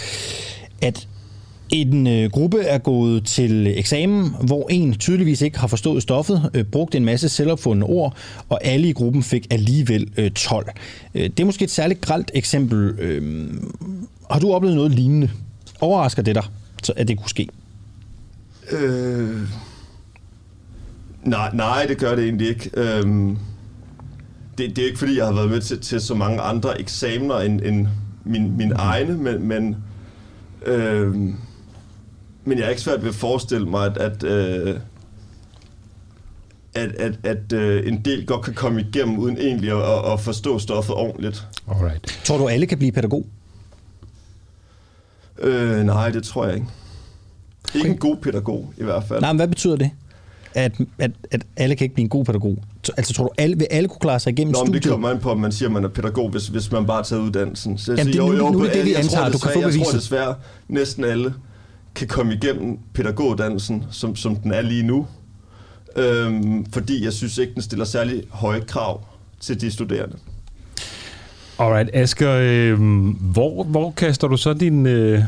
at 0.83 1.09
en 1.72 2.07
øh, 2.07 2.31
gruppe 2.31 2.61
er 2.61 2.78
gået 2.78 3.24
til 3.24 3.78
eksamen, 3.78 4.35
hvor 4.46 4.68
en 4.70 4.94
tydeligvis 4.94 5.42
ikke 5.42 5.59
har 5.59 5.66
forstået 5.66 6.02
stoffet, 6.02 6.50
øh, 6.54 6.64
brugt 6.64 6.94
en 6.94 7.04
masse 7.04 7.28
selvopfundne 7.28 7.87
ord, 7.87 8.16
og 8.48 8.64
alle 8.64 8.88
i 8.88 8.92
gruppen 8.92 9.22
fik 9.22 9.46
alligevel 9.50 10.09
øh, 10.16 10.31
12. 10.31 10.66
Øh, 11.14 11.22
det 11.22 11.40
er 11.40 11.44
måske 11.44 11.64
et 11.64 11.70
særligt 11.70 12.00
gralt 12.00 12.31
eksempel. 12.35 12.88
Øh, 12.98 13.50
har 14.31 14.40
du 14.40 14.52
oplevet 14.52 14.76
noget 14.76 14.90
lignende? 14.90 15.31
Overrasker 15.81 16.22
det 16.22 16.35
dig? 16.35 16.44
at 16.96 17.09
det 17.09 17.18
kunne 17.18 17.28
ske? 17.28 17.48
Øh, 18.70 19.40
nej, 21.22 21.50
nej, 21.54 21.87
det 21.88 21.98
gør 21.98 22.14
det 22.14 22.24
egentlig 22.24 22.48
ikke. 22.48 22.70
Øhm, 22.74 23.38
det, 24.59 24.76
det 24.76 24.78
er 24.78 24.87
ikke, 24.87 24.98
fordi 24.98 25.16
jeg 25.16 25.26
har 25.26 25.33
været 25.33 25.50
med 25.50 25.61
til, 25.61 25.81
til 25.81 26.00
så 26.00 26.14
mange 26.14 26.40
andre 26.40 26.81
eksamener 26.81 27.38
end, 27.38 27.61
end 27.61 27.87
min, 28.24 28.57
min 28.57 28.72
egne, 28.72 29.16
men, 29.16 29.42
men, 29.42 29.76
øhm, 30.66 31.35
men 32.48 32.58
jeg 32.58 32.64
er 32.64 32.68
ikke 32.70 32.82
svært 32.82 33.02
ved 33.02 33.08
at 33.08 33.14
forestille 33.14 33.66
mig, 33.66 33.87
at, 33.87 33.96
at, 33.96 34.22
øh, 34.24 34.76
at, 36.74 36.90
at, 36.92 37.12
at 37.22 37.52
øh, 37.52 37.88
en 37.88 38.00
del 38.04 38.26
godt 38.26 38.44
kan 38.44 38.54
komme 38.54 38.80
igennem 38.80 39.18
uden 39.18 39.38
egentlig 39.38 39.70
at, 39.70 39.82
at, 40.06 40.12
at 40.12 40.20
forstå 40.20 40.58
stoffet 40.58 40.94
ordentligt. 40.94 41.46
Alright. 41.70 42.20
Tror 42.24 42.38
du, 42.38 42.48
alle 42.48 42.66
kan 42.66 42.78
blive 42.78 42.92
pædagog? 42.92 43.26
Øh, 45.38 45.82
nej, 45.84 46.11
det 46.11 46.24
tror 46.24 46.44
jeg 46.46 46.54
ikke. 46.54 46.66
Ikke 47.74 47.88
en 47.88 47.96
god 47.98 48.16
pædagog, 48.16 48.72
i 48.76 48.84
hvert 48.84 49.04
fald. 49.04 49.20
Nej, 49.20 49.32
men 49.32 49.37
hvad 49.38 49.48
betyder 49.48 49.76
det? 49.76 49.90
At, 50.54 50.72
at, 50.98 51.11
at 51.30 51.42
alle 51.56 51.76
kan 51.76 51.84
ikke 51.84 51.94
blive 51.94 52.02
en 52.04 52.08
god 52.08 52.24
pædagog? 52.24 52.56
Altså, 52.96 53.14
tror 53.14 53.24
du, 53.24 53.30
alle, 53.38 53.58
vil 53.58 53.66
alle 53.70 53.88
kunne 53.88 53.98
klare 54.00 54.20
sig 54.20 54.30
igennem 54.30 54.52
Nå, 54.52 54.58
men 54.64 54.72
det 54.72 54.82
studiet? 54.82 54.92
kommer 54.92 55.08
an 55.11 55.18
på, 55.18 55.30
om 55.30 55.38
man 55.40 55.52
siger, 55.52 55.68
at 55.68 55.72
man 55.72 55.84
er 55.84 55.88
pædagog, 55.88 56.30
hvis, 56.30 56.48
hvis 56.48 56.72
man 56.72 56.87
bare 56.87 57.02
tager 57.02 57.22
uddannelsen. 57.22 57.78
Så 57.78 57.92
jeg 57.92 57.98
Jamen, 57.98 58.12
siger, 58.12 58.22
det 58.24 58.30
er 58.38 58.42
nu- 58.42 58.50
nu 58.52 58.58
er 58.58 58.62
det 58.62 58.70
på 58.72 58.76
det, 58.76 58.84
vi 58.84 58.94
antager. 58.94 59.28
Du 59.30 59.38
kan 59.38 59.50
få 59.52 59.61
desværre- 59.61 59.64
Jeg 59.66 59.72
tror 59.72 59.78
beviset. 59.84 59.94
desværre, 60.00 60.34
næsten 60.68 61.04
alle 61.04 61.34
kan 61.98 62.08
komme 62.08 62.34
igennem 62.34 62.78
pædagoguddannelsen, 62.94 63.84
som, 63.90 64.16
som 64.16 64.37
den 64.37 64.52
er 64.52 64.62
lige 64.62 64.82
nu. 64.82 65.06
Øhm, 65.96 66.66
fordi 66.72 67.04
jeg 67.04 67.12
synes 67.12 67.38
ikke, 67.38 67.54
den 67.54 67.62
stiller 67.62 67.84
særlig 67.84 68.22
høje 68.30 68.61
krav 68.61 69.00
til 69.40 69.61
de 69.61 69.70
studerende. 69.70 70.16
Alright, 71.58 71.90
Asger, 71.92 72.38
øh, 72.40 72.80
hvor, 73.20 73.64
hvor 73.64 73.90
kaster 73.90 74.28
du 74.28 74.37
så 74.37 74.54
din, 74.54 74.87
øh, 74.87 75.22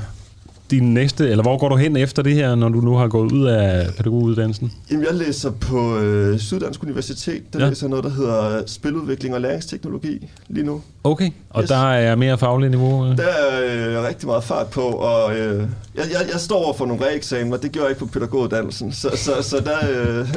din 0.70 0.94
næste, 0.94 1.28
eller 1.30 1.42
hvor 1.42 1.58
går 1.58 1.68
du 1.68 1.76
hen 1.76 1.96
efter 1.96 2.22
det 2.22 2.34
her, 2.34 2.54
når 2.54 2.68
du 2.68 2.80
nu 2.80 2.94
har 2.96 3.08
gået 3.08 3.32
ud 3.32 3.46
af 3.46 3.94
pædagoguddannelsen? 3.96 4.72
Jamen, 4.90 5.04
jeg 5.06 5.14
læser 5.14 5.50
på 5.50 5.98
øh, 5.98 6.38
Syddansk 6.38 6.82
Universitet. 6.82 7.42
Der 7.52 7.58
Ja. 7.64 7.68
læser 7.68 7.88
noget, 7.88 8.04
der 8.04 8.10
hedder 8.10 8.62
spiludvikling 8.66 9.34
og 9.34 9.40
læringsteknologi 9.40 10.28
lige 10.48 10.66
nu. 10.66 10.82
Okay, 11.04 11.30
og 11.50 11.62
Yes. 11.62 11.68
der 11.68 11.90
er 11.92 12.14
mere 12.16 12.38
fagligt 12.38 12.70
niveau? 12.70 13.06
øh? 13.10 13.16
Der 13.16 13.22
er 13.22 13.98
øh, 14.00 14.08
rigtig 14.08 14.26
meget 14.28 14.44
fart 14.44 14.66
på, 14.66 14.80
og 14.80 15.36
øh, 15.38 15.58
jeg, 15.58 16.04
jeg, 16.12 16.20
jeg 16.32 16.40
står 16.40 16.64
over 16.64 16.74
for 16.74 16.86
nogle 16.86 17.04
reeksamener, 17.06 17.56
det 17.56 17.72
gjorde 17.72 17.84
jeg 17.84 17.90
ikke 17.90 17.98
på 18.06 18.06
pædagoguddannelsen, 18.12 18.92
så, 18.92 19.10
så, 19.16 19.32
så 19.42 19.56
der, 19.64 20.10
øh, 20.20 20.28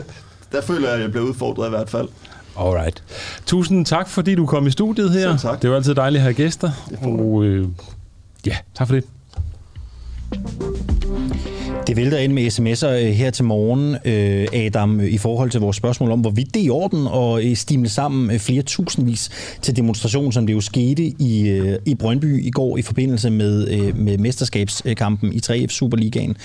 der 0.52 0.62
føler 0.62 0.88
jeg, 0.88 0.96
at 0.98 1.02
jeg 1.02 1.12
bliver 1.12 1.26
udfordret 1.26 1.68
i 1.68 1.70
hvert 1.70 1.90
fald. 1.90 2.08
Alright. 2.60 3.04
Tusind 3.46 3.86
tak, 3.86 4.10
fordi 4.10 4.36
du 4.36 4.46
kom 4.46 4.68
i 4.68 4.72
studiet 4.72 5.12
her. 5.12 5.38
Selv 5.38 5.40
tak. 5.52 5.62
Det 5.62 5.70
var 5.70 5.76
altid 5.76 5.96
dejligt 5.96 6.20
at 6.20 6.24
have 6.24 6.34
gæster. 6.34 6.72
Det. 6.90 7.00
Og 7.02 7.44
øh, 7.44 7.68
ja, 8.46 8.56
tak 8.76 8.88
for 8.88 8.96
det. 8.96 9.04
Det 11.88 11.96
vælter 11.96 12.18
ind 12.18 12.34
med 12.34 12.48
sms'er 12.48 12.88
øh, 12.88 13.12
her 13.12 13.32
til 13.32 13.46
morgen, 13.46 13.96
øh, 14.06 14.48
Adam, 14.54 15.00
i 15.00 15.18
forhold 15.18 15.50
til 15.50 15.60
vores 15.60 15.78
spørgsmål 15.78 16.12
om, 16.12 16.20
hvorvidt 16.20 16.54
det 16.54 16.60
er 16.60 16.66
i 16.66 16.70
orden 16.70 17.08
og 17.08 17.46
øh, 17.46 17.56
stimle 17.56 17.90
sammen 17.90 18.40
flere 18.40 18.62
tusindvis 18.62 19.30
til 19.62 19.76
demonstration, 19.76 20.32
som 20.32 20.48
det 20.48 20.54
jo 20.54 20.62
skete 20.62 21.04
i, 21.04 21.62
i 21.86 21.96
Brøndby 21.96 22.46
i 22.46 22.50
går 22.50 22.78
i 22.78 22.82
forbindelse 22.82 23.30
med, 23.30 23.94
med 23.94 24.18
mesterskabskampen 24.18 25.34
i 25.34 25.40
3F 25.46 25.68
Superligaen. 25.68 26.38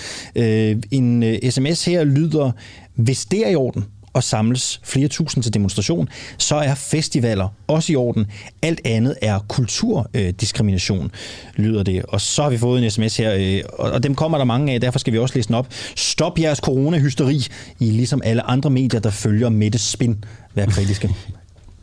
En 0.91 1.23
sms 1.49 1.85
her 1.85 2.03
lyder, 2.03 2.51
hvis 2.95 3.25
det 3.25 3.47
er 3.47 3.49
i 3.49 3.55
orden, 3.55 3.85
og 4.13 4.23
samles 4.23 4.81
flere 4.83 5.07
tusind 5.07 5.43
til 5.43 5.53
demonstration, 5.53 6.09
så 6.37 6.55
er 6.55 6.75
festivaler 6.75 7.47
også 7.67 7.93
i 7.93 7.95
orden. 7.95 8.25
Alt 8.61 8.81
andet 8.85 9.15
er 9.21 9.39
kulturdiskrimination, 9.39 11.05
øh, 11.05 11.65
lyder 11.65 11.83
det. 11.83 12.03
Og 12.03 12.21
så 12.21 12.43
har 12.43 12.49
vi 12.49 12.57
fået 12.57 12.83
en 12.83 12.91
sms 12.91 13.17
her, 13.17 13.35
øh, 13.35 13.61
og 13.73 13.99
og 13.99 14.03
dem 14.03 14.15
kommer 14.15 14.37
der 14.37 14.45
mange 14.45 14.73
af, 14.73 14.81
derfor 14.81 14.99
skal 14.99 15.13
vi 15.13 15.17
også 15.17 15.35
læse 15.35 15.47
den 15.47 15.55
op. 15.55 15.67
Stop 15.95 16.39
jeres 16.39 16.57
coronahysteri, 16.57 17.47
I 17.79 17.85
ligesom 17.85 18.21
alle 18.25 18.41
andre 18.41 18.69
medier, 18.69 18.99
der 18.99 19.09
følger 19.09 19.49
Mette 19.49 19.79
Spin. 19.79 20.23
Vær 20.55 20.65
kritiske. 20.65 21.09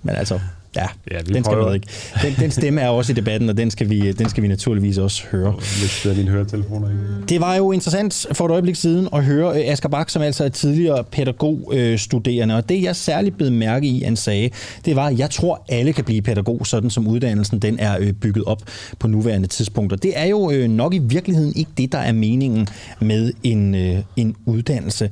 Men 0.02 0.14
altså, 0.16 0.40
ja, 0.76 0.86
Ja, 1.10 1.18
vi 1.26 1.34
den 1.34 1.44
skal 1.44 1.54
prøver. 1.54 1.66
med 1.66 1.74
ikke. 1.74 1.86
Den, 2.22 2.34
den 2.40 2.50
stemme 2.50 2.80
er 2.80 2.88
også 2.88 3.12
i 3.12 3.14
debatten, 3.14 3.48
og 3.48 3.56
den 3.56 3.70
skal 3.70 3.90
vi, 3.90 4.12
den 4.12 4.28
skal 4.28 4.42
vi 4.42 4.48
naturligvis 4.48 4.98
også 4.98 5.22
høre. 5.32 5.54
Lidt 5.80 6.06
af 6.10 6.16
mine 6.16 6.30
høretelefoner. 6.30 6.88
ikke? 6.90 7.02
Det 7.28 7.40
var 7.40 7.54
jo 7.54 7.72
interessant 7.72 8.26
for 8.32 8.46
et 8.46 8.50
øjeblik 8.50 8.76
siden 8.76 9.08
at 9.12 9.24
høre 9.24 9.62
øh, 9.62 9.72
Asger 9.72 9.88
Bak, 9.88 10.10
som 10.10 10.22
altså 10.22 10.44
er 10.44 10.48
tidligere 10.48 11.04
pædagogstuderende. 11.04 12.56
Og 12.56 12.68
det, 12.68 12.82
jeg 12.82 12.96
særligt 12.96 13.36
blev 13.36 13.52
mærke 13.52 13.86
i, 13.86 14.02
han 14.02 14.16
sagde, 14.16 14.50
det 14.84 14.96
var, 14.96 15.06
at 15.06 15.18
jeg 15.18 15.30
tror, 15.30 15.64
alle 15.68 15.92
kan 15.92 16.04
blive 16.04 16.22
pædagog, 16.22 16.66
sådan 16.66 16.90
som 16.90 17.06
uddannelsen 17.08 17.58
den 17.58 17.78
er 17.78 17.96
øh, 18.00 18.12
bygget 18.12 18.44
op 18.44 18.62
på 18.98 19.08
nuværende 19.08 19.48
tidspunkt. 19.48 19.92
Og 19.92 20.02
det 20.02 20.12
er 20.14 20.24
jo 20.26 20.50
øh, 20.50 20.70
nok 20.70 20.94
i 20.94 20.98
virkeligheden 20.98 21.52
ikke 21.56 21.70
det, 21.78 21.92
der 21.92 21.98
er 21.98 22.12
meningen 22.12 22.68
med 23.00 23.32
en, 23.42 23.74
en 24.16 24.34
uddannelse. 24.46 25.10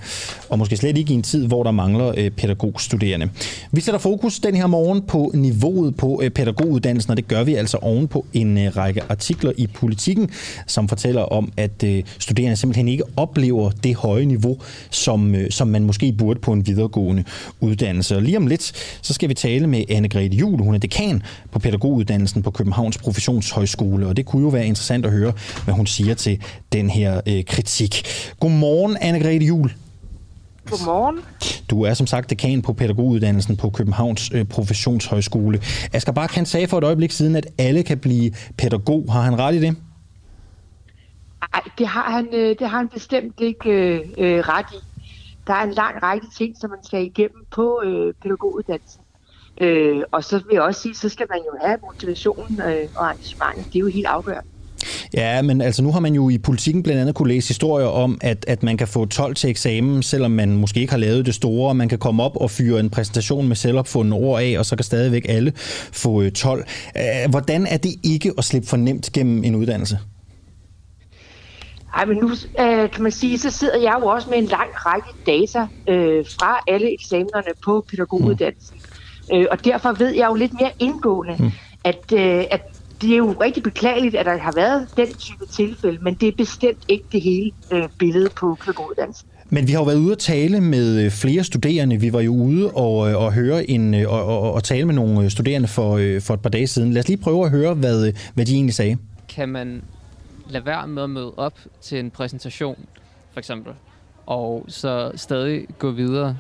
Og 0.49 0.59
måske 0.59 0.77
slet 0.77 0.99
ikke 0.99 1.13
i 1.13 1.17
en 1.17 1.23
tid, 1.23 1.47
hvor 1.47 1.63
der 1.63 1.71
mangler 1.71 2.31
pædagogstuderende. 2.37 3.29
Vi 3.73 3.81
sætter 3.81 3.99
fokus 3.99 4.39
den 4.41 4.55
her 4.55 4.67
morgen 4.67 5.03
på 5.03 5.31
niveauet 5.55 5.97
på 5.97 6.21
øh, 6.25 6.31
pædagoguddannelsen, 6.31 7.11
og 7.11 7.17
det 7.17 7.29
gør 7.29 7.45
vi 7.45 7.55
altså 7.55 7.77
oven 7.77 8.09
på 8.09 8.27
en 8.33 8.59
øh, 8.59 8.77
række 8.77 9.03
artikler 9.09 9.53
i 9.57 9.67
Politiken, 9.67 10.31
som 10.67 10.89
fortæller 10.89 11.23
om, 11.23 11.53
at 11.57 11.85
øh, 11.85 12.03
studerende 12.19 12.57
simpelthen 12.57 12.89
ikke 12.89 13.05
oplever 13.17 13.71
det 13.71 13.95
høje 13.95 14.25
niveau, 14.25 14.59
som, 14.91 15.35
som 15.51 15.69
man 15.69 15.85
måske 15.85 16.13
burde 16.13 16.41
på 16.41 16.53
en 16.53 16.67
videregående 16.67 17.25
uddannelse. 17.61 18.17
Og 18.17 18.23
lige 18.23 18.37
om 18.37 18.47
lidt, 18.47 18.73
så 19.03 19.15
skal 19.15 19.29
vi 19.29 19.35
tale 19.35 19.67
med 19.67 19.85
Anne-Grethe 19.91 20.37
Juhl. 20.37 20.63
Hun 20.63 20.75
er 20.75 20.79
dekan 20.79 21.23
på 21.53 21.59
pædagoguddannelsen 21.59 22.43
på 22.43 22.51
Københavns 22.51 22.99
Professionshøjskole, 22.99 24.07
og 24.07 24.17
det 24.17 24.27
kunne 24.27 24.43
jo 24.43 24.49
være 24.49 24.67
interessant 24.67 25.07
at 25.07 25.13
høre, 25.13 25.33
hvad 25.65 25.75
hun 25.75 25.87
siger 25.87 26.15
til 26.15 26.39
den 26.73 26.91
her 26.91 27.21
øh, 27.27 27.45
kritik. 27.45 28.03
Godmorgen, 28.41 28.97
Anne-Grethe 28.97 29.47
Juhl. 29.47 29.73
Godmorgen. 30.71 31.21
Du 31.71 31.83
er 31.83 31.95
som 31.95 32.07
sagt 32.07 32.31
dekan 32.31 32.63
på 32.63 32.73
pædagoguddannelsen 32.73 33.57
på 33.57 33.71
Københavns 33.71 34.31
øh, 34.35 34.45
Professionshøjskole. 34.45 35.61
Asger 35.93 36.13
Bak, 36.13 36.31
han 36.31 36.47
sagde 36.47 36.69
for 36.69 36.79
et 36.79 36.85
øjeblik 36.85 37.11
siden, 37.11 37.37
at 37.37 37.47
alle 37.59 37.83
kan 37.83 37.99
blive 37.99 38.33
pædagog. 38.59 39.13
Har 39.13 39.21
han 39.21 39.39
ret 39.39 39.55
i 39.55 39.61
det? 39.61 39.77
Ej, 41.55 41.61
det 41.79 41.87
har 41.87 42.11
han, 42.11 42.29
øh, 42.33 42.49
det 42.59 42.69
har 42.69 42.79
han 42.79 42.89
bestemt 42.89 43.41
ikke 43.41 43.71
øh, 43.71 44.01
øh, 44.19 44.39
ret 44.39 44.67
i. 44.73 44.77
Der 45.47 45.55
er 45.55 45.63
en 45.63 45.75
lang 45.75 46.03
række 46.03 46.27
ting, 46.39 46.57
som 46.61 46.71
man 46.71 46.79
skal 46.83 47.03
igennem 47.05 47.45
på 47.51 47.83
øh, 47.85 48.15
pædagoguddannelsen. 48.23 49.01
Øh, 49.61 50.03
og 50.13 50.25
så 50.25 50.37
vil 50.37 50.53
jeg 50.53 50.63
også 50.63 50.83
sige, 50.83 50.95
så 50.95 51.09
skal 51.09 51.27
man 51.31 51.39
jo 51.39 51.67
have 51.67 51.79
motivationen 51.83 52.61
øh, 52.61 52.89
og 52.97 53.11
engagementet. 53.11 53.73
Det 53.73 53.77
er 53.77 53.81
jo 53.81 53.87
helt 53.87 54.07
afgørende. 54.07 54.51
Ja, 55.15 55.43
men 55.43 55.61
altså 55.61 55.83
nu 55.83 55.93
har 55.93 56.01
man 56.01 56.15
jo 56.15 56.29
i 56.29 56.39
politikken 56.39 56.83
blandt 56.83 57.01
andet 57.01 57.15
kunne 57.15 57.29
læse 57.29 57.49
historier 57.49 57.87
om, 57.87 58.19
at, 58.21 58.45
at 58.49 58.63
man 58.63 58.77
kan 58.77 58.89
få 58.89 59.07
12 59.07 59.35
til 59.35 59.51
eksamen, 59.51 60.03
selvom 60.03 60.31
man 60.31 60.57
måske 60.57 60.81
ikke 60.81 60.93
har 60.93 60.99
lavet 60.99 61.27
det 61.27 61.35
store. 61.35 61.75
Man 61.75 61.89
kan 61.89 61.99
komme 61.99 62.23
op 62.23 62.37
og 62.37 62.51
fyre 62.51 62.81
en 62.81 62.91
præsentation 62.91 63.49
med 63.49 63.57
selvopfundne 63.57 64.17
ord 64.17 64.43
af, 64.43 64.59
og 64.59 64.67
så 64.67 64.77
kan 64.77 64.85
stadigvæk 64.85 65.27
alle 65.29 65.53
få 65.93 66.23
øh, 66.23 66.33
12. 66.33 66.65
Øh, 66.97 67.31
Hvordan 67.31 67.67
er 67.67 67.77
det 67.77 67.95
ikke 68.03 68.33
at 68.39 68.45
slippe 68.45 68.69
for 68.69 68.77
nemt 68.77 69.13
gennem 69.13 69.45
en 69.45 69.55
uddannelse? 69.55 69.99
Ej, 71.97 72.05
men 72.05 72.17
nu 72.17 72.31
øh, 72.61 72.91
kan 72.91 73.03
man 73.03 73.13
sige, 73.13 73.39
så 73.39 73.51
sidder 73.51 73.79
jeg 73.79 73.97
jo 74.01 74.07
også 74.07 74.31
med 74.31 74.39
en 74.39 74.45
lang 74.45 74.69
række 74.75 75.09
data 75.27 75.67
øh, 75.89 76.25
fra 76.39 76.61
alle 76.69 76.95
eksamenerne 76.95 77.49
på 77.65 77.85
pædagoguddannelsen. 77.91 78.77
Mm. 79.31 79.37
Øh, 79.37 79.47
og 79.51 79.65
derfor 79.65 79.93
ved 79.93 80.15
jeg 80.15 80.27
jo 80.29 80.35
lidt 80.35 80.53
mere 80.53 80.71
indgående, 80.79 81.37
mm. 81.39 81.51
at, 81.85 82.13
øh, 82.13 82.45
at 82.51 82.74
det 83.01 83.13
er 83.13 83.17
jo 83.17 83.35
rigtig 83.41 83.63
beklageligt, 83.63 84.15
at 84.15 84.27
der 84.27 84.39
har 84.39 84.53
været 84.53 84.89
den 84.97 85.15
type 85.15 85.47
tilfælde, 85.47 85.99
men 86.03 86.15
det 86.15 86.29
er 86.29 86.33
bestemt 86.37 86.85
ikke 86.89 87.05
det 87.13 87.21
hele 87.21 87.51
øh, 87.73 87.89
billede 87.99 88.29
på 88.37 88.57
pædagoguddannelsen. 88.61 89.29
Men 89.51 89.67
vi 89.67 89.73
har 89.73 89.79
jo 89.79 89.85
været 89.85 89.99
ude 89.99 90.13
at 90.13 90.19
tale 90.19 90.61
med 90.61 91.05
øh, 91.05 91.11
flere 91.11 91.45
studerende. 91.45 91.97
Vi 91.97 92.13
var 92.13 92.21
jo 92.21 92.35
ude 92.35 92.71
og, 92.71 93.11
øh, 93.11 93.17
og 93.23 93.33
høre 93.33 93.71
en, 93.71 93.95
øh, 93.95 94.13
og, 94.13 94.25
og, 94.25 94.53
og 94.53 94.65
tale 94.65 94.85
med 94.85 94.95
nogle 94.95 95.31
studerende 95.31 95.69
for, 95.69 96.19
for 96.21 96.35
et 96.35 96.41
par 96.41 96.51
dage 96.51 96.67
siden. 96.67 96.93
Lad 96.93 97.03
os 97.03 97.09
lige 97.09 97.19
prøve 97.19 97.45
at 97.45 97.51
høre, 97.51 97.75
hvad, 97.75 98.13
hvad 98.35 98.47
de 98.47 98.55
egentlig 98.55 98.75
sagde. 98.75 98.97
Kan 99.29 99.49
man 99.49 99.83
lade 100.49 100.67
være 100.67 100.89
med 100.89 101.03
at 101.03 101.11
møde 101.11 101.35
op 101.37 101.59
til 101.83 101.99
en 101.99 102.11
præsentation, 102.11 102.77
for 103.33 103.39
eksempel, 103.39 103.73
og 104.27 104.65
så 104.69 105.13
stadig 105.15 105.67
gå 105.79 105.91
videre? 105.91 106.37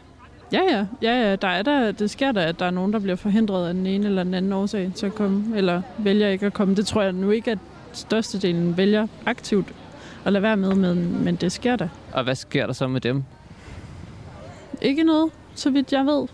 Ja, 0.53 0.61
ja, 0.71 0.87
ja, 1.03 1.29
ja. 1.31 1.37
Der 1.37 1.49
er 1.49 1.63
der, 1.63 1.93
det 1.93 2.11
sker 2.11 2.33
da, 2.33 2.45
at 2.45 2.59
der 2.59 2.67
er 2.67 2.71
nogen, 2.71 2.93
der 2.93 2.99
bliver 2.99 3.17
forhindret 3.17 3.69
af 3.69 3.75
den 3.75 3.87
ene 3.87 4.07
eller 4.07 4.25
den 4.25 4.35
anden 4.35 4.53
årsag 4.53 4.93
til 4.95 5.07
at 5.07 5.15
komme, 5.15 5.57
eller 5.57 5.83
vælger 5.99 6.29
ikke 6.29 6.47
at 6.47 6.53
komme. 6.53 6.75
Det 6.75 6.87
tror 6.87 7.03
jeg 7.03 7.13
nu 7.13 7.31
ikke, 7.31 7.51
at 7.51 7.59
størstedelen 7.93 8.77
vælger 8.77 9.07
aktivt 9.27 9.67
at 10.25 10.33
lade 10.33 10.43
være 10.43 10.57
med, 10.57 10.75
men, 10.75 11.25
men 11.25 11.37
det 11.37 11.53
sker 11.53 11.77
da. 11.77 11.89
Og 12.13 12.25
hvad 12.25 12.35
sker 12.35 12.67
der 12.67 12.73
så 12.73 12.89
med 12.89 13.01
dem? 13.01 13.25
Ikke 14.83 15.03
noget, 15.05 15.31
så 15.55 15.71
vidt 15.71 15.93
jeg 15.93 16.07
ved. 16.07 16.29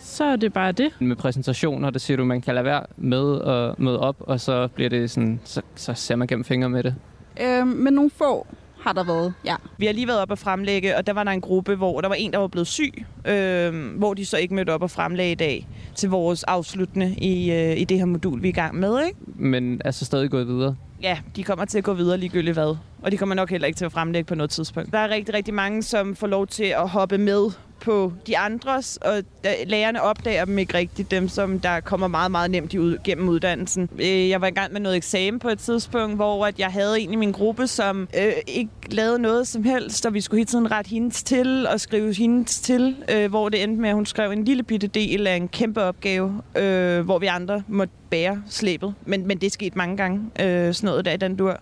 Så 0.00 0.24
er 0.24 0.36
det 0.36 0.52
bare 0.52 0.72
det. 0.72 0.92
Med 1.00 1.16
præsentationer, 1.16 1.90
der 1.90 1.98
siger 1.98 2.16
du, 2.16 2.24
man 2.24 2.40
kan 2.40 2.54
lade 2.54 2.64
være 2.64 2.82
med 2.96 3.40
at 3.40 3.78
møde 3.78 4.00
op, 4.00 4.16
og 4.20 4.40
så 4.40 4.68
bliver 4.68 4.90
det 4.90 5.10
sådan, 5.10 5.40
så, 5.44 5.62
så 5.74 5.94
ser 5.94 6.16
man 6.16 6.28
gennem 6.28 6.44
fingre 6.44 6.68
med 6.68 6.82
det. 6.82 6.94
Øh, 7.40 7.66
men 7.66 7.94
nogle 7.94 8.10
få 8.10 8.46
har 8.88 8.92
der 8.92 9.04
været, 9.04 9.34
ja. 9.44 9.56
Vi 9.78 9.86
har 9.86 9.92
lige 9.92 10.06
været 10.06 10.20
op 10.20 10.30
og 10.30 10.38
fremlægge, 10.38 10.96
og 10.96 11.06
der 11.06 11.12
var 11.12 11.24
der 11.24 11.30
en 11.30 11.40
gruppe, 11.40 11.74
hvor 11.74 12.00
der 12.00 12.08
var 12.08 12.14
en, 12.14 12.32
der 12.32 12.38
var 12.38 12.48
blevet 12.48 12.66
syg, 12.66 13.04
øh, 13.26 13.96
hvor 13.98 14.14
de 14.14 14.26
så 14.26 14.36
ikke 14.36 14.54
mødte 14.54 14.70
op 14.70 14.82
og 14.82 14.90
fremlagde 14.90 15.32
i 15.32 15.34
dag 15.34 15.68
til 15.94 16.10
vores 16.10 16.44
afsluttende 16.44 17.14
i, 17.14 17.52
øh, 17.52 17.80
i 17.80 17.84
det 17.84 17.98
her 17.98 18.04
modul, 18.04 18.42
vi 18.42 18.48
er 18.48 18.52
i 18.52 18.54
gang 18.54 18.78
med. 18.78 19.06
Ikke? 19.06 19.18
Men 19.24 19.80
er 19.84 19.90
så 19.90 20.04
stadig 20.04 20.30
gået 20.30 20.46
videre 20.46 20.76
ja, 21.02 21.18
de 21.36 21.44
kommer 21.44 21.64
til 21.64 21.78
at 21.78 21.84
gå 21.84 21.92
videre 21.92 22.18
ligegyldigt 22.18 22.54
hvad. 22.54 22.76
Og 23.02 23.12
de 23.12 23.16
kommer 23.16 23.34
nok 23.34 23.50
heller 23.50 23.66
ikke 23.66 23.76
til 23.76 23.84
at 23.84 23.92
fremlægge 23.92 24.26
på 24.26 24.34
noget 24.34 24.50
tidspunkt. 24.50 24.92
Der 24.92 24.98
er 24.98 25.08
rigtig, 25.08 25.34
rigtig 25.34 25.54
mange, 25.54 25.82
som 25.82 26.16
får 26.16 26.26
lov 26.26 26.46
til 26.46 26.64
at 26.64 26.88
hoppe 26.88 27.18
med 27.18 27.50
på 27.80 28.12
de 28.26 28.38
andres, 28.38 28.96
og 28.96 29.16
øh, 29.18 29.52
lærerne 29.66 30.02
opdager 30.02 30.44
dem 30.44 30.58
ikke 30.58 30.74
rigtigt, 30.74 31.10
dem 31.10 31.28
som 31.28 31.60
der 31.60 31.80
kommer 31.80 32.08
meget, 32.08 32.30
meget 32.30 32.50
nemt 32.50 32.74
ud, 32.74 32.98
gennem 33.04 33.28
uddannelsen. 33.28 33.88
Øh, 33.98 34.28
jeg 34.28 34.40
var 34.40 34.46
i 34.46 34.50
gang 34.50 34.72
med 34.72 34.80
noget 34.80 34.96
eksamen 34.96 35.40
på 35.40 35.48
et 35.48 35.58
tidspunkt, 35.58 36.16
hvor 36.16 36.46
at 36.46 36.58
jeg 36.58 36.68
havde 36.68 37.00
en 37.00 37.12
i 37.12 37.16
min 37.16 37.32
gruppe, 37.32 37.66
som 37.66 38.08
øh, 38.18 38.32
ikke 38.46 38.70
lavede 38.90 39.18
noget 39.18 39.48
som 39.48 39.64
helst, 39.64 40.06
og 40.06 40.14
vi 40.14 40.20
skulle 40.20 40.38
hele 40.38 40.46
tiden 40.46 40.70
rette 40.70 40.88
hendes 40.88 41.22
til 41.22 41.66
og 41.66 41.80
skrive 41.80 42.14
hendes 42.14 42.60
til, 42.60 42.96
øh, 43.14 43.30
hvor 43.30 43.48
det 43.48 43.62
endte 43.62 43.80
med, 43.80 43.88
at 43.88 43.94
hun 43.94 44.06
skrev 44.06 44.30
en 44.30 44.44
lille 44.44 44.62
bitte 44.62 44.86
del 44.86 45.26
af 45.26 45.36
en 45.36 45.48
kæmpe 45.48 45.82
opgave, 45.82 46.42
øh, 46.56 47.00
hvor 47.00 47.18
vi 47.18 47.26
andre 47.26 47.62
måtte 47.68 47.94
bære 48.10 48.42
slæbet. 48.46 48.94
Men, 49.06 49.26
men 49.26 49.38
det 49.38 49.52
skete 49.52 49.78
mange 49.78 49.96
gange, 49.96 50.30
øh, 50.40 50.74
sådan 50.74 50.86
noget 50.86 51.04
der 51.04 51.12
i 51.12 51.16
den 51.16 51.36
dur. 51.36 51.60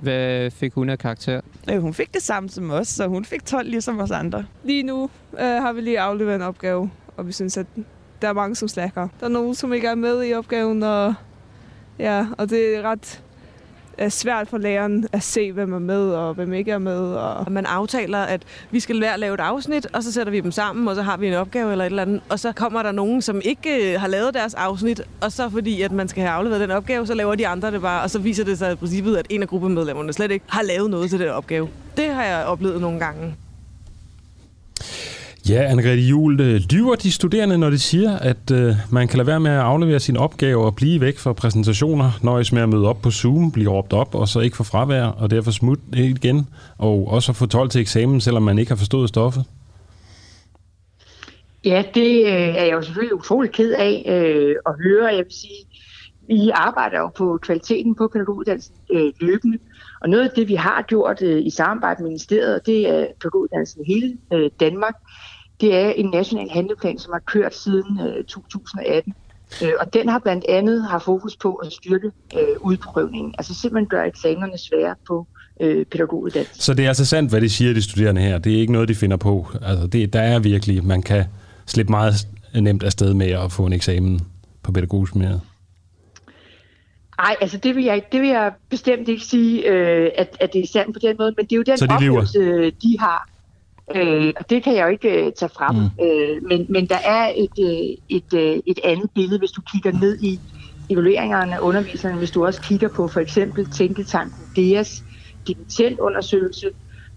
Hvad 0.00 0.50
fik 0.50 0.72
hun 0.72 0.88
af 0.88 0.98
karakter? 0.98 1.40
Øh, 1.70 1.80
hun 1.80 1.94
fik 1.94 2.14
det 2.14 2.22
samme 2.22 2.48
som 2.48 2.70
os, 2.70 2.88
så 2.88 3.06
hun 3.06 3.24
fik 3.24 3.44
12 3.44 3.68
ligesom 3.68 4.00
os 4.00 4.10
andre. 4.10 4.44
Lige 4.64 4.82
nu 4.82 5.10
øh, 5.32 5.38
har 5.38 5.72
vi 5.72 5.80
lige 5.80 6.00
afleveret 6.00 6.36
en 6.36 6.42
opgave, 6.42 6.90
og 7.16 7.26
vi 7.26 7.32
synes, 7.32 7.56
at 7.56 7.66
der 8.22 8.28
er 8.28 8.32
mange, 8.32 8.56
som 8.56 8.68
slækker. 8.68 9.08
Der 9.20 9.26
er 9.26 9.30
nogen, 9.30 9.54
som 9.54 9.72
ikke 9.72 9.86
er 9.86 9.94
med 9.94 10.24
i 10.28 10.34
opgaven, 10.34 10.82
og, 10.82 11.14
ja, 11.98 12.26
og 12.38 12.50
det 12.50 12.76
er 12.76 12.82
ret 12.82 13.22
er 13.98 14.08
svært 14.08 14.48
for 14.48 14.58
læreren 14.58 15.06
at 15.12 15.22
se, 15.22 15.52
hvem 15.52 15.72
er 15.72 15.78
med 15.78 16.10
og 16.10 16.34
hvem 16.34 16.52
ikke 16.52 16.70
er 16.70 16.78
med. 16.78 17.14
Og 17.14 17.52
man 17.52 17.66
aftaler, 17.66 18.18
at 18.18 18.42
vi 18.70 18.80
skal 18.80 18.96
lære 18.96 19.14
at 19.14 19.20
lave 19.20 19.34
et 19.34 19.40
afsnit, 19.40 19.86
og 19.92 20.02
så 20.02 20.12
sætter 20.12 20.30
vi 20.30 20.40
dem 20.40 20.50
sammen, 20.50 20.88
og 20.88 20.94
så 20.94 21.02
har 21.02 21.16
vi 21.16 21.28
en 21.28 21.34
opgave 21.34 21.72
eller 21.72 21.84
et 21.84 21.90
eller 21.90 22.02
andet. 22.02 22.20
Og 22.28 22.38
så 22.38 22.52
kommer 22.52 22.82
der 22.82 22.92
nogen, 22.92 23.22
som 23.22 23.40
ikke 23.44 23.94
øh, 23.94 24.00
har 24.00 24.08
lavet 24.08 24.34
deres 24.34 24.54
afsnit, 24.54 25.00
og 25.20 25.32
så 25.32 25.50
fordi, 25.50 25.82
at 25.82 25.92
man 25.92 26.08
skal 26.08 26.22
have 26.22 26.32
afleveret 26.32 26.60
den 26.60 26.70
opgave, 26.70 27.06
så 27.06 27.14
laver 27.14 27.34
de 27.34 27.46
andre 27.46 27.70
det 27.70 27.80
bare, 27.80 28.02
og 28.02 28.10
så 28.10 28.18
viser 28.18 28.44
det 28.44 28.58
sig 28.58 28.72
i 28.72 28.74
princippet, 28.74 29.16
at 29.16 29.26
en 29.30 29.42
af 29.42 29.48
gruppemedlemmerne 29.48 30.12
slet 30.12 30.30
ikke 30.30 30.44
har 30.48 30.62
lavet 30.62 30.90
noget 30.90 31.10
til 31.10 31.18
den 31.18 31.28
opgave. 31.28 31.68
Det 31.96 32.08
har 32.08 32.24
jeg 32.24 32.44
oplevet 32.44 32.80
nogle 32.80 32.98
gange. 32.98 33.34
Ja, 35.48 35.72
Anne-Grethe 35.72 36.08
Juhl, 36.10 36.40
øh, 36.40 36.60
lyver 36.70 36.94
de 36.94 37.12
studerende, 37.12 37.58
når 37.58 37.70
de 37.70 37.78
siger, 37.78 38.18
at 38.18 38.50
øh, 38.52 38.74
man 38.92 39.08
kan 39.08 39.16
lade 39.16 39.26
være 39.26 39.40
med 39.40 39.50
at 39.50 39.58
aflevere 39.58 40.00
sin 40.00 40.16
opgave 40.16 40.64
og 40.64 40.76
blive 40.76 41.00
væk 41.00 41.18
fra 41.18 41.32
præsentationer, 41.32 42.10
nøjes 42.22 42.52
med 42.52 42.62
at 42.62 42.68
møde 42.68 42.88
op 42.88 43.02
på 43.02 43.10
Zoom, 43.10 43.52
blive 43.52 43.70
råbt 43.70 43.92
op 43.92 44.14
og 44.14 44.28
så 44.28 44.40
ikke 44.40 44.56
få 44.56 44.64
fravær, 44.64 45.04
og 45.04 45.30
derfor 45.30 45.50
smutte 45.50 45.82
igen, 45.92 46.48
og 46.78 47.08
også 47.08 47.32
få 47.32 47.46
12 47.46 47.68
til 47.68 47.80
eksamen, 47.80 48.20
selvom 48.20 48.42
man 48.42 48.58
ikke 48.58 48.70
har 48.70 48.76
forstået 48.76 49.08
stoffet? 49.08 49.44
Ja, 51.64 51.84
det 51.94 52.26
øh, 52.26 52.32
er 52.32 52.64
jeg 52.64 52.72
jo 52.72 52.82
selvfølgelig 52.82 53.14
utrolig 53.14 53.50
ked 53.50 53.72
af 53.72 54.04
øh, 54.08 54.56
at 54.66 54.74
høre. 54.84 55.06
Jeg 55.06 55.24
vil 55.24 55.32
sige, 55.32 55.66
vi 56.26 56.50
arbejder 56.54 56.98
jo 56.98 57.08
på 57.08 57.38
kvaliteten 57.42 57.94
på 57.94 58.08
pædagoguddannelsen 58.12 58.74
øh, 58.92 59.12
løbende, 59.20 59.58
og 60.00 60.08
noget 60.08 60.24
af 60.24 60.30
det, 60.36 60.48
vi 60.48 60.54
har 60.54 60.82
gjort 60.82 61.22
øh, 61.22 61.46
i 61.46 61.50
samarbejde 61.50 62.02
med 62.02 62.10
ministeriet, 62.10 62.66
det 62.66 62.88
er 62.88 63.06
pædagoguddannelsen 63.20 63.82
i 63.86 63.94
hele 63.94 64.18
øh, 64.32 64.50
Danmark, 64.60 64.94
det 65.62 65.74
er 65.74 65.90
en 65.90 66.10
national 66.10 66.50
handleplan, 66.50 66.98
som 66.98 67.12
har 67.12 67.22
kørt 67.26 67.54
siden 67.54 68.00
øh, 68.00 68.24
2018. 68.24 69.14
Øh, 69.62 69.72
og 69.80 69.94
den 69.94 70.08
har 70.08 70.18
blandt 70.18 70.44
andet 70.48 70.84
har 70.90 70.98
fokus 70.98 71.36
på 71.36 71.54
at 71.54 71.72
styrke 71.72 72.10
øh, 72.34 72.56
udprøvningen. 72.60 73.34
Altså 73.38 73.54
simpelthen 73.54 73.88
gøre 73.88 74.06
eksamenerne 74.06 74.58
svære 74.58 74.94
på 75.08 75.26
øh, 75.60 75.86
pædagoguddannelsen. 75.86 76.60
Så 76.60 76.74
det 76.74 76.84
er 76.84 76.88
altså 76.88 77.04
sandt, 77.04 77.30
hvad 77.30 77.40
de 77.40 77.48
siger, 77.48 77.74
de 77.74 77.82
studerende 77.82 78.20
her. 78.20 78.38
Det 78.38 78.54
er 78.54 78.60
ikke 78.60 78.72
noget, 78.72 78.88
de 78.88 78.94
finder 78.94 79.16
på. 79.16 79.46
Altså 79.62 79.86
det, 79.86 80.12
der 80.12 80.20
er 80.20 80.38
virkelig, 80.38 80.84
man 80.84 81.02
kan 81.02 81.24
slippe 81.66 81.90
meget 81.90 82.14
nemt 82.54 82.82
afsted 82.82 83.14
med 83.14 83.30
at 83.30 83.52
få 83.52 83.66
en 83.66 83.72
eksamen 83.72 84.20
på 84.62 84.72
pædagogisk 84.72 85.16
mere. 85.16 85.40
Nej, 87.18 87.36
altså 87.40 87.56
det 87.56 87.76
vil, 87.76 87.84
jeg, 87.84 88.02
det 88.12 88.20
vil 88.20 88.28
jeg 88.28 88.52
bestemt 88.70 89.08
ikke 89.08 89.24
sige, 89.24 89.68
øh, 89.68 90.10
at, 90.16 90.36
at 90.40 90.52
det 90.52 90.62
er 90.62 90.66
sandt 90.66 90.94
på 90.94 90.98
den 91.02 91.16
måde, 91.18 91.34
men 91.36 91.46
det 91.46 91.52
er 91.52 91.56
jo 91.56 91.62
den 91.62 91.78
de 91.78 91.94
oplevelse, 91.94 92.70
de 92.70 92.96
har. 93.00 93.31
Øh, 93.96 94.32
og 94.36 94.50
det 94.50 94.62
kan 94.62 94.74
jeg 94.74 94.84
jo 94.84 94.88
ikke 94.88 95.26
øh, 95.26 95.32
tage 95.32 95.48
frem. 95.48 95.76
Mm. 95.76 96.04
Øh, 96.04 96.42
men, 96.42 96.66
men 96.68 96.88
der 96.88 96.98
er 97.04 97.32
et, 97.36 97.58
øh, 97.60 97.96
et, 98.08 98.34
øh, 98.34 98.62
et 98.66 98.78
andet 98.84 99.10
billede, 99.14 99.38
hvis 99.38 99.50
du 99.50 99.62
kigger 99.72 99.92
ned 99.92 100.18
i 100.22 100.38
evalueringerne 100.90 101.54
af 101.54 101.60
undervisningen, 101.60 102.18
hvis 102.18 102.30
du 102.30 102.46
også 102.46 102.62
kigger 102.62 102.88
på 102.88 103.08
for 103.08 103.20
eksempel 103.20 103.70
Tænketanken 103.70 104.44
DEAS 104.56 105.04
dimittentundersøgelse, 105.46 106.70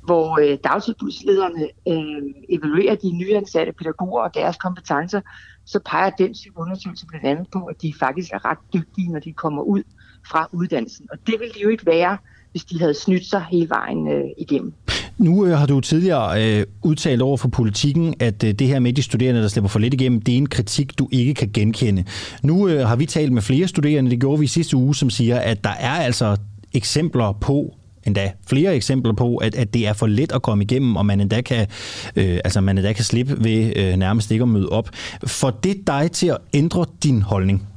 hvor 0.05 0.39
øh, 0.41 0.57
dagtilbudslederne 0.63 1.67
øh, 1.87 2.23
evaluerer 2.49 2.95
de 2.95 3.17
nyansatte 3.17 3.73
pædagoger 3.73 4.21
og 4.21 4.33
deres 4.33 4.57
kompetencer, 4.57 5.21
så 5.65 5.79
peger 5.85 6.09
den 6.09 6.33
type 6.33 6.59
undersøgelse 6.59 7.05
blandt 7.05 7.25
andet 7.25 7.47
på, 7.53 7.65
at 7.65 7.81
de 7.81 7.93
faktisk 7.99 8.31
er 8.31 8.45
ret 8.45 8.57
dygtige, 8.73 9.11
når 9.11 9.19
de 9.19 9.33
kommer 9.33 9.61
ud 9.61 9.83
fra 10.29 10.49
uddannelsen. 10.51 11.07
Og 11.11 11.17
det 11.27 11.39
ville 11.39 11.53
de 11.53 11.61
jo 11.61 11.69
ikke 11.69 11.85
være, 11.85 12.17
hvis 12.55 12.63
de 12.65 12.79
havde 12.79 12.93
snydt 12.93 13.25
sig 13.25 13.45
hele 13.51 13.69
vejen 13.69 14.07
øh, 14.07 14.23
igennem. 14.37 14.73
Nu 15.17 15.45
øh, 15.45 15.57
har 15.57 15.65
du 15.65 15.79
tidligere 15.79 16.43
øh, 16.43 16.65
udtalt 16.83 17.21
over 17.21 17.37
for 17.37 17.47
politikken, 17.47 18.13
at 18.19 18.43
øh, 18.43 18.51
det 18.51 18.67
her 18.67 18.79
med 18.79 18.93
de 18.93 19.01
studerende, 19.01 19.41
der 19.41 19.47
slipper 19.47 19.69
for 19.69 19.79
lidt 19.79 19.93
igennem, 19.93 20.21
det 20.21 20.33
er 20.33 20.37
en 20.37 20.49
kritik, 20.49 20.99
du 20.99 21.07
ikke 21.11 21.33
kan 21.33 21.49
genkende. 21.53 22.03
Nu 22.43 22.67
øh, 22.67 22.87
har 22.87 22.95
vi 22.95 23.05
talt 23.05 23.31
med 23.31 23.41
flere 23.41 23.67
studerende, 23.67 24.11
det 24.11 24.19
gjorde 24.19 24.39
vi 24.39 24.45
i 24.45 24.47
sidste 24.47 24.77
uge, 24.77 24.95
som 24.95 25.09
siger, 25.09 25.39
at 25.39 25.63
der 25.63 25.69
er 25.69 25.91
altså 25.91 26.37
eksempler 26.73 27.31
på, 27.41 27.75
endda 28.07 28.31
flere 28.47 28.75
eksempler 28.75 29.13
på, 29.13 29.37
at, 29.37 29.55
at 29.55 29.73
det 29.73 29.87
er 29.87 29.93
for 29.93 30.07
let 30.07 30.31
at 30.31 30.41
komme 30.41 30.63
igennem, 30.63 30.95
og 30.95 31.05
man 31.05 31.21
endda 31.21 31.41
kan, 31.41 31.67
øh, 32.15 32.39
altså 32.43 32.61
man 32.61 32.77
endda 32.77 32.93
kan 32.93 33.03
slippe 33.03 33.43
ved 33.43 33.73
øh, 33.75 33.95
nærmest 33.95 34.31
ikke 34.31 34.41
at 34.41 34.49
møde 34.49 34.69
op. 34.69 34.89
For 35.27 35.49
det 35.49 35.87
dig 35.87 36.11
til 36.11 36.27
at 36.27 36.37
ændre 36.53 36.85
din 37.03 37.21
holdning? 37.21 37.67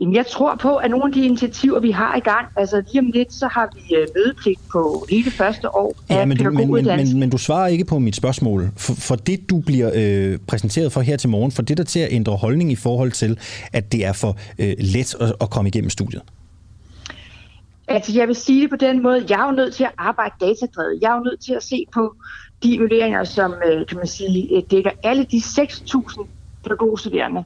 Jamen, 0.00 0.14
jeg 0.14 0.26
tror 0.26 0.56
på, 0.56 0.76
at 0.76 0.90
nogle 0.90 1.04
af 1.06 1.12
de 1.12 1.24
initiativer, 1.24 1.80
vi 1.80 1.90
har 1.90 2.16
i 2.16 2.20
gang, 2.20 2.46
altså 2.56 2.82
lige 2.92 3.00
om 3.00 3.10
lidt, 3.14 3.32
så 3.32 3.46
har 3.46 3.70
vi 3.74 3.94
øh, 3.94 4.06
mødepligt 4.16 4.60
på 4.72 5.06
hele 5.10 5.30
første 5.30 5.74
år 5.74 5.94
ja, 6.10 6.20
af 6.20 6.28
men 6.28 6.36
du, 6.36 6.50
men, 6.50 6.72
men, 6.72 6.86
men, 6.86 7.18
men 7.18 7.30
du 7.30 7.38
svarer 7.38 7.66
ikke 7.66 7.84
på 7.84 7.98
mit 7.98 8.16
spørgsmål. 8.16 8.70
For, 8.76 8.94
for 8.94 9.16
det, 9.16 9.50
du 9.50 9.60
bliver 9.60 9.90
øh, 9.94 10.38
præsenteret 10.46 10.92
for 10.92 11.00
her 11.00 11.16
til 11.16 11.28
morgen, 11.28 11.52
for 11.52 11.62
det 11.62 11.76
der 11.76 11.84
til 11.84 12.00
at 12.00 12.08
ændre 12.12 12.36
holdning 12.36 12.72
i 12.72 12.76
forhold 12.76 13.12
til, 13.12 13.38
at 13.72 13.92
det 13.92 14.04
er 14.04 14.12
for 14.12 14.36
øh, 14.58 14.74
let 14.78 15.14
at, 15.20 15.32
at 15.40 15.50
komme 15.50 15.68
igennem 15.68 15.90
studiet? 15.90 16.22
Altså, 17.88 18.12
jeg 18.12 18.28
vil 18.28 18.36
sige 18.36 18.62
det 18.62 18.70
på 18.70 18.76
den 18.76 19.02
måde. 19.02 19.26
Jeg 19.28 19.40
er 19.40 19.46
jo 19.46 19.52
nødt 19.52 19.74
til 19.74 19.84
at 19.84 19.92
arbejde 19.98 20.34
datadrevet. 20.40 20.98
Jeg 21.02 21.10
er 21.10 21.16
jo 21.16 21.22
nødt 21.22 21.40
til 21.40 21.52
at 21.52 21.62
se 21.62 21.84
på 21.94 22.14
de 22.62 22.74
evalueringer, 22.74 23.24
som 23.24 23.54
øh, 23.66 23.86
kan 23.86 23.96
man 23.96 24.06
sige, 24.06 24.64
dækker 24.70 24.90
alle 25.02 25.24
de 25.24 25.36
6.000 25.36 26.26
pædagogstuderende, 26.62 27.44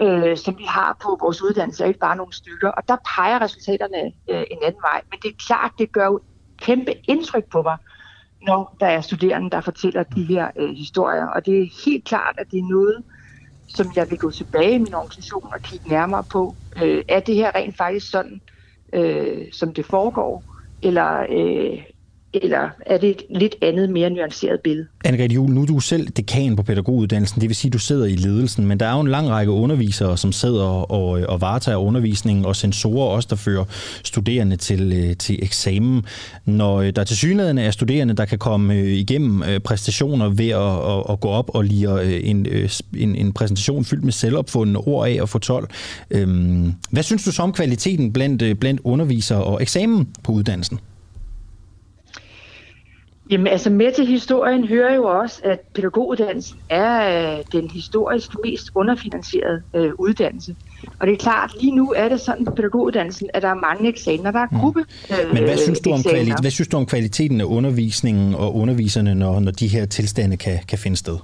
øh, 0.00 0.36
som 0.36 0.58
vi 0.58 0.64
har 0.64 0.96
på 1.02 1.18
vores 1.20 1.42
uddannelse, 1.42 1.86
ikke 1.86 1.98
bare 1.98 2.16
nogle 2.16 2.32
stykker. 2.32 2.68
Og 2.68 2.82
der 2.88 2.96
peger 3.16 3.42
resultaterne 3.42 4.12
øh, 4.30 4.44
en 4.50 4.58
anden 4.62 4.82
vej. 4.82 5.02
Men 5.10 5.18
det 5.22 5.28
er 5.28 5.44
klart, 5.46 5.72
det 5.78 5.92
gør 5.92 6.06
jo 6.06 6.20
kæmpe 6.62 6.92
indtryk 7.08 7.44
på 7.52 7.62
mig, 7.62 7.76
når 8.42 8.76
der 8.80 8.86
er 8.86 9.00
studerende, 9.00 9.50
der 9.50 9.60
fortæller 9.60 10.02
de 10.02 10.24
her 10.24 10.50
øh, 10.56 10.70
historier. 10.70 11.26
Og 11.26 11.46
det 11.46 11.62
er 11.62 11.84
helt 11.84 12.04
klart, 12.04 12.34
at 12.38 12.46
det 12.50 12.58
er 12.58 12.68
noget, 12.70 13.04
som 13.68 13.92
jeg 13.96 14.10
vil 14.10 14.18
gå 14.18 14.30
tilbage 14.30 14.74
i 14.74 14.78
min 14.78 14.94
organisation 14.94 15.52
og 15.52 15.60
kigge 15.62 15.88
nærmere 15.88 16.24
på. 16.32 16.56
Øh, 16.82 17.04
er 17.08 17.20
det 17.20 17.34
her 17.34 17.54
rent 17.54 17.76
faktisk 17.76 18.10
sådan, 18.10 18.40
øh, 18.94 19.46
som 19.52 19.74
det 19.74 19.86
foregår, 19.86 20.44
eller 20.82 21.26
øh, 21.30 21.84
eller 22.34 22.68
er 22.86 22.98
det 22.98 23.10
et 23.10 23.22
lidt 23.30 23.54
andet, 23.62 23.90
mere 23.90 24.10
nuanceret 24.10 24.60
billede? 24.60 24.86
Anne-Grethe 25.08 25.34
Juhl, 25.34 25.52
nu 25.52 25.62
er 25.62 25.66
du 25.66 25.80
selv 25.80 26.08
dekan 26.08 26.56
på 26.56 26.62
pædagoguddannelsen, 26.62 27.40
det 27.40 27.48
vil 27.48 27.56
sige, 27.56 27.68
at 27.68 27.72
du 27.72 27.78
sidder 27.78 28.06
i 28.06 28.14
ledelsen, 28.14 28.66
men 28.66 28.80
der 28.80 28.86
er 28.86 28.94
jo 28.94 29.00
en 29.00 29.08
lang 29.08 29.28
række 29.28 29.52
undervisere, 29.52 30.18
som 30.18 30.32
sidder 30.32 30.64
og, 30.64 31.10
og 31.28 31.40
varetager 31.40 31.76
undervisningen, 31.76 32.44
og 32.44 32.56
sensorer 32.56 33.06
også, 33.06 33.26
der 33.30 33.36
fører 33.36 33.64
studerende 34.04 34.56
til, 34.56 34.92
øh, 34.92 35.16
til 35.16 35.38
eksamen. 35.42 36.04
Når 36.44 36.80
øh, 36.80 36.90
der 36.96 37.04
til 37.04 37.16
synligheden 37.16 37.58
er 37.58 37.70
studerende, 37.70 38.14
der 38.14 38.24
kan 38.24 38.38
komme 38.38 38.74
øh, 38.74 38.86
igennem 38.86 39.60
præstationer 39.64 40.28
ved 40.28 40.48
at, 40.48 40.98
at, 40.98 41.12
at 41.12 41.20
gå 41.20 41.28
op 41.28 41.50
og 41.54 41.64
lige 41.64 42.22
en, 42.22 42.46
en, 42.96 43.16
en 43.16 43.32
præsentation 43.32 43.84
fyldt 43.84 44.04
med 44.04 44.12
selvopfundne 44.12 44.78
ord 44.78 45.08
af 45.08 45.22
og 45.22 45.28
få 45.28 45.38
12. 45.38 45.68
Øhm, 46.10 46.74
hvad 46.90 47.02
synes 47.02 47.24
du 47.24 47.32
så 47.32 47.42
om 47.42 47.52
kvaliteten 47.52 48.12
blandt, 48.12 48.60
blandt 48.60 48.80
undervisere 48.84 49.44
og 49.44 49.62
eksamen 49.62 50.08
på 50.24 50.32
uddannelsen? 50.32 50.80
Jamen 53.30 53.46
altså 53.46 53.70
med 53.70 53.92
til 53.92 54.06
historien 54.06 54.68
hører 54.68 54.94
jo 54.94 55.04
også, 55.04 55.40
at 55.44 55.60
pædagoguddannelsen 55.74 56.58
er 56.68 57.36
øh, 57.38 57.44
den 57.52 57.70
historisk 57.70 58.30
mest 58.44 58.70
underfinansierede 58.74 59.62
øh, 59.74 59.92
uddannelse. 59.98 60.56
Og 60.98 61.06
det 61.06 61.12
er 61.12 61.16
klart, 61.16 61.50
lige 61.60 61.76
nu 61.76 61.92
er 61.96 62.08
det 62.08 62.20
sådan 62.20 62.44
på 62.44 62.50
pædagoguddannelsen, 62.50 63.30
at 63.34 63.42
der 63.42 63.48
er 63.48 63.54
mange 63.54 63.88
eksamener, 63.88 64.30
der 64.30 64.38
er 64.38 64.46
mm. 64.50 64.60
gruppe 64.60 64.84
øh, 65.10 65.34
Men 65.34 65.42
hvad 65.44 65.56
synes, 65.56 65.80
du 65.80 65.92
om 65.92 66.02
kvalitet, 66.02 66.40
hvad 66.40 66.50
synes 66.50 66.68
du 66.68 66.76
om 66.76 66.86
kvaliteten 66.86 67.40
af 67.40 67.44
undervisningen 67.44 68.34
og 68.34 68.56
underviserne, 68.56 69.14
når, 69.14 69.40
når 69.40 69.50
de 69.50 69.68
her 69.68 69.86
tilstande 69.86 70.36
kan, 70.36 70.58
kan 70.68 70.78
finde 70.78 70.96
sted? 70.96 71.16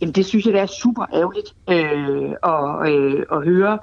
Jamen 0.00 0.12
det 0.12 0.26
synes 0.26 0.44
jeg, 0.46 0.52
det 0.52 0.60
er 0.60 0.66
super 0.66 1.04
ærgerligt 1.14 1.54
øh, 1.70 2.30
at, 2.42 2.92
øh, 2.92 3.22
at 3.32 3.44
høre. 3.44 3.78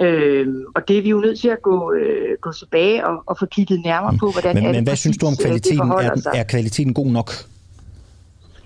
Øh, 0.00 0.46
og 0.74 0.88
det 0.88 0.98
er 0.98 1.02
vi 1.02 1.10
jo 1.10 1.20
nødt 1.20 1.40
til 1.40 1.48
at 1.48 1.62
gå, 1.62 1.92
øh, 1.92 2.36
gå 2.40 2.52
tilbage 2.52 3.06
og, 3.06 3.22
og 3.26 3.38
få 3.38 3.46
kigget 3.46 3.80
nærmere 3.84 4.16
på, 4.18 4.30
hvordan 4.30 4.56
men, 4.56 4.64
er 4.64 4.68
det 4.68 4.76
Men 4.76 4.84
hvad 4.84 4.96
synes 4.96 5.18
du 5.18 5.26
om 5.26 5.32
øh, 5.32 5.46
kvaliteten? 5.46 5.90
Er, 5.90 6.14
den, 6.14 6.22
er 6.34 6.42
kvaliteten 6.42 6.94
god 6.94 7.06
nok? 7.06 7.30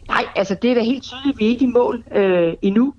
Nej, 0.08 0.24
altså 0.36 0.56
det 0.62 0.70
er 0.70 0.74
da 0.74 0.80
helt 0.80 1.02
tydeligt, 1.02 1.38
vi 1.38 1.44
er 1.44 1.48
ikke 1.48 1.64
i 1.64 1.68
mål 1.68 2.04
øh, 2.14 2.54
endnu. 2.62 2.94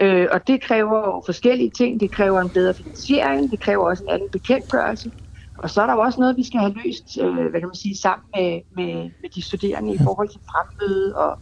Øh, 0.00 0.26
og 0.32 0.46
det 0.46 0.62
kræver 0.62 0.98
jo 0.98 1.22
forskellige 1.26 1.70
ting. 1.70 2.00
Det 2.00 2.10
kræver 2.10 2.40
en 2.40 2.50
bedre 2.50 2.74
finansiering, 2.74 3.50
det 3.50 3.60
kræver 3.60 3.84
også 3.84 4.02
en 4.02 4.08
anden 4.08 4.28
bekendtgørelse. 4.32 5.10
Og 5.58 5.70
så 5.70 5.82
er 5.82 5.86
der 5.86 5.94
jo 5.94 6.00
også 6.00 6.20
noget, 6.20 6.36
vi 6.36 6.44
skal 6.44 6.60
have 6.60 6.74
løst, 6.84 7.18
øh, 7.20 7.50
hvad 7.50 7.60
kan 7.60 7.68
man 7.68 7.76
sige, 7.76 7.96
sammen 7.96 8.26
med, 8.36 8.60
med, 8.76 8.94
med 8.94 9.30
de 9.34 9.42
studerende 9.42 9.94
i 9.94 9.98
forhold 9.98 10.28
til 10.28 10.40
fremmøde 10.50 11.16
og, 11.16 11.38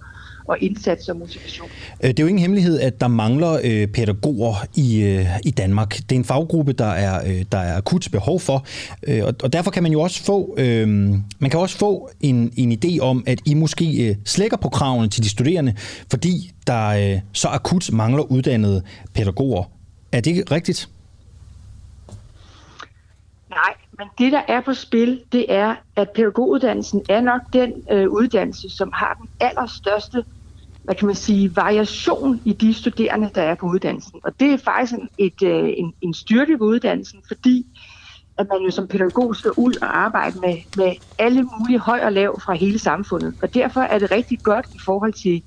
og 0.49 0.57
indsats 0.61 1.09
og 1.09 1.17
motivation. 1.17 1.69
Øh, 2.05 2.09
Det 2.09 2.19
er 2.19 2.23
jo 2.23 2.29
ingen 2.29 2.41
hemmelighed, 2.41 2.81
at 2.81 3.01
der 3.01 3.09
mangler 3.09 3.61
øh, 3.65 3.87
pædagoger 3.87 4.55
i, 4.77 5.03
øh, 5.03 5.27
i 5.45 5.51
Danmark. 5.51 5.97
Det 5.97 6.13
er 6.13 6.17
en 6.17 6.25
faggruppe, 6.25 6.73
der 6.73 6.91
er, 6.91 7.29
øh, 7.29 7.45
der 7.53 7.59
er 7.59 7.77
akut 7.77 8.09
behov 8.13 8.41
for, 8.41 8.67
øh, 9.07 9.25
og, 9.25 9.35
og 9.43 9.53
derfor 9.53 9.71
kan 9.71 9.83
man 9.83 9.93
jo 9.93 10.01
også 10.01 10.25
få, 10.25 10.55
øh, 10.59 10.89
man 11.39 11.51
kan 11.51 11.61
også 11.61 11.79
få 11.79 12.11
en, 12.21 12.53
en 12.57 12.73
idé 12.73 12.99
om, 13.01 13.25
at 13.27 13.41
I 13.45 13.55
måske 13.55 14.09
øh, 14.09 14.17
slækker 14.25 14.57
på 14.57 14.69
kravene 14.69 15.09
til 15.09 15.23
de 15.23 15.29
studerende, 15.29 15.75
fordi 16.11 16.53
der 16.67 16.89
øh, 16.89 17.21
så 17.33 17.49
akut 17.49 17.93
mangler 17.93 18.23
uddannede 18.23 18.83
pædagoger. 19.15 19.65
Er 20.13 20.21
det 20.21 20.31
ikke 20.31 20.55
rigtigt? 20.55 20.89
Nej, 23.51 23.75
men 23.99 24.07
det, 24.19 24.33
der 24.33 24.43
er 24.49 24.61
på 24.61 24.75
spil, 24.75 25.21
det 25.33 25.47
er, 25.49 25.75
at 25.97 26.11
pædagoguddannelsen 26.11 27.03
er 27.09 27.21
nok 27.21 27.41
den 27.53 27.73
øh, 27.91 28.09
uddannelse, 28.09 28.71
som 28.71 28.91
har 28.95 29.19
den 29.21 29.29
allerstørste 29.41 30.25
hvad 30.89 30.97
kan 30.97 31.07
man 31.07 31.15
sige, 31.15 31.57
variation 31.57 32.41
i 32.45 32.53
de 32.53 32.75
studerende, 32.75 33.31
der 33.35 33.43
er 33.43 33.55
på 33.55 33.67
uddannelsen. 33.67 34.21
Og 34.25 34.41
det 34.41 34.53
er 34.53 34.57
faktisk 34.57 34.93
en, 34.93 35.09
et, 35.19 35.43
øh, 35.43 35.69
en, 35.77 35.93
en 36.01 36.15
styrke 36.15 36.53
ved 36.53 36.67
uddannelsen, 36.67 37.23
fordi 37.29 37.65
at 38.39 38.47
man 38.53 38.63
jo 38.63 38.71
som 38.71 38.89
pædagog 38.89 39.37
skal 39.37 39.53
ud 39.57 39.75
og 39.83 39.99
arbejde 39.99 40.39
med, 40.39 40.57
med 40.77 40.97
alle 41.19 41.43
mulige 41.43 41.79
høj 41.79 42.01
og 42.05 42.13
lav 42.13 42.41
fra 42.41 42.55
hele 42.55 42.79
samfundet. 42.79 43.35
Og 43.43 43.55
derfor 43.55 43.81
er 43.81 43.99
det 43.99 44.11
rigtig 44.11 44.39
godt 44.43 44.67
i 44.75 44.79
forhold 44.85 45.13
til 45.13 45.43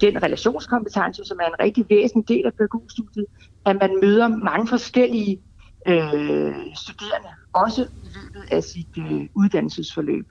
den 0.00 0.22
relationskompetence, 0.22 1.22
som 1.24 1.38
er 1.42 1.46
en 1.46 1.60
rigtig 1.60 1.86
væsentlig 1.90 2.28
del 2.28 2.46
af 2.46 2.52
pædagogstudiet, 2.58 3.26
at 3.66 3.76
man 3.80 3.98
møder 4.02 4.28
mange 4.28 4.68
forskellige 4.68 5.42
øh, 5.88 6.54
studerende, 6.84 7.30
også 7.54 7.82
i 8.04 8.08
løbet 8.16 8.44
af 8.50 8.64
sit 8.64 8.92
øh, 8.98 9.26
uddannelsesforløb. 9.36 10.24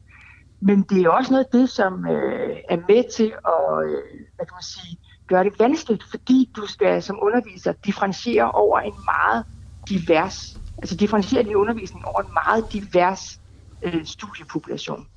Men 0.62 0.82
det 0.82 1.02
er 1.02 1.10
også 1.10 1.32
noget 1.32 1.46
af 1.46 1.60
det, 1.60 1.70
som 1.70 2.06
øh, 2.06 2.58
er 2.70 2.78
med 2.78 3.12
til 3.16 3.32
at 3.54 3.86
øh, 3.86 4.04
hvad 4.36 4.46
kan 4.46 4.56
man 4.60 4.64
sige, 4.64 4.98
gøre 5.28 5.44
det 5.44 5.54
vanskeligt, 5.60 6.04
fordi 6.10 6.50
du 6.56 6.68
skal 6.68 7.04
som 7.04 7.20
underviser 7.22 7.74
differentiere 7.86 8.52
over 8.52 8.80
en 8.80 8.94
meget 9.06 9.46
divers, 9.90 10.58
altså 10.78 10.96
differentiere 10.96 11.44
din 11.44 11.56
undervisning 11.56 12.06
over 12.06 12.22
en 12.22 12.34
meget 12.34 12.74
divers 12.74 13.40
øh, 13.84 14.06
studiepopulation. 14.06 15.08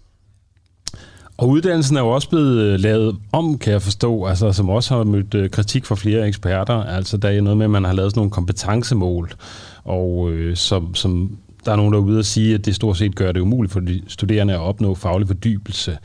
Og 1.39 1.49
uddannelsen 1.49 1.97
er 1.97 2.01
jo 2.01 2.09
også 2.09 2.29
blevet 2.29 2.63
øh, 2.63 2.81
lavet 2.81 3.17
om, 3.33 3.59
kan 3.59 3.73
jeg 3.73 3.83
forstå, 3.83 4.25
altså, 4.25 4.53
som 4.53 4.69
også 4.69 4.97
har 4.97 5.05
mødt 5.05 5.35
øh, 5.35 5.51
kritik 5.51 5.85
fra 5.85 5.95
flere 5.95 6.29
eksperter. 6.29 6.85
Altså, 6.85 7.17
der 7.17 7.29
er 7.29 7.41
noget 7.41 7.59
med, 7.59 7.65
at 7.65 7.71
man 7.71 7.85
har 7.85 7.93
lavet 7.93 8.13
sådan 8.13 8.19
nogle 8.19 8.31
kompetencemål, 8.31 9.33
og 9.85 10.31
øh, 10.31 10.57
som, 10.57 10.95
som 10.95 11.39
der 11.65 11.73
er 11.73 11.77
nogen, 11.77 11.93
der 11.93 11.99
er 11.99 12.03
ude 12.03 12.19
og 12.19 12.25
sige, 12.25 12.55
at 12.55 12.67
det 12.67 12.75
stort 12.75 12.97
set 12.97 13.15
gør 13.15 13.33
det 13.33 13.41
umuligt 13.41 13.73
for 13.73 13.81
de 13.81 14.03
studerende 14.09 14.55
at 14.55 14.61
opnå 14.61 14.95
faglig 14.95 15.29
fordybelse. 15.29 15.99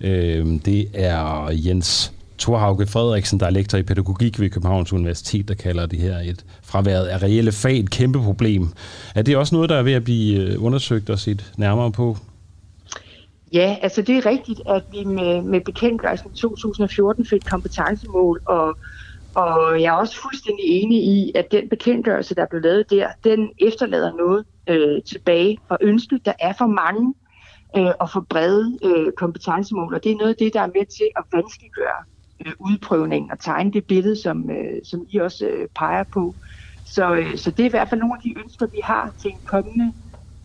Øh, 0.00 0.46
det 0.64 0.86
er 0.94 1.50
Jens 1.52 2.12
Thorhauge 2.38 2.86
Frederiksen, 2.86 3.40
der 3.40 3.46
er 3.46 3.50
lektor 3.50 3.78
i 3.78 3.82
pædagogik 3.82 4.40
ved 4.40 4.50
Københavns 4.50 4.92
Universitet, 4.92 5.48
der 5.48 5.54
kalder 5.54 5.86
det 5.86 5.98
her 5.98 6.18
et 6.18 6.44
fraværet 6.62 7.06
af 7.06 7.22
reelle 7.22 7.52
fag 7.52 7.78
et 7.78 7.90
kæmpe 7.90 8.22
problem. 8.22 8.68
Er 9.14 9.22
det 9.22 9.36
også 9.36 9.54
noget, 9.54 9.70
der 9.70 9.76
er 9.76 9.82
ved 9.82 9.92
at 9.92 10.04
blive 10.04 10.40
øh, 10.40 10.64
undersøgt 10.64 11.10
og 11.10 11.18
set 11.18 11.52
nærmere 11.56 11.92
på? 11.92 12.16
Ja, 13.52 13.76
altså 13.82 14.02
det 14.02 14.16
er 14.16 14.26
rigtigt, 14.26 14.60
at 14.68 14.82
vi 14.92 15.04
med, 15.04 15.42
med 15.42 15.60
bekendtgørelsen 15.60 16.30
2014 16.30 17.26
fik 17.26 17.40
kompetencemål, 17.50 18.40
og, 18.46 18.76
og 19.34 19.82
jeg 19.82 19.86
er 19.86 19.92
også 19.92 20.20
fuldstændig 20.22 20.64
enig 20.66 21.04
i, 21.04 21.32
at 21.34 21.46
den 21.50 21.68
bekendtgørelse, 21.68 22.34
der 22.34 22.46
blev 22.50 22.62
lavet 22.62 22.90
der, 22.90 23.08
den 23.24 23.48
efterlader 23.58 24.12
noget 24.12 24.44
øh, 24.66 25.02
tilbage 25.02 25.58
og 25.68 25.78
ønsket. 25.80 26.24
Der 26.24 26.32
er 26.40 26.52
for 26.58 26.66
mange 26.66 27.14
øh, 27.76 27.92
og 28.00 28.10
for 28.10 28.26
brede 28.28 28.78
øh, 28.84 29.12
kompetencemål, 29.12 29.94
og 29.94 30.04
det 30.04 30.12
er 30.12 30.16
noget 30.16 30.30
af 30.30 30.36
det, 30.38 30.54
der 30.54 30.60
er 30.60 30.66
med 30.66 30.86
til 30.86 31.08
at 31.16 31.22
vanskeliggøre 31.32 32.00
øh, 32.46 32.52
udprøvningen 32.58 33.30
og 33.30 33.40
tegne 33.40 33.72
det 33.72 33.84
billede, 33.84 34.16
som, 34.22 34.50
øh, 34.50 34.80
som 34.84 35.06
I 35.10 35.16
også 35.18 35.46
øh, 35.46 35.68
peger 35.76 36.04
på. 36.04 36.34
Så, 36.84 37.14
øh, 37.14 37.36
så 37.36 37.50
det 37.50 37.60
er 37.60 37.66
i 37.66 37.70
hvert 37.70 37.88
fald 37.88 38.00
nogle 38.00 38.14
af 38.14 38.22
de 38.22 38.38
ønsker, 38.44 38.66
vi 38.66 38.80
har 38.84 39.12
til 39.22 39.30
en 39.30 39.38
kommende 39.44 39.92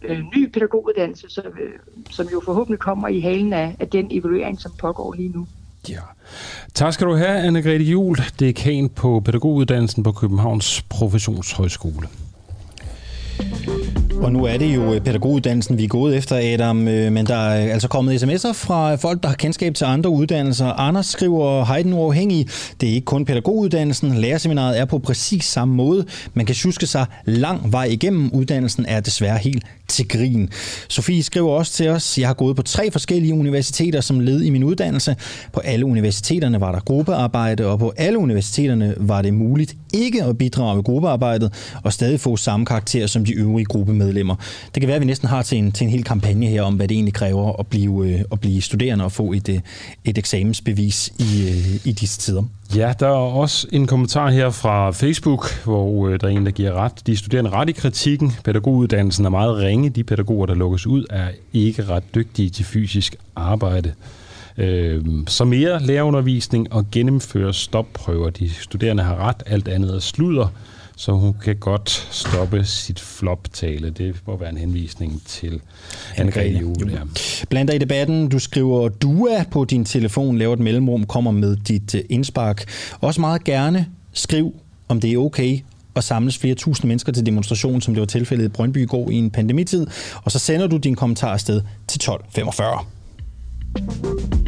øh, 0.02 0.20
ny 0.36 0.52
pædagoguddannelse, 0.52 1.30
som, 1.30 1.46
øh, 1.46 1.80
som 2.10 2.28
jo 2.34 2.42
forhåbentlig 2.46 2.80
kommer 2.80 3.08
i 3.08 3.20
halen 3.20 3.54
af, 3.54 3.76
af 3.80 3.88
den 3.88 4.08
evaluering, 4.12 4.62
som 4.62 4.72
pågår 4.80 5.14
lige 5.14 5.30
nu. 5.30 5.48
Ja. 5.90 6.02
Tak 6.74 6.94
skal 6.94 7.08
du 7.08 7.16
have, 7.16 7.48
Anne-Grethe 7.48 7.92
Juhl, 7.92 8.18
dekan 8.40 8.90
på 8.90 9.20
pædagoguddannelsen 9.20 10.04
på 10.04 10.12
Københavns 10.12 10.82
Professionshøjskole. 10.82 12.08
Og 14.22 14.32
nu 14.32 14.46
er 14.46 14.58
det 14.58 14.76
jo 14.76 14.94
øh, 14.94 15.02
pædagoguddannelsen, 15.02 15.78
vi 15.78 15.84
er 15.84 15.88
gået 15.88 16.18
efter, 16.18 16.54
Adam, 16.54 16.88
øh, 16.88 17.12
men 17.12 17.26
der 17.26 17.36
er 17.36 17.72
altså 17.72 17.88
kommet 17.88 18.24
sms'er 18.24 18.52
fra 18.54 18.96
folk, 18.96 19.24
der 19.24 19.30
har 19.30 19.36
kendskab 19.36 19.76
til 19.76 19.86
andre 19.86 20.10
uddannelser. 20.10 20.66
Anders 20.66 21.06
skriver, 21.06 21.66
hej 21.66 21.82
den 21.82 21.94
uafhængige, 21.94 22.50
det 22.82 22.90
er 22.90 22.94
ikke 22.94 23.06
kun 23.06 23.26
pædagoguddannelsen, 23.26 24.14
lærerseminaret 24.14 24.80
er 24.80 24.86
på 24.86 25.00
præcis 25.00 25.46
samme 25.46 25.76
måde. 25.76 26.06
Man 26.34 26.46
kan 26.46 26.56
sjuske 26.56 26.88
sig 26.88 27.06
lang 27.26 27.72
vej 27.72 27.84
igennem, 27.84 28.30
uddannelsen 28.34 28.86
er 28.86 29.00
desværre 29.00 29.38
helt 29.38 29.64
til 29.92 30.08
grin. 30.08 30.50
Sofie 30.88 31.24
skriver 31.24 31.52
også 31.52 31.74
til 31.74 31.90
os, 31.90 32.18
jeg 32.18 32.28
har 32.28 32.34
gået 32.34 32.56
på 32.56 32.62
tre 32.62 32.92
forskellige 32.92 33.34
universiteter 33.34 34.02
som 34.02 34.20
led 34.20 34.42
i 34.42 34.50
min 34.50 34.64
uddannelse. 34.64 35.16
På 35.54 35.60
alle 35.60 35.86
universiteterne 35.86 36.62
var 36.62 36.72
der 36.72 36.80
gruppearbejde, 36.80 37.66
og 37.66 37.80
på 37.80 37.94
alle 37.98 38.18
universiteterne 38.18 38.96
var 38.98 39.22
det 39.22 39.34
muligt 39.34 39.76
ikke 39.94 40.24
at 40.24 40.38
bidrage 40.38 40.76
med 40.76 40.84
gruppearbejdet 40.84 41.54
og 41.84 41.94
stadig 41.94 42.20
få 42.20 42.38
samme 42.38 42.66
karakter 42.66 43.08
som 43.08 43.26
de 43.26 43.34
øvrige 43.34 43.66
gruppemedlemmer. 43.66 44.36
Det 44.76 44.82
kan 44.82 44.88
være, 44.88 44.96
at 44.96 45.02
vi 45.02 45.06
næsten 45.06 45.28
har 45.28 45.42
til 45.42 45.58
en, 45.58 45.72
til 45.72 45.84
en 45.84 45.90
hel 45.90 46.04
kampagne 46.04 46.46
her 46.46 46.62
om, 46.62 46.76
hvad 46.76 46.88
det 46.88 46.96
egentlig 46.96 47.14
kræver 47.14 47.60
at 47.60 47.68
blive, 47.68 48.08
øh, 48.08 48.22
at 48.32 48.40
blive 48.40 48.62
studerende 48.62 49.06
og 49.06 49.12
få 49.12 49.34
et, 49.34 49.50
øh, 49.50 49.60
et 50.06 50.18
eksamensbevis 50.18 51.14
i, 51.20 51.48
øh, 51.50 51.76
i 51.86 51.92
disse 51.92 52.20
tider. 52.20 52.44
Ja, 52.76 52.94
der 53.00 53.08
er 53.08 53.12
også 53.12 53.68
en 53.72 53.88
kommentar 53.88 54.30
her 54.30 54.50
fra 54.50 54.92
Facebook, 54.92 55.64
hvor 55.64 56.08
øh, 56.08 56.20
der 56.20 56.28
er 56.28 56.32
en, 56.32 56.46
der 56.46 56.52
giver 56.52 56.74
ret. 56.74 57.08
De 57.08 57.18
studerende 57.18 57.50
ret 57.50 57.70
i 57.70 57.72
kritikken. 57.72 58.32
Pædagoguddannelsen 58.44 59.26
er 59.26 59.30
meget 59.30 59.58
ringe. 59.58 59.90
De 59.90 60.04
pædagoger, 60.04 60.46
der 60.46 60.54
lukkes 60.54 60.88
ud, 60.88 61.06
er 61.10 61.28
ikke 61.54 61.84
ret 61.84 62.04
dygtige 62.16 62.50
til 62.50 62.66
fysisk 62.66 63.16
arbejde. 63.36 63.94
Øh, 64.58 65.06
så 65.28 65.46
mere 65.46 65.84
lærerundervisning 65.84 66.74
og 66.74 66.86
gennemføre 66.92 67.54
stopprøver. 67.54 68.30
De 68.30 68.50
studerende 68.50 69.04
har 69.04 69.16
ret, 69.16 69.44
alt 69.46 69.68
andet 69.68 69.96
er 69.96 70.00
sludder, 70.00 70.48
så 71.02 71.12
hun 71.12 71.36
kan 71.44 71.56
godt 71.56 72.08
stoppe 72.12 72.66
sit 72.66 73.00
floptale. 73.00 73.90
Det 73.90 74.16
må 74.28 74.38
være 74.38 74.50
en 74.50 74.58
henvisning 74.58 75.22
til 75.26 75.62
Anne-Grethe 76.18 76.60
Juhl. 76.60 76.92
Ja. 76.92 77.00
Bland 77.50 77.68
dig 77.68 77.76
i 77.76 77.80
debatten. 77.80 78.30
Du 78.30 78.40
skriver 78.40 78.90
DUA 78.90 79.44
på 79.52 79.66
din 79.66 79.86
telefon, 79.86 80.38
laver 80.38 80.54
et 80.54 80.60
mellemrum, 80.60 81.06
kommer 81.06 81.32
med 81.32 81.56
dit 81.56 81.96
øh, 81.96 82.02
indspark. 82.10 82.64
Også 83.00 83.22
meget 83.22 83.44
gerne 83.44 83.88
skriv, 84.14 84.56
om 84.88 85.00
det 85.00 85.14
er 85.14 85.18
okay 85.18 85.60
og 85.94 86.04
samles 86.04 86.38
flere 86.38 86.56
tusind 86.56 86.88
mennesker 86.88 87.12
til 87.12 87.26
demonstration, 87.26 87.82
som 87.82 87.94
det 87.94 88.02
var 88.02 88.08
tilfældet 88.08 88.46
i 88.46 88.50
Brøndby 88.50 88.78
i 88.78 88.86
går 88.86 89.10
i 89.10 89.16
en 89.16 89.32
pandemitid. 89.32 89.88
Og 90.24 90.32
så 90.32 90.40
sender 90.40 90.68
du 90.68 90.78
din 90.78 90.96
kommentar 90.96 91.34
afsted 91.34 91.62
til 91.88 91.98
1245. 91.98 94.41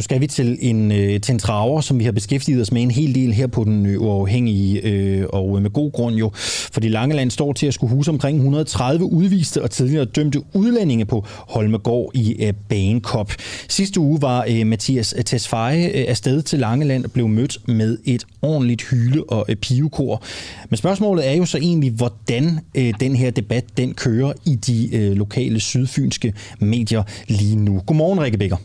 Nu 0.00 0.04
skal 0.04 0.20
vi 0.20 0.26
til 0.26 0.58
en, 0.60 0.92
øh, 0.92 1.20
til 1.20 1.32
en 1.32 1.38
traver, 1.38 1.80
som 1.80 1.98
vi 1.98 2.04
har 2.04 2.12
beskæftiget 2.12 2.62
os 2.62 2.72
med 2.72 2.82
en 2.82 2.90
hel 2.90 3.14
del 3.14 3.32
her 3.32 3.46
på 3.46 3.64
den 3.64 3.86
øh, 3.86 4.00
uafhængige, 4.02 4.80
øh, 4.80 5.26
og 5.28 5.56
øh, 5.56 5.62
med 5.62 5.70
god 5.70 5.92
grund 5.92 6.16
jo. 6.16 6.30
Fordi 6.72 6.88
Langeland 6.88 7.30
står 7.30 7.52
til 7.52 7.66
at 7.66 7.74
skulle 7.74 7.94
huse 7.94 8.10
omkring 8.10 8.36
130 8.36 9.04
udviste 9.04 9.62
og 9.62 9.70
tidligere 9.70 10.04
dømte 10.04 10.42
udlændinge 10.54 11.04
på 11.04 11.24
Holmegård 11.26 12.10
i 12.14 12.44
øh, 12.44 12.52
Bagenkop. 12.68 13.32
Sidste 13.68 14.00
uge 14.00 14.22
var 14.22 14.44
øh, 14.48 14.66
Mathias 14.66 15.14
øh, 15.18 15.24
Tesfaye 15.24 15.84
øh, 15.84 16.04
afsted 16.08 16.42
til 16.42 16.58
Langeland 16.58 17.04
og 17.04 17.10
blev 17.12 17.28
mødt 17.28 17.58
med 17.68 17.98
et 18.04 18.26
ordentligt 18.42 18.82
hyle- 18.82 19.30
og 19.30 19.46
øh, 19.48 19.56
pivekor. 19.56 20.22
Men 20.70 20.76
spørgsmålet 20.76 21.28
er 21.28 21.32
jo 21.32 21.44
så 21.44 21.58
egentlig, 21.58 21.90
hvordan 21.90 22.60
øh, 22.74 22.94
den 23.00 23.16
her 23.16 23.30
debat 23.30 23.64
den 23.76 23.94
kører 23.94 24.32
i 24.46 24.54
de 24.54 24.96
øh, 24.96 25.12
lokale 25.12 25.60
sydfynske 25.60 26.34
medier 26.60 27.02
lige 27.28 27.56
nu. 27.56 27.82
Godmorgen, 27.86 28.20
Rikke 28.20 28.38
Bækker. 28.38 28.56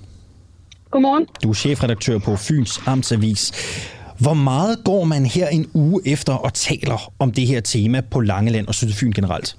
Godmorgen. 0.91 1.27
Du 1.43 1.49
er 1.49 1.53
chefredaktør 1.53 2.17
på 2.17 2.35
Fyns 2.35 2.81
Amtsavis. 2.85 3.51
Hvor 4.19 4.33
meget 4.33 4.83
går 4.85 5.03
man 5.03 5.25
her 5.25 5.47
en 5.47 5.71
uge 5.73 6.01
efter 6.05 6.33
og 6.33 6.53
taler 6.53 7.13
om 7.19 7.31
det 7.31 7.47
her 7.47 7.61
tema 7.61 8.01
på 8.01 8.19
Langeland 8.21 8.67
og 8.67 8.75
Sydfyn 8.75 9.11
generelt? 9.11 9.57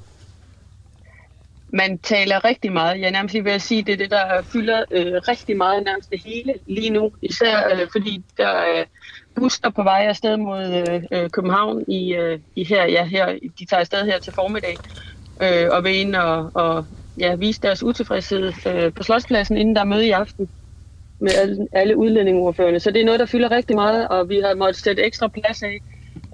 Man 1.72 1.98
taler 1.98 2.44
rigtig 2.44 2.72
meget. 2.72 3.00
Jeg 3.00 3.10
nærmest 3.10 3.34
vil 3.34 3.60
sige, 3.60 3.82
det 3.82 3.92
er 3.92 3.96
det, 3.96 4.10
der 4.10 4.42
fylder 4.42 4.84
øh, 4.90 5.12
rigtig 5.28 5.56
meget 5.56 5.84
nærmest 5.84 6.10
det 6.10 6.22
hele 6.24 6.54
lige 6.66 6.90
nu. 6.90 7.12
Især 7.22 7.74
øh, 7.74 7.88
fordi 7.92 8.22
der 8.36 8.48
er 8.48 8.84
busser 9.34 9.70
på 9.70 9.82
vej 9.82 10.06
afsted 10.08 10.36
mod 10.36 10.86
øh, 11.12 11.30
København 11.30 11.84
i, 11.88 12.14
øh, 12.14 12.38
i 12.56 12.64
her, 12.64 12.84
ja, 12.86 13.04
her, 13.04 13.38
de 13.58 13.64
tager 13.64 13.80
afsted 13.80 14.04
her 14.04 14.18
til 14.18 14.32
formiddag 14.32 14.76
øh, 15.42 15.68
og 15.70 15.84
vil 15.84 15.96
ind 15.96 16.16
og, 16.16 16.50
og 16.54 16.86
ja, 17.18 17.34
vise 17.34 17.60
deres 17.60 17.82
utilfredshed 17.82 18.52
øh, 18.66 18.92
på 18.92 19.02
Slotspladsen, 19.02 19.56
inden 19.56 19.74
der 19.74 19.80
er 19.80 19.84
møde 19.84 20.06
i 20.06 20.10
aften 20.10 20.48
med 21.20 21.32
alle, 21.42 21.68
alle 21.72 21.96
udlændingeordførende. 21.96 22.80
Så 22.80 22.90
det 22.90 23.00
er 23.00 23.04
noget, 23.04 23.20
der 23.20 23.26
fylder 23.26 23.50
rigtig 23.50 23.76
meget, 23.76 24.08
og 24.08 24.28
vi 24.28 24.40
har 24.44 24.54
måttet 24.54 24.82
sætte 24.82 25.02
ekstra 25.02 25.28
plads 25.28 25.62
af 25.62 25.80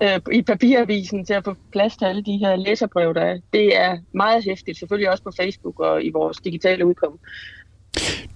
øh, 0.02 0.34
i 0.34 0.42
papiravisen 0.42 1.24
til 1.24 1.34
at 1.34 1.44
få 1.44 1.54
plads 1.72 1.96
til 1.96 2.04
alle 2.04 2.22
de 2.22 2.36
her 2.36 2.56
læserbrev, 2.56 3.14
der 3.14 3.20
er. 3.20 3.38
Det 3.52 3.76
er 3.76 3.98
meget 4.14 4.44
hæftigt, 4.44 4.78
selvfølgelig 4.78 5.10
også 5.10 5.22
på 5.22 5.32
Facebook 5.40 5.80
og 5.80 6.04
i 6.04 6.10
vores 6.10 6.36
digitale 6.36 6.86
udkom. 6.86 7.18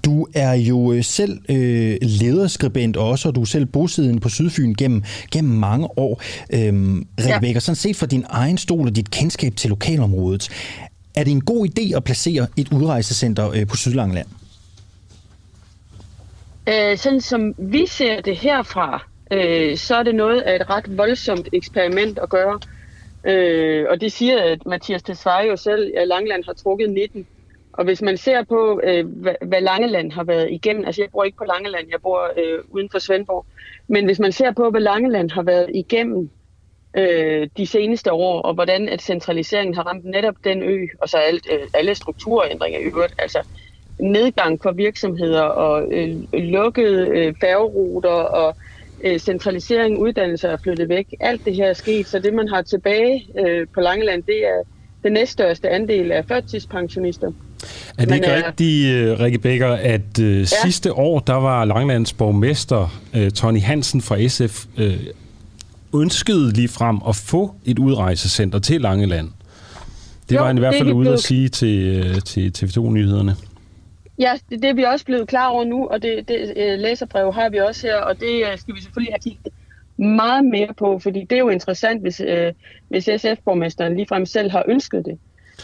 Du 0.04 0.26
er 0.34 0.54
jo 0.54 0.92
øh, 0.92 1.04
selv 1.04 1.38
øh, 1.48 1.96
lederskribent 2.02 2.96
også, 2.96 3.28
og 3.28 3.34
du 3.34 3.40
er 3.40 3.44
selv 3.44 3.66
bosiddende 3.66 4.20
på 4.20 4.28
Sydfyn 4.28 4.74
gennem, 4.74 5.02
gennem 5.32 5.58
mange 5.58 5.98
år. 5.98 6.22
Øhm, 6.52 7.06
Rikke 7.18 7.48
ja. 7.48 7.60
sådan 7.60 7.76
set 7.76 7.96
fra 7.96 8.06
din 8.06 8.24
egen 8.28 8.58
stol 8.58 8.86
og 8.86 8.96
dit 8.96 9.10
kendskab 9.10 9.56
til 9.56 9.70
lokalområdet, 9.70 10.48
er 11.14 11.24
det 11.24 11.30
en 11.30 11.40
god 11.40 11.68
idé 11.68 11.96
at 11.96 12.04
placere 12.04 12.46
et 12.56 12.72
udrejsecenter 12.72 13.50
øh, 13.50 13.66
på 13.66 13.76
Sydlangeland? 13.76 14.26
Øh, 16.68 16.96
sådan 16.96 17.20
som 17.20 17.54
vi 17.58 17.86
ser 17.86 18.20
det 18.20 18.36
herfra, 18.36 19.06
øh, 19.32 19.76
så 19.76 19.96
er 19.96 20.02
det 20.02 20.14
noget 20.14 20.40
af 20.40 20.56
et 20.56 20.70
ret 20.70 20.98
voldsomt 20.98 21.48
eksperiment 21.52 22.18
at 22.18 22.28
gøre. 22.28 22.60
Øh, 23.24 23.86
og 23.90 24.00
det 24.00 24.12
siger 24.12 24.42
at 24.42 24.66
Mathias 24.66 25.02
Tesfaye 25.02 25.48
jo 25.48 25.56
selv, 25.56 25.92
at 25.96 26.08
Langeland 26.08 26.44
har 26.44 26.52
trukket 26.52 26.90
19. 26.90 27.26
Og 27.72 27.84
hvis 27.84 28.02
man 28.02 28.16
ser 28.16 28.44
på, 28.44 28.80
øh, 28.84 29.06
hvad, 29.06 29.34
hvad 29.46 29.60
Langeland 29.60 30.12
har 30.12 30.24
været 30.24 30.50
igennem, 30.50 30.84
altså 30.84 31.02
jeg 31.02 31.10
bor 31.10 31.24
ikke 31.24 31.38
på 31.38 31.44
Langeland, 31.44 31.86
jeg 31.90 32.02
bor 32.02 32.32
øh, 32.36 32.64
uden 32.70 32.90
for 32.90 32.98
Svendborg, 32.98 33.46
men 33.88 34.04
hvis 34.04 34.18
man 34.18 34.32
ser 34.32 34.52
på, 34.52 34.70
hvad 34.70 34.80
Langeland 34.80 35.30
har 35.30 35.42
været 35.42 35.70
igennem 35.74 36.30
øh, 36.96 37.48
de 37.56 37.66
seneste 37.66 38.12
år, 38.12 38.42
og 38.42 38.54
hvordan 38.54 38.88
at 38.88 39.02
centraliseringen 39.02 39.74
har 39.74 39.82
ramt 39.82 40.04
netop 40.04 40.34
den 40.44 40.62
ø, 40.62 40.86
og 41.00 41.08
så 41.08 41.16
alt, 41.16 41.46
øh, 41.52 41.68
alle 41.74 41.94
strukturændringer 41.94 42.80
i 42.80 42.82
øvrigt, 42.82 43.14
altså 43.18 43.38
nedgang 43.98 44.62
for 44.62 44.72
virksomheder 44.72 45.42
og 45.42 45.92
øh, 45.92 46.16
lukkede 46.32 47.08
øh, 47.08 47.34
færgeruter 47.40 48.08
og 48.08 48.56
øh, 49.04 49.18
centralisering, 49.18 49.98
uddannelser 49.98 50.48
er 50.48 50.56
flyttet 50.62 50.88
væk. 50.88 51.06
Alt 51.20 51.44
det 51.44 51.54
her 51.54 51.66
er 51.66 51.72
sket, 51.72 52.06
så 52.06 52.18
det 52.18 52.34
man 52.34 52.48
har 52.48 52.62
tilbage 52.62 53.26
øh, 53.46 53.66
på 53.74 53.80
Langeland, 53.80 54.22
det 54.22 54.46
er 54.46 54.62
den 55.02 55.12
næststørste 55.12 55.68
andel 55.68 56.12
af 56.12 56.24
førtidspensionister. 56.28 57.32
Er 57.98 58.04
det 58.04 58.14
ikke 58.14 58.30
øh, 58.30 58.42
rigtigt, 58.46 59.12
uh, 59.12 59.20
Rikke 59.20 59.38
Becker, 59.38 59.72
at 59.72 60.18
uh, 60.18 60.38
ja. 60.38 60.44
sidste 60.44 60.92
år, 60.92 61.18
der 61.18 61.34
var 61.34 61.64
Langlands 61.64 62.12
borgmester 62.12 63.00
uh, 63.14 63.28
Tony 63.28 63.60
Hansen 63.60 64.00
fra 64.00 64.28
SF 64.28 64.64
uh, 64.78 66.00
ønskede 66.02 66.52
lige 66.52 66.68
frem 66.68 66.98
at 67.08 67.16
få 67.16 67.54
et 67.64 67.78
udrejsecenter 67.78 68.58
til 68.58 68.80
Langeland? 68.80 69.28
Det 70.28 70.34
jo, 70.34 70.40
var 70.40 70.46
han 70.46 70.56
i 70.56 70.60
hvert 70.60 70.74
fald 70.74 70.92
ude 70.92 71.12
at 71.12 71.20
sige 71.20 71.48
til, 71.48 72.00
uh, 72.10 72.18
til 72.22 72.52
TV2-nyhederne. 72.58 73.36
Ja, 74.18 74.38
det, 74.50 74.62
det 74.62 74.70
er 74.70 74.74
vi 74.74 74.82
også 74.82 75.04
blevet 75.04 75.28
klar 75.28 75.48
over 75.48 75.64
nu, 75.64 75.88
og 75.88 76.02
det, 76.02 76.28
det 76.28 76.52
øh, 76.56 76.78
læserbrev 76.78 77.32
har 77.32 77.48
vi 77.48 77.58
også 77.58 77.86
her, 77.86 77.96
og 77.96 78.20
det 78.20 78.46
øh, 78.52 78.58
skal 78.58 78.74
vi 78.74 78.80
selvfølgelig 78.80 79.12
have 79.12 79.20
kigget 79.20 79.52
meget 79.98 80.44
mere 80.44 80.74
på, 80.74 80.98
fordi 80.98 81.20
det 81.20 81.32
er 81.32 81.40
jo 81.40 81.48
interessant, 81.48 82.02
hvis, 82.02 82.20
øh, 82.20 82.52
hvis 82.88 83.04
SF-borgmesteren 83.04 83.96
ligefrem 83.96 84.26
selv 84.26 84.50
har 84.50 84.64
ønsket 84.68 85.06
det. 85.06 85.18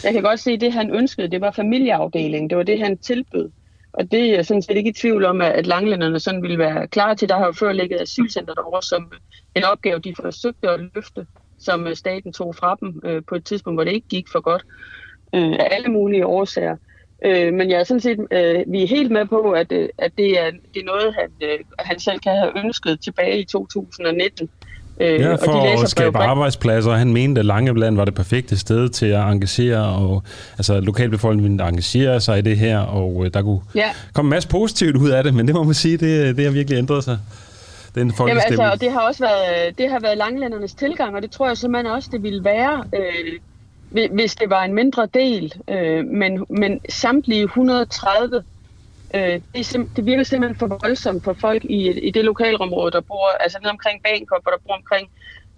Jeg 0.05 0.13
kan 0.13 0.23
godt 0.23 0.41
se, 0.41 0.51
at 0.51 0.61
det 0.61 0.73
han 0.73 0.95
ønskede, 0.95 1.29
det 1.29 1.41
var 1.41 1.51
familieafdelingen. 1.51 2.51
Det 2.51 2.59
var 2.59 2.65
det, 2.65 2.79
han 2.79 2.99
tilbød. 2.99 3.51
Og 3.93 4.13
det 4.13 4.21
er 4.21 4.35
jeg 4.35 4.47
sådan 4.47 4.63
set 4.63 4.77
ikke 4.77 4.91
i 4.91 4.93
tvivl 4.93 5.25
om, 5.25 5.41
at 5.41 5.67
langlænderne 5.67 6.21
sådan 6.21 6.43
ville 6.43 6.59
være 6.59 6.89
klar 6.89 7.15
til. 7.15 7.29
Der 7.29 7.39
har 7.39 7.47
jo 7.47 7.53
før 7.53 7.73
ligget 7.73 8.01
asylcenter 8.01 8.55
derovre 8.55 8.83
som 8.83 9.13
en 9.55 9.65
opgave, 9.65 9.99
de 9.99 10.15
forsøgte 10.21 10.69
at 10.69 10.81
løfte, 10.95 11.27
som 11.59 11.87
øh, 11.87 11.97
staten 11.97 12.33
tog 12.33 12.55
fra 12.57 12.77
dem 12.81 13.01
øh, 13.05 13.23
på 13.29 13.35
et 13.35 13.45
tidspunkt, 13.45 13.77
hvor 13.77 13.85
det 13.85 13.93
ikke 13.93 14.09
gik 14.09 14.27
for 14.33 14.41
godt. 14.41 14.63
Øh, 15.35 15.53
af 15.53 15.69
alle 15.71 15.89
mulige 15.89 16.27
årsager. 16.27 16.77
Øh, 17.25 17.55
men 17.55 17.71
jeg 17.71 17.81
er 17.81 17.85
sådan 17.85 18.01
set, 18.01 18.19
øh, 18.31 18.65
vi 18.67 18.83
er 18.83 18.87
helt 18.87 19.11
med 19.11 19.27
på, 19.27 19.51
at, 19.51 19.73
øh, 19.73 19.89
at 19.99 20.13
det, 20.19 20.41
er, 20.41 20.51
det 20.75 20.81
er 20.81 20.87
noget, 20.87 21.15
han, 21.15 21.29
øh, 21.43 21.59
han 21.79 22.01
selv 22.01 22.19
kan 22.21 22.33
have 22.33 22.65
ønsket 22.65 23.01
tilbage 23.01 23.41
i 23.41 23.45
2019. 23.45 24.49
Øh, 25.01 25.21
ja, 25.21 25.35
for 25.35 25.53
og 25.53 25.67
de 25.67 25.83
at 25.83 25.91
skabe 25.91 26.19
arbejdspladser. 26.19 26.93
Han 26.93 27.13
mente, 27.13 27.39
at 27.39 27.45
Langeland 27.45 27.97
var 27.97 28.05
det 28.05 28.15
perfekte 28.15 28.59
sted 28.59 28.89
til 28.89 29.07
at 29.07 29.21
engagere, 29.21 29.85
og 29.85 30.23
altså 30.59 30.81
lokalbefolkningen 30.81 31.61
engagere 31.61 32.21
sig 32.21 32.39
i 32.39 32.43
det 32.43 32.57
her, 32.57 32.79
og 32.79 33.25
øh, 33.25 33.35
der 33.35 33.43
kunne 33.43 33.61
ja. 33.75 33.91
komme 34.13 34.29
en 34.29 34.31
masse 34.31 34.49
positivt 34.49 34.97
ud 34.97 35.11
af 35.11 35.25
det, 35.25 35.35
men 35.35 35.47
det 35.47 35.55
må 35.55 35.63
man 35.63 35.75
sige, 35.75 35.97
det, 35.97 36.37
det 36.37 36.45
har 36.45 36.53
virkelig 36.53 36.79
ændret 36.79 37.05
sig. 37.05 37.19
Den 37.95 38.13
Jamen, 38.19 38.39
altså, 38.47 38.63
og 38.63 38.81
det 38.81 38.93
har 38.93 39.01
også 39.01 39.25
været, 39.25 39.79
det 39.79 39.91
har 39.91 40.01
været 40.01 40.19
langlændernes 40.19 40.75
tilgang, 40.75 41.17
og 41.17 41.23
det 41.23 41.31
tror 41.31 41.47
jeg 41.47 41.57
simpelthen 41.57 41.93
også, 41.93 42.09
det 42.13 42.23
ville 42.23 42.45
være, 42.45 42.85
øh, 42.95 43.39
hvis 44.13 44.35
det 44.35 44.51
var 44.51 44.63
en 44.63 44.75
mindre 44.75 45.09
del. 45.15 45.53
Øh, 45.69 46.05
men, 46.05 46.47
men 46.49 46.81
samtlige 46.89 47.43
130 47.43 48.45
Øh, 49.15 49.41
det, 49.55 49.75
er 49.75 49.85
det 49.97 50.07
virker 50.07 50.23
simpelthen 50.23 50.59
for 50.59 50.79
voldsomt 50.83 51.25
for 51.25 51.33
folk 51.41 51.65
i, 51.65 51.91
i 52.09 52.11
det 52.11 52.25
lokalområde, 52.25 52.91
der 52.91 53.01
bor, 53.01 53.29
altså 53.41 53.59
ned 53.63 53.71
omkring 53.71 54.03
Bangkok, 54.03 54.43
hvor 54.43 54.51
der 54.51 54.59
bor 54.67 54.75
omkring 54.75 55.11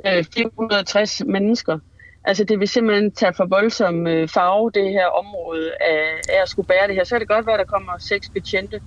øh, 0.06 0.24
460 0.34 1.22
mennesker. 1.24 1.78
Altså 2.24 2.44
det 2.44 2.60
vil 2.60 2.68
simpelthen 2.68 3.12
tage 3.12 3.34
for 3.34 3.44
voldsom 3.44 4.06
øh, 4.06 4.28
farve, 4.28 4.70
det 4.74 4.90
her 4.90 5.06
område, 5.06 5.72
af, 5.80 6.20
af 6.28 6.42
at 6.42 6.48
skulle 6.48 6.66
bære 6.66 6.86
det 6.86 6.94
her. 6.94 7.04
Så 7.04 7.10
kan 7.10 7.20
det 7.20 7.28
godt 7.28 7.46
være, 7.46 7.54
at 7.54 7.66
der 7.66 7.72
kommer 7.76 7.92
seks 7.98 8.30
betjente 8.34 8.80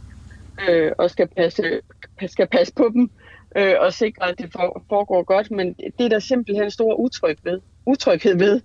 øh, 0.70 0.92
og 0.98 1.10
skal 1.10 1.28
passe, 1.38 1.82
skal 2.28 2.48
passe 2.48 2.74
på 2.74 2.90
dem 2.94 3.10
øh, 3.56 3.76
og 3.80 3.94
sikre, 3.94 4.30
at 4.30 4.38
det 4.38 4.52
foregår 4.90 5.24
godt, 5.24 5.52
men 5.52 5.74
det 5.74 6.06
er 6.06 6.10
der 6.10 6.20
simpelthen 6.20 6.72
stor 6.72 6.94
utryg 6.94 7.38
ved, 7.44 7.62
utryghed 7.86 8.38
ved. 8.38 8.62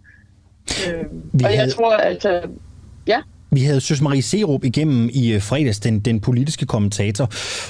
Øh, 0.88 1.04
og 1.44 1.54
jeg 1.54 1.72
tror, 1.72 1.96
altså, 1.96 2.40
ja. 3.06 3.20
Vi 3.50 3.60
havde 3.60 3.80
Søs 3.80 4.00
Marie 4.00 4.22
Serup 4.22 4.64
igennem 4.64 5.10
i 5.12 5.32
øh, 5.32 5.42
fredags, 5.42 5.80
den, 5.80 6.00
den 6.00 6.20
politiske 6.20 6.66
kommentator, 6.66 7.24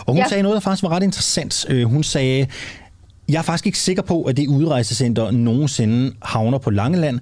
og 0.06 0.12
hun 0.12 0.16
ja. 0.16 0.28
sagde 0.28 0.42
noget, 0.42 0.54
der 0.54 0.60
faktisk 0.60 0.82
var 0.82 0.88
ret 0.88 1.02
interessant. 1.02 1.66
Øh, 1.68 1.84
hun 1.84 2.02
sagde, 2.02 2.46
jeg 3.28 3.38
er 3.38 3.42
faktisk 3.42 3.66
ikke 3.66 3.78
sikker 3.78 4.02
på, 4.02 4.22
at 4.22 4.36
det 4.36 4.46
udrejsecenter 4.46 5.30
nogensinde 5.30 6.14
havner 6.22 6.58
på 6.58 6.70
Langeland, 6.70 7.20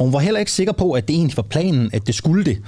og 0.00 0.06
hun 0.06 0.12
var 0.12 0.18
heller 0.18 0.40
ikke 0.40 0.52
sikker 0.52 0.72
på, 0.72 0.92
at 0.92 1.08
det 1.08 1.16
egentlig 1.16 1.36
var 1.36 1.42
planen, 1.42 1.90
at 1.92 2.06
det 2.06 2.14
skulle 2.14 2.44
det. 2.44 2.58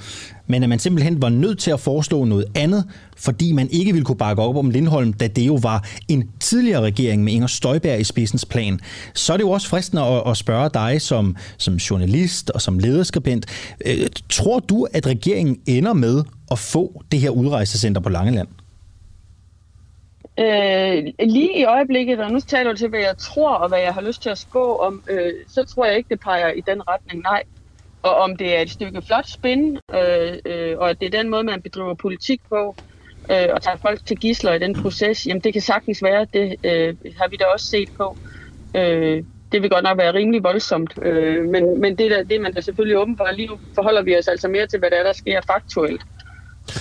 Men 0.47 0.63
at 0.63 0.69
man 0.69 0.79
simpelthen 0.79 1.21
var 1.21 1.29
nødt 1.29 1.59
til 1.59 1.71
at 1.71 1.79
foreslå 1.79 2.23
noget 2.23 2.45
andet, 2.55 2.85
fordi 3.17 3.51
man 3.51 3.69
ikke 3.71 3.91
ville 3.91 4.05
kunne 4.05 4.17
bakke 4.17 4.41
op 4.41 4.55
om 4.55 4.69
Lindholm, 4.69 5.13
da 5.13 5.27
det 5.27 5.47
jo 5.47 5.59
var 5.61 5.87
en 6.07 6.29
tidligere 6.39 6.81
regering 6.81 7.23
med 7.23 7.33
Inger 7.33 7.47
Støjberg 7.47 7.99
i 7.99 8.03
spidsens 8.03 8.45
plan. 8.45 8.79
Så 9.13 9.33
er 9.33 9.37
det 9.37 9.43
jo 9.43 9.51
også 9.51 9.67
fristende 9.67 10.03
at, 10.03 10.23
at 10.27 10.37
spørge 10.37 10.69
dig 10.73 11.01
som, 11.01 11.35
som 11.57 11.75
journalist 11.75 12.49
og 12.49 12.61
som 12.61 12.79
lederskribent. 12.79 13.45
Øh, 13.85 14.07
tror 14.29 14.59
du, 14.59 14.87
at 14.93 15.07
regeringen 15.07 15.57
ender 15.65 15.93
med 15.93 16.23
at 16.51 16.59
få 16.59 17.03
det 17.11 17.19
her 17.19 17.29
udrejsecenter 17.29 18.01
på 18.01 18.09
Langeland? 18.09 18.47
Øh, 20.39 21.03
lige 21.19 21.59
i 21.59 21.63
øjeblikket, 21.63 22.19
og 22.19 22.31
nu 22.31 22.39
taler 22.39 22.71
du 22.71 22.77
til, 22.77 22.89
hvad 22.89 22.99
jeg 22.99 23.17
tror 23.17 23.53
og 23.53 23.67
hvad 23.67 23.79
jeg 23.79 23.93
har 23.93 24.01
lyst 24.01 24.21
til 24.21 24.29
at 24.29 24.37
spå 24.37 24.75
om, 24.77 25.03
øh, 25.09 25.31
så 25.47 25.63
tror 25.63 25.85
jeg 25.85 25.97
ikke, 25.97 26.09
det 26.09 26.19
peger 26.19 26.51
i 26.51 26.61
den 26.61 26.87
retning, 26.87 27.21
nej. 27.21 27.43
Og 28.03 28.15
om 28.15 28.35
det 28.35 28.57
er 28.57 28.61
et 28.61 28.69
stykke 28.69 29.01
flot 29.01 29.29
spin, 29.29 29.77
øh, 29.93 30.33
øh, 30.45 30.77
og 30.77 30.89
at 30.89 30.99
det 30.99 31.05
er 31.05 31.21
den 31.21 31.29
måde, 31.29 31.43
man 31.43 31.61
bedriver 31.61 31.93
politik 31.93 32.41
på, 32.49 32.75
øh, 33.31 33.47
og 33.53 33.61
tager 33.61 33.77
folk 33.77 34.05
til 34.05 34.17
gisler 34.17 34.53
i 34.53 34.59
den 34.59 34.81
proces, 34.81 35.27
jamen 35.27 35.41
det 35.41 35.53
kan 35.53 35.61
sagtens 35.61 36.03
være, 36.03 36.25
det 36.33 36.55
øh, 36.63 36.95
har 37.17 37.27
vi 37.29 37.35
da 37.35 37.45
også 37.45 37.65
set 37.65 37.89
på. 37.97 38.17
Øh, 38.75 39.23
det 39.51 39.61
vil 39.61 39.69
godt 39.69 39.83
nok 39.83 39.97
være 39.97 40.13
rimelig 40.13 40.43
voldsomt, 40.43 40.93
øh, 41.01 41.45
men, 41.45 41.81
men 41.81 41.97
det, 41.97 42.11
der, 42.11 42.23
det 42.23 42.41
man 42.41 42.53
da 42.53 42.61
selvfølgelig 42.61 42.97
åben 42.97 43.17
for. 43.17 43.27
Lige 43.33 43.47
nu 43.47 43.57
forholder 43.75 44.01
vi 44.01 44.17
os 44.17 44.27
altså 44.27 44.47
mere 44.47 44.67
til, 44.67 44.79
hvad 44.79 44.89
der 44.89 44.97
er, 44.97 45.03
der 45.03 45.13
sker 45.13 45.41
faktuelt. 45.47 46.01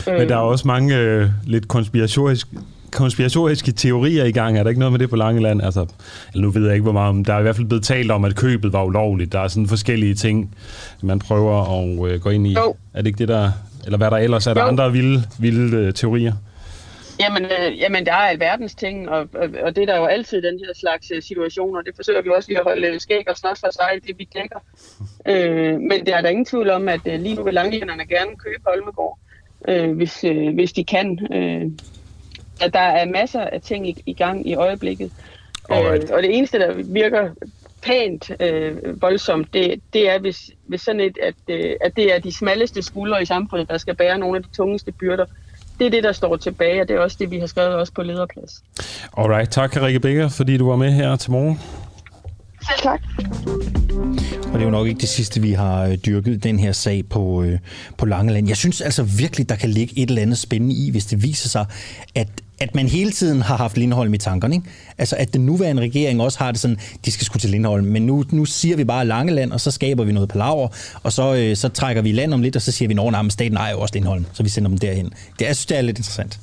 Men 0.07 0.29
der 0.29 0.35
er 0.37 0.41
også 0.41 0.69
mange 0.69 0.99
øh, 0.99 1.29
lidt 1.47 1.69
konspiratoriske 1.69 2.59
konspiratoriske 2.93 3.73
teorier 3.73 4.25
i 4.25 4.33
gang? 4.33 4.59
Er 4.59 4.63
der 4.63 4.71
ikke 4.71 4.79
noget 4.79 4.93
med 4.93 4.99
det 4.99 5.11
på 5.11 5.17
Langeland? 5.17 5.63
Altså, 5.63 5.87
eller 6.33 6.43
nu 6.43 6.51
ved 6.51 6.65
jeg 6.65 6.75
ikke, 6.75 6.83
hvor 6.83 6.93
meget, 6.93 7.27
der 7.27 7.35
er 7.35 7.39
i 7.39 7.43
hvert 7.43 7.57
fald 7.57 7.67
blevet 7.67 7.85
talt 7.85 8.11
om, 8.11 8.25
at 8.25 8.37
købet 8.37 8.73
var 8.73 8.85
ulovligt. 8.85 9.33
Der 9.33 9.41
er 9.41 9.49
sådan 9.49 9.69
forskellige 9.69 10.15
ting, 10.15 10.55
man 11.03 11.19
prøver 11.19 11.79
at 11.79 12.13
øh, 12.13 12.21
gå 12.21 12.31
ind 12.31 12.47
i. 12.47 12.53
Jo. 12.53 12.77
Er 12.95 12.99
det 12.99 13.07
ikke 13.07 13.19
det, 13.19 13.29
der... 13.29 13.51
Eller 13.85 13.99
hvad 13.99 14.11
der 14.11 14.17
ellers? 14.17 14.47
Er 14.47 14.55
der 14.55 14.63
jo. 14.63 14.69
andre 14.69 14.93
vilde, 14.93 15.23
vilde 15.39 15.77
øh, 15.77 15.93
teorier? 15.93 16.33
Jamen, 17.21 17.45
øh, 17.45 17.79
jamen, 17.79 18.07
der 18.07 18.13
er 18.13 18.17
alverdens 18.17 18.75
ting, 18.75 19.09
og, 19.09 19.29
og, 19.35 19.49
og 19.63 19.77
det 19.77 19.83
er 19.83 19.87
der 19.87 19.97
jo 19.97 20.05
altid 20.05 20.43
den 20.43 20.59
her 20.59 20.75
slags 20.75 21.11
øh, 21.15 21.23
situationer. 21.23 21.83
Det 21.83 21.93
forsøger 21.97 22.23
vi 22.23 22.29
også 22.37 22.49
lige 22.49 22.59
at 22.59 22.65
holde 22.65 23.01
skæg 23.01 23.29
og 23.29 23.37
snart 23.37 23.59
for 23.59 23.73
sig, 23.73 23.91
det 24.07 24.19
vi 24.19 24.29
dækker. 24.35 24.59
øh, 25.29 25.81
men 25.81 26.07
der 26.07 26.17
er 26.17 26.21
der 26.21 26.29
ingen 26.29 26.45
tvivl 26.45 26.71
om, 26.71 26.89
at 26.89 27.01
øh, 27.07 27.21
lige 27.21 27.35
nu 27.35 27.43
vil 27.43 27.55
langlænderne 27.55 28.07
gerne 28.07 28.31
købe 28.37 28.63
Holmegård, 28.67 29.19
øh, 29.69 29.93
hvis, 29.97 30.25
øh, 30.25 30.55
hvis 30.55 30.73
de 30.73 30.85
kan. 30.85 31.19
Øh, 31.33 31.71
at 32.63 32.73
der 32.73 32.81
er 32.81 33.05
masser 33.07 33.41
af 33.41 33.61
ting 33.61 33.89
i, 33.89 34.03
i 34.07 34.13
gang 34.13 34.49
i 34.49 34.55
øjeblikket. 34.55 35.11
Øh, 35.71 36.01
og 36.13 36.23
det 36.23 36.37
eneste, 36.37 36.59
der 36.59 36.73
virker 36.75 37.29
pænt 37.83 38.31
øh, 38.41 39.03
voldsomt, 39.03 39.55
det, 39.55 39.81
det 39.93 40.11
er, 40.11 40.19
hvis, 40.19 40.51
hvis 40.67 40.81
sådan 40.81 41.01
et, 41.01 41.19
at, 41.23 41.35
øh, 41.49 41.77
at 41.81 41.97
det 41.97 42.15
er 42.15 42.19
de 42.19 42.33
smalleste 42.33 42.83
skuldre 42.83 43.23
i 43.23 43.25
samfundet, 43.25 43.69
der 43.69 43.79
skal 43.79 43.97
bære 43.97 44.19
nogle 44.19 44.37
af 44.37 44.43
de 44.43 44.49
tungeste 44.57 44.93
byrder. 44.93 45.25
Det 45.79 45.87
er 45.87 45.91
det, 45.91 46.05
der 46.05 46.13
står 46.13 46.37
tilbage, 46.37 46.81
og 46.81 46.89
det 46.89 46.97
er 46.97 47.01
også 47.01 47.17
det, 47.21 47.31
vi 47.31 47.39
har 47.39 47.47
skrevet 47.47 47.75
også 47.75 47.93
på 47.93 48.03
lederplads. 48.03 48.63
Alright, 49.19 49.51
tak 49.51 49.83
Rikke 49.83 50.01
Becker, 50.01 50.29
fordi 50.29 50.57
du 50.57 50.69
var 50.69 50.77
med 50.77 50.93
her 50.93 51.17
til 51.17 51.31
morgen. 51.31 51.61
Selv 52.69 52.83
tak. 52.83 53.01
Og 54.53 54.53
det 54.53 54.61
er 54.61 54.65
jo 54.65 54.71
nok 54.71 54.87
ikke 54.87 55.01
det 55.01 55.09
sidste, 55.09 55.41
vi 55.41 55.53
har 55.53 55.85
øh, 55.85 55.97
dyrket 55.97 56.45
den 56.45 56.59
her 56.59 56.73
sag 56.73 57.05
på, 57.11 57.43
øh, 57.43 57.59
på 57.99 58.07
Langeland. 58.07 58.49
Jeg 58.49 58.57
synes 58.57 58.81
altså 58.81 59.03
virkelig, 59.03 59.49
der 59.49 59.57
kan 59.57 59.71
ligge 59.71 59.99
et 59.99 60.09
eller 60.09 60.23
andet 60.23 60.39
spændende 60.39 60.75
i, 60.75 60.91
hvis 60.91 61.07
det 61.07 61.23
viser 61.23 61.49
sig, 61.49 61.65
at, 62.15 62.29
at 62.61 62.75
man 62.75 62.89
hele 62.89 63.11
tiden 63.11 63.43
har 63.43 63.57
haft 63.57 63.77
Lindholm 63.77 64.15
i 64.15 64.19
tankerne. 64.19 64.55
Ikke? 64.55 64.67
Altså 64.99 65.17
at 65.17 65.35
den 65.35 65.47
nuværende 65.47 65.83
regering 65.83 66.23
også 66.23 66.39
har 66.39 66.51
det 66.51 66.61
sådan, 66.61 66.79
de 67.05 67.11
skal 67.13 67.25
sgu 67.25 67.39
til 67.39 67.51
Lindholm, 67.51 67.87
men 67.87 68.07
nu, 68.07 68.25
nu 68.31 68.45
siger 68.45 68.77
vi 68.77 68.85
bare 68.85 69.07
Langeland, 69.07 69.53
og 69.53 69.61
så 69.61 69.71
skaber 69.71 70.05
vi 70.05 70.13
noget 70.13 70.29
palaver, 70.29 70.69
og 71.03 71.13
så, 71.13 71.35
øh, 71.35 71.57
så 71.57 71.69
trækker 71.69 72.03
vi 72.03 72.13
land 72.13 72.35
om 72.35 72.43
lidt, 72.43 72.57
og 72.57 72.63
så 72.63 72.73
siger 72.73 72.89
vi, 72.89 73.27
at 73.27 73.33
staten 73.33 73.57
ejer 73.57 73.73
jo 73.73 73.81
også 73.81 73.95
Lindholm, 73.95 74.27
så 74.33 74.43
vi 74.43 74.49
sender 74.49 74.69
dem 74.69 74.79
derhen. 74.79 75.13
Det, 75.39 75.45
jeg 75.45 75.57
synes, 75.57 75.67
det 75.67 75.79
er 75.79 75.83
lidt 75.83 75.99
interessant. 75.99 76.41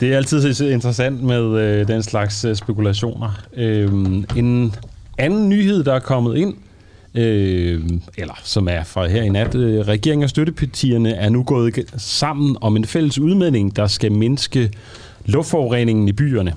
Det 0.00 0.12
er 0.12 0.16
altid 0.16 0.70
interessant 0.72 1.22
med 1.22 1.60
øh, 1.60 1.88
den 1.88 2.02
slags 2.02 2.44
øh, 2.44 2.56
spekulationer. 2.56 3.42
Øh, 3.56 3.92
en 4.36 4.74
anden 5.18 5.48
nyhed, 5.48 5.84
der 5.84 5.94
er 5.94 6.00
kommet 6.00 6.36
ind, 6.36 6.54
øh, 7.14 7.80
eller 8.16 8.34
som 8.44 8.68
er 8.68 8.84
fra 8.84 9.08
her 9.08 9.22
i 9.22 9.28
nat, 9.28 9.54
øh, 9.54 9.80
regeringen 9.80 10.24
og 10.24 10.30
støttepartierne 10.30 11.12
er 11.12 11.28
nu 11.28 11.42
gået 11.42 11.78
sammen 11.96 12.56
om 12.60 12.76
en 12.76 12.84
fælles 12.84 13.18
udmelding, 13.18 13.76
der 13.76 13.86
skal 13.86 14.12
mindske 14.12 14.70
luftforureningen 15.26 16.08
i 16.08 16.12
byerne. 16.12 16.54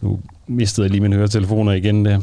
Nu 0.00 0.18
mistede 0.46 0.84
jeg 0.84 0.90
lige 0.90 1.00
mine 1.00 1.16
høretelefoner 1.16 1.72
igen. 1.72 2.04
Der. 2.04 2.20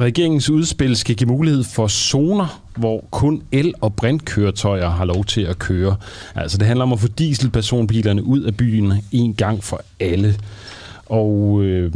Regeringens 0.00 0.50
udspil 0.50 0.96
skal 0.96 1.16
give 1.16 1.28
mulighed 1.28 1.64
for 1.64 1.88
zoner, 1.88 2.62
hvor 2.76 3.04
kun 3.10 3.42
el- 3.52 3.74
og 3.80 3.94
brintkøretøjer 3.94 4.90
har 4.90 5.04
lov 5.04 5.24
til 5.24 5.40
at 5.40 5.58
køre. 5.58 5.96
Altså 6.34 6.58
det 6.58 6.66
handler 6.66 6.82
om 6.82 6.92
at 6.92 7.00
få 7.00 7.08
dieselpersonbilerne 7.08 8.24
ud 8.24 8.40
af 8.40 8.56
byen 8.56 8.92
en 9.12 9.34
gang 9.34 9.64
for 9.64 9.80
alle. 10.00 10.34
Og 11.06 11.62
øh, 11.62 11.92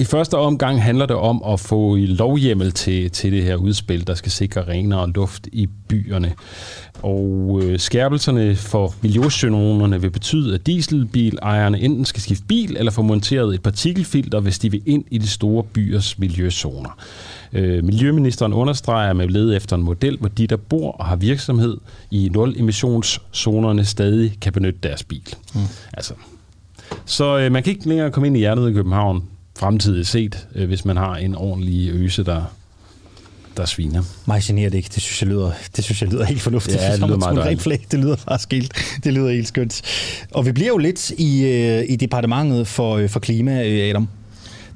i 0.00 0.04
første 0.04 0.36
omgang 0.36 0.82
handler 0.82 1.06
det 1.06 1.16
om 1.16 1.42
at 1.46 1.60
få 1.60 1.96
lovhjemmel 1.96 2.72
til, 2.72 3.10
til 3.10 3.32
det 3.32 3.42
her 3.42 3.56
udspil, 3.56 4.06
der 4.06 4.14
skal 4.14 4.32
sikre 4.32 4.62
renere 4.68 5.10
luft 5.10 5.48
i 5.52 5.68
byerne. 5.88 6.32
Og 7.02 7.60
øh, 7.62 7.78
skærpelserne 7.78 8.56
for 8.56 8.94
miljøsynonerne 9.02 10.00
vil 10.00 10.10
betyde, 10.10 10.54
at 10.54 10.66
dieselbilejerne 10.66 11.80
enten 11.80 12.04
skal 12.04 12.22
skifte 12.22 12.44
bil 12.44 12.76
eller 12.76 12.92
få 12.92 13.02
monteret 13.02 13.54
et 13.54 13.62
partikelfilter, 13.62 14.40
hvis 14.40 14.58
de 14.58 14.70
vil 14.70 14.82
ind 14.86 15.04
i 15.10 15.18
de 15.18 15.28
store 15.28 15.64
byers 15.64 16.18
miljøzoner. 16.18 16.98
Øh, 17.52 17.84
Miljøministeren 17.84 18.52
understreger, 18.52 19.10
at 19.10 19.16
man 19.16 19.26
vil 19.26 19.32
lede 19.32 19.56
efter 19.56 19.76
en 19.76 19.82
model, 19.82 20.18
hvor 20.18 20.28
de, 20.28 20.46
der 20.46 20.56
bor 20.56 20.92
og 20.92 21.04
har 21.06 21.16
virksomhed 21.16 21.76
i 22.10 22.30
nul-emissionszonerne, 22.32 23.84
stadig 23.84 24.32
kan 24.40 24.52
benytte 24.52 24.78
deres 24.82 25.04
bil. 25.04 25.34
Mm. 25.54 25.60
Altså, 25.92 26.14
så 27.04 27.38
øh, 27.38 27.52
man 27.52 27.62
kan 27.62 27.72
ikke 27.72 27.88
længere 27.88 28.10
komme 28.10 28.26
ind 28.26 28.36
i 28.36 28.40
hjertet 28.40 28.70
i 28.70 28.72
København 28.72 29.22
fremtidigt 29.60 30.08
set, 30.08 30.46
øh, 30.54 30.68
hvis 30.68 30.84
man 30.84 30.96
har 30.96 31.14
en 31.16 31.34
ordentlig 31.34 31.90
øse, 31.90 32.24
der, 32.24 32.42
der 33.56 33.64
sviner. 33.64 34.02
Mig 34.26 34.42
generer 34.44 34.70
det 34.70 34.76
ikke. 34.76 34.90
Det 34.94 35.02
synes 35.02 35.22
jeg 35.22 35.28
lyder, 35.28 35.50
det 35.76 35.84
synes 35.84 36.02
jeg 36.02 36.10
lyder 36.12 36.24
helt 36.24 36.42
fornuftigt. 36.42 36.76
Ja, 36.76 36.92
det 36.92 37.00
lyder 37.00 37.16
meget 37.16 37.36
dejligt. 37.36 37.62
Flag. 37.62 37.86
Det 37.90 37.98
lyder 37.98 38.16
faktisk 38.16 38.52
helt, 38.52 38.72
det 39.04 39.12
lyder 39.12 39.30
helt 39.30 39.48
skønt. 39.48 39.82
Og 40.30 40.46
vi 40.46 40.52
bliver 40.52 40.68
jo 40.68 40.78
lidt 40.78 41.10
i, 41.10 41.44
øh, 41.44 41.84
i 41.88 41.96
departementet 41.96 42.68
for, 42.68 42.96
øh, 42.96 43.08
for 43.08 43.20
klima, 43.20 43.68
øh, 43.68 43.90
Adam. 43.90 44.08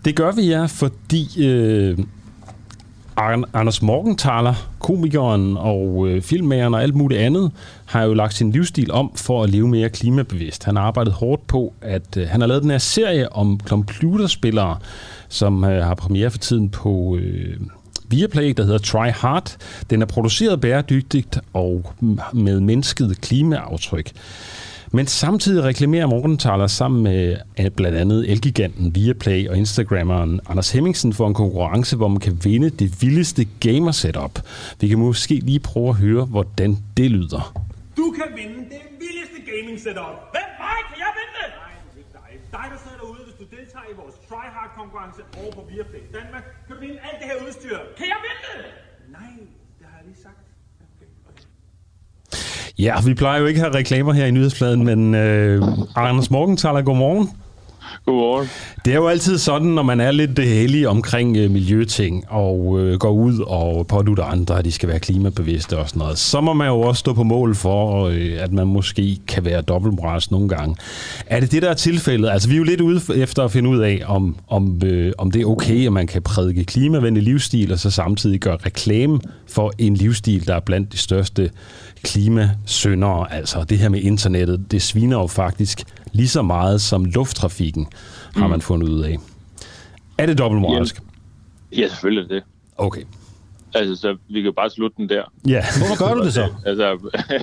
Det 0.05 0.17
gør 0.17 0.33
vi, 0.33 0.43
ja, 0.43 0.67
fordi 0.67 1.45
øh, 1.45 1.99
Anders 3.17 3.83
Morgenthaler, 3.83 4.55
komikeren 4.79 5.57
og 5.57 6.09
øh, 6.09 6.23
filmmageren 6.23 6.75
og 6.75 6.83
alt 6.83 6.95
muligt 6.95 7.21
andet, 7.21 7.53
har 7.85 8.03
jo 8.03 8.15
lagt 8.15 8.35
sin 8.35 8.53
livsstil 8.53 8.93
om 8.93 9.13
for 9.17 9.43
at 9.43 9.51
leve 9.51 9.69
mere 9.69 9.89
klimabevidst. 9.89 10.65
Han 10.65 10.77
har 10.77 10.83
arbejdet 10.83 11.13
hårdt 11.13 11.47
på, 11.47 11.73
at 11.81 12.17
øh, 12.17 12.29
han 12.29 12.41
har 12.41 12.49
lavet 12.49 12.63
den 12.63 12.71
her 12.71 12.79
serie 12.79 13.33
om 13.33 13.61
computerspillere, 13.65 14.79
som 15.29 15.65
øh, 15.65 15.85
har 15.85 15.95
premiere 15.95 16.31
for 16.31 16.39
tiden 16.39 16.69
på 16.69 17.17
øh, 17.21 17.57
Viaplay, 18.09 18.55
der 18.57 18.63
hedder 18.63 18.79
Try 18.79 19.11
Hard. 19.11 19.57
Den 19.91 20.03
er 20.03 20.07
produceret 20.07 20.61
bæredygtigt 20.61 21.39
og 21.53 21.93
mm, 22.01 22.19
med 22.33 22.61
mennesket 22.61 23.21
klimaaftryk. 23.21 24.13
Men 24.99 25.07
samtidig 25.07 25.65
reklamerer 25.65 26.07
Morgenthaler 26.07 26.67
sammen 26.67 27.03
med 27.03 27.37
øh, 27.61 27.71
blandt 27.71 27.99
andet 27.99 28.31
Elgiganten, 28.33 28.95
Viaplay 28.95 29.49
og 29.49 29.57
Instagrammeren 29.57 30.41
Anders 30.51 30.71
Hemmingsen 30.75 31.13
for 31.19 31.27
en 31.31 31.35
konkurrence, 31.35 31.97
hvor 31.97 32.09
man 32.09 32.21
kan 32.27 32.35
vinde 32.45 32.71
det 32.71 33.03
vildeste 33.03 33.43
gamer-setup. 33.67 34.35
Vi 34.81 34.87
kan 34.89 34.99
måske 34.99 35.35
lige 35.51 35.61
prøve 35.71 35.89
at 35.89 35.99
høre, 36.07 36.25
hvordan 36.35 36.71
det 36.97 37.09
lyder. 37.11 37.43
Du 38.01 38.07
kan 38.19 38.29
vinde 38.41 38.61
det 38.75 38.83
vildeste 39.03 39.39
gaming-setup. 39.51 40.15
Hvem? 40.35 40.49
Mig? 40.65 40.79
Kan 40.91 40.99
jeg 41.05 41.13
vinde 41.19 41.35
det? 41.41 41.49
Nej, 41.65 41.73
det 41.85 41.97
er 41.97 42.01
ikke 42.03 42.15
dig. 42.21 42.31
Dig, 42.57 42.67
der 42.73 42.79
sidder 42.85 42.99
derude, 43.03 43.23
hvis 43.29 43.37
du 43.43 43.47
deltager 43.57 43.87
i 43.93 43.95
vores 44.03 44.17
try-hard-konkurrence 44.29 45.21
over 45.41 45.53
på 45.59 45.63
Viaplay 45.71 46.03
Danmark, 46.19 46.45
kan 46.67 46.73
du 46.77 46.81
vinde 46.87 46.99
alt 47.07 47.17
det 47.21 47.27
her 47.31 47.39
udstyr. 47.47 47.79
Kan 47.99 48.07
jeg 48.13 48.19
vinde 48.27 48.43
det? 48.49 48.59
Nej, 49.19 49.33
det 49.79 49.85
har 49.91 49.97
jeg 50.01 50.07
lige 50.11 50.23
sagt. 50.29 50.45
Ja, 52.79 52.95
vi 53.05 53.15
plejer 53.15 53.41
jo 53.41 53.47
ikke 53.47 53.61
at 53.61 53.67
have 53.67 53.79
reklamer 53.79 54.13
her 54.13 54.27
i 54.27 54.31
nyhedsfladen, 54.31 54.85
men 54.85 55.15
øh, 55.15 55.63
Anders 55.97 56.31
Morgenthaler, 56.31 56.83
godmorgen. 56.83 57.31
Godmorgen. 58.07 58.49
Det 58.85 58.93
er 58.93 58.97
jo 58.97 59.09
altid 59.09 59.39
sådan, 59.39 59.69
når 59.69 59.83
man 59.83 60.01
er 60.01 60.11
lidt 60.11 60.39
heldig 60.39 60.89
omkring 60.89 61.37
øh, 61.37 61.51
miljøting 61.51 62.25
og 62.29 62.81
øh, 62.81 62.99
går 62.99 63.11
ud 63.11 63.39
og 63.47 63.87
pådutter 63.87 64.25
andre, 64.25 64.59
at 64.59 64.65
de 64.65 64.73
skal 64.73 64.89
være 64.89 64.99
klimabevidste 64.99 65.79
og 65.79 65.89
sådan 65.89 65.99
noget, 65.99 66.19
så 66.19 66.41
må 66.41 66.53
man 66.53 66.69
jo 66.69 66.81
også 66.81 67.01
stå 67.01 67.13
på 67.13 67.23
mål 67.23 67.55
for, 67.55 68.07
øh, 68.07 68.33
at 68.39 68.53
man 68.53 68.67
måske 68.67 69.19
kan 69.29 69.45
være 69.45 69.63
dobbeltmoralsk 69.63 70.31
nogle 70.31 70.49
gange. 70.49 70.77
Er 71.27 71.41
det 71.41 71.53
det, 71.53 71.63
der 71.63 71.71
er 71.71 71.75
tilfældet? 71.75 72.31
Altså, 72.31 72.49
vi 72.49 72.55
er 72.55 72.59
jo 72.59 72.65
lidt 72.65 72.81
ude 72.81 73.01
efter 73.17 73.45
at 73.45 73.53
finde 73.53 73.71
ud 73.71 73.79
af, 73.79 74.03
om, 74.07 74.37
om, 74.49 74.81
øh, 74.85 75.13
om 75.19 75.31
det 75.31 75.43
er 75.43 75.47
okay, 75.47 75.87
at 75.87 75.93
man 75.93 76.07
kan 76.07 76.23
prædike 76.23 76.65
klimavenlig 76.65 77.23
livsstil, 77.23 77.73
og 77.73 77.79
så 77.79 77.91
samtidig 77.91 78.41
gøre 78.41 78.57
reklame 78.67 79.21
for 79.47 79.73
en 79.79 79.95
livsstil, 79.95 80.47
der 80.47 80.55
er 80.55 80.61
blandt 80.61 80.93
de 80.93 80.99
største 80.99 81.51
klimasøndere. 82.05 83.33
Altså, 83.33 83.65
det 83.65 83.79
her 83.79 83.89
med 83.89 84.01
internettet, 84.01 84.71
det 84.71 84.83
sviner 84.83 85.19
jo 85.19 85.27
faktisk 85.27 85.85
lige 86.13 86.29
så 86.29 86.43
meget 86.43 86.81
som 86.81 87.05
lufttrafikken, 87.05 87.87
har 88.37 88.47
man 88.49 88.61
fundet 88.61 88.89
ud 88.89 89.01
af. 89.01 89.17
Er 90.19 90.27
det 90.27 90.39
dobbeltmoralsk? 90.39 91.03
Ja, 91.73 91.81
ja 91.81 91.89
selvfølgelig 91.89 92.25
er 92.31 92.35
det. 92.35 92.45
Okay. 92.77 93.03
Altså, 93.75 93.97
så 93.97 94.17
vi 94.29 94.43
kan 94.43 94.53
bare 94.55 94.71
slutte 94.71 94.97
den 94.97 95.09
der. 95.09 95.23
Ja. 95.49 95.65
Hvorfor 95.79 96.07
gør 96.09 96.15
du 96.15 96.25
det 96.25 96.33
så? 96.33 96.45
altså, 96.67 96.99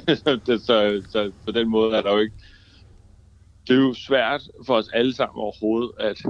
så, 0.07 0.59
så, 0.65 1.01
så 1.09 1.31
på 1.45 1.51
den 1.51 1.69
måde 1.69 1.97
er 1.97 2.01
der 2.01 2.11
jo 2.11 2.17
ikke... 2.19 2.35
Det 3.67 3.75
er 3.75 3.81
jo 3.81 3.93
svært 3.93 4.41
for 4.65 4.75
os 4.75 4.87
alle 4.93 5.15
sammen 5.15 5.41
overhovedet 5.41 5.91
at 5.99 6.21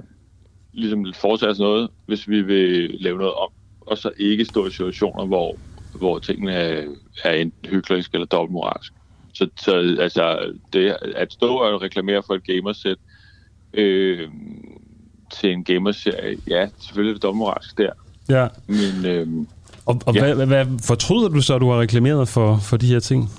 ligesom 0.73 1.05
foretage 1.15 1.51
os 1.51 1.59
noget, 1.59 1.89
hvis 2.05 2.29
vi 2.29 2.41
vil 2.41 2.97
lave 2.99 3.17
noget 3.17 3.33
om, 3.33 3.49
og 3.81 3.97
så 3.97 4.11
ikke 4.17 4.45
stå 4.45 4.67
i 4.67 4.71
situationer, 4.71 5.25
hvor, 5.25 5.55
hvor 6.01 6.19
tingene 6.19 6.53
er, 6.53 6.83
er 7.23 7.33
enten 7.33 7.69
hyklerisk 7.69 8.13
eller 8.13 8.25
dobbeltmoralsk. 8.25 8.93
Så, 9.33 9.47
så 9.59 9.95
altså, 9.99 10.53
det, 10.73 10.95
at 11.15 11.33
stå 11.33 11.55
og 11.55 11.81
reklamere 11.81 12.23
for 12.27 12.33
et 12.33 12.43
gamersæt 12.43 12.97
øh, 13.73 14.27
til 15.33 15.51
en 15.51 15.63
gamerserie, 15.63 16.37
ja, 16.47 16.67
selvfølgelig 16.79 17.11
er 17.11 17.15
det 17.15 17.23
dobbeltmoralsk 17.23 17.77
der. 17.77 17.91
Ja. 18.29 18.47
Men, 18.67 19.05
øh, 19.05 19.27
og 19.85 20.01
og 20.05 20.15
ja. 20.15 20.33
hvad, 20.33 20.45
hvad 20.45 20.65
fortryder 20.87 21.29
du 21.29 21.41
så, 21.41 21.55
at 21.55 21.61
du 21.61 21.69
har 21.69 21.79
reklameret 21.79 22.27
for, 22.27 22.57
for 22.57 22.77
de 22.77 22.87
her 22.87 22.99
ting? 22.99 23.29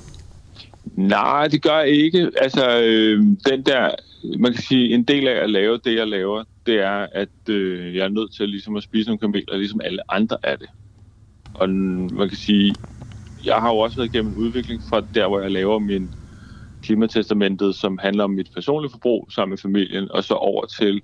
Nej, 0.97 1.49
det 1.49 1.63
gør 1.63 1.79
jeg 1.79 1.89
ikke. 1.89 2.31
Altså, 2.41 2.81
øh, 2.81 3.19
den 3.49 3.63
der, 3.63 3.91
man 4.39 4.53
kan 4.53 4.63
sige, 4.63 4.95
en 4.95 5.03
del 5.03 5.29
af 5.29 5.43
at 5.43 5.51
lave 5.51 5.81
det, 5.85 5.97
jeg 5.97 6.09
laver, 6.09 6.45
det 6.67 6.75
er, 6.75 7.07
at 7.13 7.49
øh, 7.49 7.97
jeg 7.97 8.05
er 8.05 8.09
nødt 8.09 8.35
til 8.35 8.49
ligesom 8.49 8.77
at 8.77 8.83
spise 8.83 9.09
nogle 9.09 9.19
kameler, 9.19 9.57
ligesom 9.57 9.81
alle 9.85 10.13
andre 10.13 10.37
er 10.43 10.57
det. 10.57 10.69
Og 11.55 11.69
man 11.69 12.29
kan 12.29 12.39
sige, 12.39 12.75
jeg 13.45 13.55
har 13.55 13.69
jo 13.69 13.79
også 13.79 13.97
været 13.97 14.15
igennem 14.15 14.33
en 14.33 14.39
udvikling 14.39 14.83
fra 14.89 15.03
der, 15.15 15.29
hvor 15.29 15.41
jeg 15.41 15.51
laver 15.51 15.79
min 15.79 16.11
klimatestamentet, 16.83 17.75
som 17.75 17.99
handler 18.03 18.25
om 18.25 18.31
mit 18.31 18.51
personlige 18.55 18.91
forbrug 18.91 19.29
sammen 19.31 19.51
med 19.51 19.59
familien, 19.59 20.11
og 20.11 20.25
så 20.25 20.35
over 20.35 20.67
til 20.67 21.03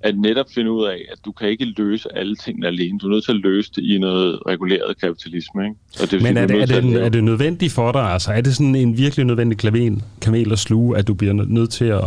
at 0.00 0.18
netop 0.18 0.46
finde 0.54 0.72
ud 0.72 0.86
af, 0.86 0.98
at 1.12 1.18
du 1.24 1.32
kan 1.32 1.48
ikke 1.48 1.64
løse 1.64 2.16
alle 2.16 2.36
tingene 2.36 2.66
alene. 2.66 2.98
Du 2.98 3.06
er 3.06 3.10
nødt 3.10 3.24
til 3.24 3.32
at 3.32 3.38
løse 3.38 3.72
det 3.76 3.84
i 3.84 3.98
noget 3.98 4.40
reguleret 4.46 5.00
kapitalisme. 5.00 5.64
Ikke? 5.64 5.76
Og 6.02 6.10
det, 6.10 6.22
Men 6.22 6.36
er 6.36 6.46
det, 6.46 6.62
er, 6.62 6.80
det, 6.80 7.04
er 7.04 7.08
det 7.08 7.24
nødvendigt 7.24 7.72
for 7.72 7.92
dig? 7.92 8.02
Altså, 8.02 8.32
er 8.32 8.40
det 8.40 8.56
sådan 8.56 8.74
en 8.74 8.98
virkelig 8.98 9.26
nødvendig 9.26 9.58
kamel, 9.58 10.02
kamel 10.20 10.52
at 10.52 10.58
sluge, 10.58 10.98
at 10.98 11.08
du 11.08 11.14
bliver 11.14 11.32
nødt 11.32 11.70
til 11.70 11.84
at... 11.84 12.02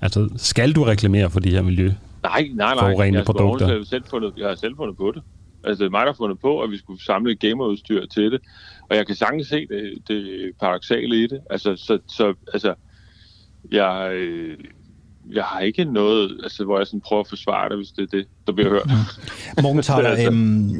Altså, 0.00 0.28
skal 0.36 0.72
du 0.72 0.84
reklamere 0.84 1.30
for 1.30 1.40
de 1.40 1.50
her 1.50 1.62
miljø? 1.62 1.92
Nej, 2.22 2.48
nej, 2.54 2.74
nej. 2.74 3.10
Jeg, 3.12 3.24
produkter? 3.24 3.66
Jeg, 3.66 3.76
har 3.76 3.84
selv 3.84 4.04
fundet, 4.10 4.32
jeg 4.36 4.48
har 4.48 4.54
selv 4.54 4.76
fundet 4.76 4.96
på 4.96 5.12
det. 5.14 5.22
Altså, 5.64 5.84
det 5.84 5.88
er 5.88 5.90
mig, 5.90 6.00
der 6.00 6.12
har 6.12 6.16
fundet 6.16 6.38
på, 6.38 6.60
at 6.60 6.70
vi 6.70 6.78
skulle 6.78 7.04
samle 7.04 7.36
gamerudstyr 7.36 8.06
til 8.06 8.32
det. 8.32 8.40
Og 8.90 8.96
jeg 8.96 9.06
kan 9.06 9.16
sagtens 9.16 9.46
se 9.46 9.66
det, 9.66 9.98
det 10.08 10.50
paradoxale 10.60 11.22
i 11.22 11.26
det. 11.26 11.40
Altså, 11.50 11.76
så, 11.76 11.98
så 12.08 12.34
altså, 12.52 12.74
jeg, 13.72 14.10
øh, 14.14 14.58
jeg 15.32 15.44
har 15.44 15.60
ikke 15.60 15.84
noget, 15.84 16.40
altså, 16.42 16.64
hvor 16.64 16.78
jeg 16.78 16.86
sådan 16.86 17.00
prøver 17.00 17.20
at 17.20 17.28
forsvare 17.28 17.68
det, 17.68 17.76
hvis 17.76 17.88
det 17.88 18.02
er 18.02 18.16
det, 18.16 18.26
der 18.46 18.52
bliver 18.52 18.70
hørt. 18.70 18.90
Morgen 19.62 19.82
Thaler, 19.82 20.08
altså. 20.08 20.30
øhm, 20.30 20.70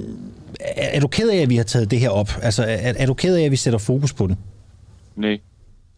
er, 0.61 0.97
er 0.97 1.01
du 1.01 1.09
ked 1.09 1.31
af, 1.31 1.37
at 1.37 1.51
vi 1.51 1.57
har 1.57 1.65
taget 1.65 1.91
det 1.91 2.01
her 2.01 2.11
op? 2.11 2.29
Altså, 2.43 2.63
er, 2.63 2.95
er 2.97 3.07
du 3.07 3.15
ked 3.15 3.37
af, 3.37 3.43
at 3.43 3.51
vi 3.51 3.57
sætter 3.57 3.79
fokus 3.79 4.13
på 4.13 4.27
det? 4.27 4.37
Nej. 5.17 5.41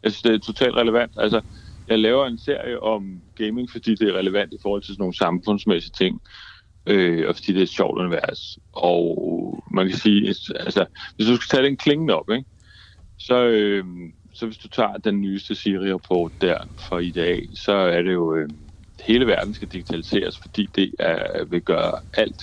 Jeg 0.03 0.13
synes, 0.13 0.23
det 0.23 0.35
er 0.35 0.39
totalt 0.39 0.75
relevant. 0.75 1.13
Altså, 1.17 1.41
jeg 1.89 1.99
laver 1.99 2.27
en 2.27 2.39
serie 2.39 2.83
om 2.83 3.21
gaming, 3.37 3.71
fordi 3.71 3.95
det 3.95 4.09
er 4.09 4.13
relevant 4.13 4.53
i 4.53 4.57
forhold 4.63 4.83
til 4.83 4.95
sådan 4.95 5.03
nogle 5.03 5.17
samfundsmæssige 5.17 5.93
ting 5.99 6.21
øh, 6.87 7.29
og 7.29 7.35
fordi 7.35 7.53
det 7.53 7.59
er 7.59 7.63
et 7.63 7.69
sjovt 7.69 7.99
univers. 7.99 8.59
Og 8.73 9.65
man 9.71 9.89
kan 9.89 9.99
sige, 9.99 10.29
altså, 10.61 10.87
hvis 11.17 11.27
du 11.27 11.37
skal 11.37 11.57
tage 11.57 11.67
den 11.67 11.77
klingende 11.77 12.15
op, 12.15 12.31
ikke? 12.31 12.45
Så, 13.19 13.45
øh, 13.45 13.85
så 14.35 14.47
hvis 14.47 14.59
du 14.59 14.69
tager 14.69 14.97
den 14.97 15.21
nyeste 15.21 15.55
Siri-rapport 15.55 16.33
der 16.41 16.59
for 16.89 16.99
i 16.99 17.11
dag, 17.11 17.49
så 17.55 17.73
er 17.73 18.03
det 18.03 18.13
jo, 18.13 18.35
øh, 18.35 18.49
hele 19.01 19.27
verden 19.27 19.55
skal 19.55 19.69
digitaliseres, 19.69 20.39
fordi 20.39 20.67
det 20.75 20.93
er, 20.99 21.45
vil 21.45 21.63
gøre 21.63 22.01
alt 22.15 22.43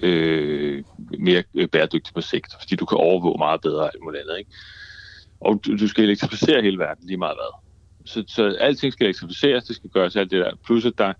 øh, 0.00 0.84
mere 1.18 1.42
øh, 1.54 1.68
bæredygtigt 1.68 2.14
på 2.14 2.20
sigt, 2.20 2.54
fordi 2.60 2.76
du 2.76 2.86
kan 2.86 2.98
overvåge 2.98 3.38
meget 3.38 3.60
bedre 3.60 3.84
alt 3.84 4.02
muligt 4.02 4.22
andet, 4.22 4.38
ikke? 4.38 4.50
Og 5.40 5.60
du, 5.66 5.76
du 5.76 5.88
skal 5.88 6.04
elektrificere 6.04 6.62
hele 6.62 6.78
verden 6.78 7.06
lige 7.06 7.16
meget 7.16 7.36
hvad. 7.36 7.52
Så, 8.06 8.24
så 8.28 8.56
alting 8.60 8.92
skal 8.92 9.06
elektrificeres, 9.06 9.64
det 9.64 9.76
skal 9.76 9.90
gøres 9.90 10.16
alt 10.16 10.30
det 10.30 10.40
der. 10.40 10.52
Plus 10.66 10.86
at 10.86 10.92
der 10.98 11.12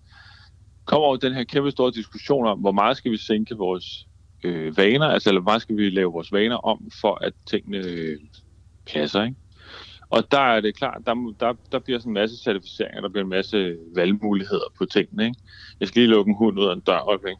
kommer 0.90 1.06
over 1.06 1.16
den 1.16 1.34
her 1.34 1.44
kæmpe 1.44 1.70
store 1.70 1.90
diskussion 1.90 2.46
om, 2.46 2.58
hvor 2.58 2.72
meget 2.72 2.96
skal 2.96 3.12
vi 3.12 3.16
sænke 3.16 3.54
vores 3.54 4.06
øh, 4.44 4.76
vaner, 4.76 5.06
altså 5.06 5.30
eller 5.30 5.40
hvor 5.40 5.50
meget 5.50 5.62
skal 5.62 5.76
vi 5.76 5.90
lave 5.90 6.12
vores 6.12 6.32
vaner 6.32 6.56
om, 6.56 6.90
for 7.00 7.24
at 7.24 7.32
tingene 7.46 7.78
øh, 7.78 8.18
passer, 8.92 9.22
ikke? 9.22 9.36
Og 10.10 10.30
der 10.30 10.40
er 10.40 10.60
det 10.60 10.76
klart, 10.76 11.02
der, 11.06 11.34
der, 11.40 11.52
der 11.72 11.78
bliver 11.78 11.98
sådan 11.98 12.10
en 12.10 12.14
masse 12.14 12.36
certificeringer, 12.36 13.00
der 13.00 13.08
bliver 13.08 13.24
en 13.24 13.30
masse 13.30 13.76
valgmuligheder 13.94 14.72
på 14.78 14.84
tingene, 14.84 15.24
ikke? 15.24 15.40
Jeg 15.80 15.88
skal 15.88 16.02
lige 16.02 16.10
lukke 16.10 16.28
en 16.28 16.36
hund 16.36 16.58
ud 16.58 16.66
af 16.66 16.72
en 16.72 16.80
dør, 16.80 17.08
okay? 17.08 17.34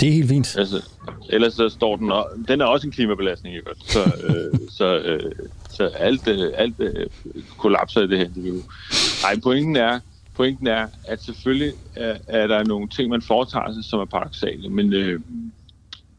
Det 0.00 0.08
er 0.08 0.12
helt 0.12 0.28
fint. 0.28 0.56
Altså, 0.58 0.88
ellers 1.30 1.54
så 1.54 1.68
står 1.68 1.96
den, 1.96 2.12
og, 2.12 2.30
den 2.48 2.60
er 2.60 2.64
også 2.64 2.86
en 2.86 2.92
klimabelastning, 2.92 3.56
ikke? 3.56 3.70
Så, 3.86 4.00
øh, 4.00 4.58
så, 4.70 4.98
øh, 4.98 5.32
så 5.70 5.86
alt, 5.86 6.28
øh, 6.28 6.52
alt 6.54 6.80
øh, 6.80 7.06
kollapser 7.58 8.00
i 8.00 8.06
det 8.06 8.18
her 8.18 8.24
interview. 8.24 8.56
Nej, 9.22 9.40
pointen 9.42 9.76
er, 9.76 10.00
pointen 10.36 10.66
er, 10.66 10.88
at 11.04 11.22
selvfølgelig 11.22 11.74
er, 11.94 12.18
er 12.28 12.46
der 12.46 12.64
nogle 12.64 12.88
ting, 12.88 13.10
man 13.10 13.22
foretager 13.22 13.72
sig, 13.72 13.84
som 13.84 14.00
er 14.00 14.04
paradoxale, 14.04 14.68
men, 14.68 14.92
øh, 14.92 15.20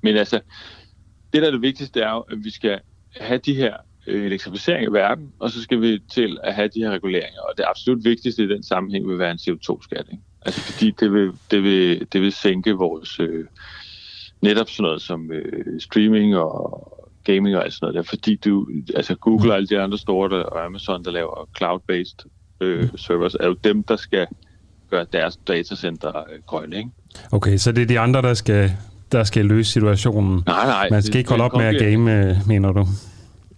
men 0.02 0.18
altså, 0.18 0.40
det 1.34 1.42
der 1.42 1.48
er 1.48 1.52
det 1.52 1.62
vigtigste 1.62 2.02
er 2.02 2.12
jo, 2.12 2.20
at 2.20 2.44
vi 2.44 2.50
skal 2.50 2.80
have 3.16 3.38
de 3.38 3.56
her 3.56 3.78
øh, 4.08 4.26
elektrificering 4.26 4.84
i 4.84 4.94
verden, 4.94 5.34
og 5.40 5.50
så 5.50 5.62
skal 5.62 5.82
vi 5.82 6.00
til 6.12 6.38
at 6.44 6.56
have 6.56 6.68
de 6.68 6.80
her 6.80 6.92
reguleringer. 6.92 7.42
Og 7.42 7.54
det 7.58 7.66
absolut 7.68 8.06
vigtigste 8.06 8.44
i 8.44 8.48
den 8.48 8.64
sammenhæng 8.64 9.08
vil 9.08 9.20
være 9.20 9.32
en 9.32 9.40
CO2-skat. 9.42 10.06
Ikke? 10.12 10.24
Altså 10.42 10.62
fordi 10.62 10.92
det 10.92 11.14
vil, 11.14 11.32
det 11.52 11.64
vil, 11.64 12.08
det 12.14 12.22
vil 12.22 12.32
sænke 12.32 12.72
vores 12.72 13.20
øh, 13.20 13.46
netop 14.42 14.70
sådan 14.70 14.84
noget 14.84 15.02
som 15.02 15.32
øh, 15.32 15.82
streaming 15.82 16.36
og 16.36 16.90
gaming 17.24 17.56
og 17.56 17.64
alt 17.64 17.74
sådan 17.74 17.86
noget 17.86 17.96
der, 17.96 18.10
fordi 18.10 18.36
du, 18.36 18.68
altså 18.96 19.16
Google 19.16 19.52
og 19.52 19.56
alle 19.56 19.68
de 19.68 19.80
andre 19.80 19.98
store, 19.98 20.30
der, 20.30 20.44
og 20.44 20.66
Amazon, 20.66 21.06
der 21.06 21.12
laver 21.12 21.50
cloud-based 21.58 22.30
øh, 22.62 22.90
servers, 22.96 23.36
er 23.36 23.48
jo 23.48 23.54
dem, 23.54 23.84
der 23.84 23.96
skal 23.96 24.28
gøre 24.90 25.06
deres 25.14 25.38
datacenter 25.48 26.18
øh, 26.18 26.42
grønne, 26.46 26.78
ikke? 26.78 26.90
Okay, 27.32 27.58
så 27.58 27.72
det 27.72 27.82
er 27.82 27.86
de 27.86 28.00
andre, 28.00 28.22
der 28.22 28.34
skal, 28.34 28.72
der 29.12 29.24
skal 29.24 29.46
løse 29.46 29.72
situationen? 29.72 30.44
Nej, 30.46 30.66
nej. 30.66 30.90
Man 30.92 31.02
skal 31.02 31.14
det, 31.14 31.20
ikke 31.20 31.30
holde 31.30 31.44
op 31.44 31.54
med 31.54 31.66
at 31.66 31.80
game, 31.80 32.30
øh, 32.30 32.36
mener 32.48 32.72
du? 32.72 32.88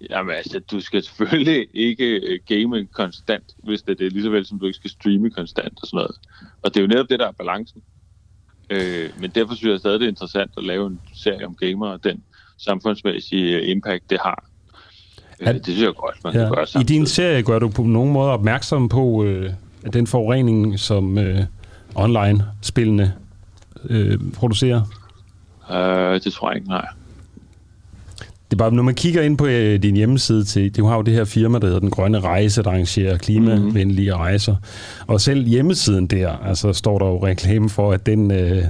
Jamen 0.09 0.35
altså, 0.35 0.59
du 0.59 0.79
skal 0.79 1.03
selvfølgelig 1.03 1.67
ikke 1.73 2.21
uh, 2.23 2.57
game 2.57 2.85
konstant, 2.85 3.43
hvis 3.63 3.81
det 3.81 3.91
er 3.91 3.95
det, 3.95 4.13
lige 4.13 4.23
så 4.23 4.29
vel 4.29 4.45
som 4.45 4.59
du 4.59 4.65
ikke 4.65 4.75
skal 4.75 4.91
streame 4.91 5.29
konstant 5.29 5.79
og 5.81 5.87
sådan 5.87 5.97
noget. 5.97 6.15
Og 6.61 6.73
det 6.73 6.77
er 6.77 6.81
jo 6.81 6.87
netop 6.87 7.09
det, 7.09 7.19
der 7.19 7.27
er 7.27 7.31
balancen. 7.31 7.81
Øh, 8.69 9.09
men 9.19 9.29
derfor 9.29 9.55
synes 9.55 9.71
jeg 9.71 9.79
stadig, 9.79 9.99
det 9.99 10.05
er 10.05 10.09
interessant 10.09 10.51
at 10.57 10.63
lave 10.63 10.87
en 10.87 10.99
serie 11.13 11.45
om 11.45 11.55
gamer 11.55 11.87
og 11.87 12.03
den 12.03 12.23
samfundsmæssige 12.57 13.57
øh, 13.57 13.69
impact, 13.69 14.09
det 14.09 14.19
har. 14.21 14.45
Øh, 15.41 15.53
det 15.53 15.65
synes 15.65 15.81
jeg 15.81 15.93
godt, 15.97 16.23
man 16.23 16.33
ja. 16.33 16.39
kan 16.39 16.49
gøre 16.49 16.67
samtidig. 16.67 16.95
I 16.95 16.97
din 16.97 17.07
serie 17.07 17.41
gør 17.41 17.59
du 17.59 17.69
på 17.69 17.83
nogen 17.83 18.13
måde 18.13 18.31
opmærksom 18.31 18.89
på 18.89 19.23
øh, 19.23 19.49
den 19.93 20.07
forurening, 20.07 20.79
som 20.79 21.17
øh, 21.17 21.39
online-spillene 21.95 23.13
øh, 23.89 24.19
producerer? 24.33 24.81
Øh, 25.71 26.21
det 26.21 26.33
tror 26.33 26.49
jeg 26.49 26.55
ikke, 26.55 26.67
nej. 26.67 26.87
Det 28.51 28.53
er 28.53 28.57
bare, 28.57 28.71
når 28.71 28.83
man 28.83 28.95
kigger 28.95 29.21
ind 29.21 29.37
på 29.37 29.45
øh, 29.45 29.83
din 29.83 29.95
hjemmeside 29.95 30.43
til, 30.43 30.77
du 30.77 30.85
har 30.85 30.95
jo 30.95 31.01
det 31.01 31.13
her 31.13 31.25
firma, 31.25 31.59
der 31.59 31.65
hedder 31.65 31.79
Den 31.79 31.89
Grønne 31.89 32.19
Rejse, 32.19 32.63
der 32.63 32.69
arrangerer 32.69 33.17
klimavenlige 33.17 34.11
mm-hmm. 34.11 34.21
rejser. 34.21 34.55
Og 35.07 35.21
selv 35.21 35.45
hjemmesiden 35.45 36.07
der, 36.07 36.29
altså 36.29 36.73
står 36.73 36.99
der 36.99 37.05
jo 37.05 37.25
reklame 37.25 37.69
for, 37.69 37.91
at 37.91 38.05
den, 38.05 38.31
øh, 38.31 38.63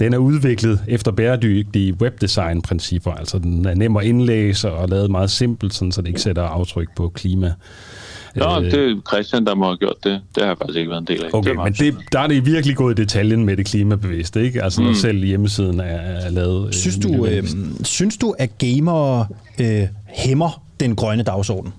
den 0.00 0.14
er 0.14 0.18
udviklet 0.18 0.80
efter 0.88 1.12
bæredygtige 1.12 1.94
webdesign-principper. 1.94 3.12
Altså 3.12 3.38
den 3.38 3.66
er 3.66 3.74
nem 3.74 3.96
at 3.96 4.04
indlæse 4.04 4.72
og 4.72 4.88
lavet 4.88 5.10
meget 5.10 5.30
simpelt, 5.30 5.74
sådan, 5.74 5.92
så 5.92 6.00
det 6.00 6.08
ikke 6.08 6.20
sætter 6.20 6.42
aftryk 6.42 6.88
på 6.96 7.08
klima. 7.08 7.52
Nå, 8.34 8.60
øh, 8.60 8.70
det 8.70 8.90
er 8.90 9.00
Christian, 9.08 9.46
der 9.46 9.54
må 9.54 9.64
have 9.64 9.76
gjort 9.76 10.04
det. 10.04 10.20
Det 10.34 10.42
har 10.42 10.50
jeg 10.50 10.58
faktisk 10.58 10.78
ikke 10.78 10.90
været 10.90 11.00
en 11.00 11.06
del 11.06 11.24
af. 11.24 11.28
Okay, 11.32 11.50
det 11.50 11.58
men 11.64 11.72
det, 11.72 11.94
der 12.12 12.20
er 12.20 12.26
det 12.26 12.46
virkelig 12.46 12.76
gået 12.76 12.98
i 12.98 13.02
detaljen 13.02 13.44
med 13.44 13.56
det 13.56 13.66
klimabevidste, 13.66 14.42
ikke? 14.42 14.62
Altså 14.62 14.82
når 14.82 14.88
mm. 14.88 14.94
selv 14.94 15.24
hjemmesiden 15.24 15.80
er, 15.80 15.84
er 15.84 16.30
lavet... 16.30 16.66
Øh, 16.66 16.72
synes 16.72 16.96
du, 16.98 17.26
øh, 17.26 17.44
synes 17.82 18.16
du, 18.16 18.34
at 18.38 18.58
gamere 18.58 19.26
øh, 19.60 19.82
hæmmer 20.06 20.62
den 20.80 20.96
grønne 20.96 21.22
dagsorden? 21.22 21.72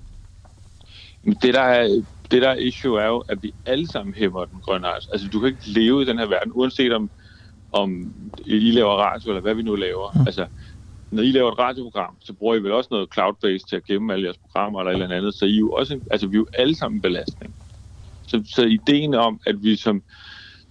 Det 1.42 1.54
der, 1.54 1.60
er, 1.60 2.02
det 2.30 2.42
der 2.42 2.48
er 2.48 2.54
issue 2.54 3.00
er 3.00 3.06
jo, 3.06 3.18
at 3.28 3.38
vi 3.42 3.52
alle 3.66 3.88
sammen 3.88 4.14
hæmmer 4.14 4.44
den 4.44 4.58
grønne. 4.62 4.86
Altså 5.12 5.28
du 5.32 5.40
kan 5.40 5.48
ikke 5.48 5.60
leve 5.66 6.02
i 6.02 6.04
den 6.04 6.18
her 6.18 6.26
verden, 6.26 6.52
uanset 6.54 6.92
om, 6.92 7.10
om 7.72 8.14
I 8.46 8.70
laver 8.70 8.92
radio, 8.92 9.30
eller 9.30 9.40
hvad 9.40 9.54
vi 9.54 9.62
nu 9.62 9.74
laver. 9.74 10.10
Mm. 10.14 10.26
Altså, 10.26 10.46
når 11.10 11.22
I 11.22 11.30
laver 11.30 11.52
et 11.52 11.58
radioprogram, 11.58 12.16
så 12.20 12.32
bruger 12.32 12.54
I 12.54 12.62
vel 12.62 12.72
også 12.72 12.88
noget 12.90 13.08
cloud-based 13.14 13.68
til 13.68 13.76
at 13.76 13.84
gemme 13.84 14.12
alle 14.12 14.24
jeres 14.24 14.36
programmer 14.36 14.80
eller 14.80 14.90
et 14.90 15.02
eller 15.02 15.16
andet, 15.16 15.34
så 15.34 15.44
I 15.44 15.54
er 15.54 15.58
jo 15.58 15.70
også, 15.70 16.00
altså 16.10 16.26
vi 16.26 16.36
er 16.36 16.38
jo 16.38 16.46
alle 16.52 16.74
sammen 16.74 16.96
en 16.96 17.02
belastning. 17.02 17.54
Så, 18.26 18.42
så 18.54 18.62
ideen 18.62 19.14
om, 19.14 19.40
at 19.46 19.62
vi 19.62 19.76
som, 19.76 20.02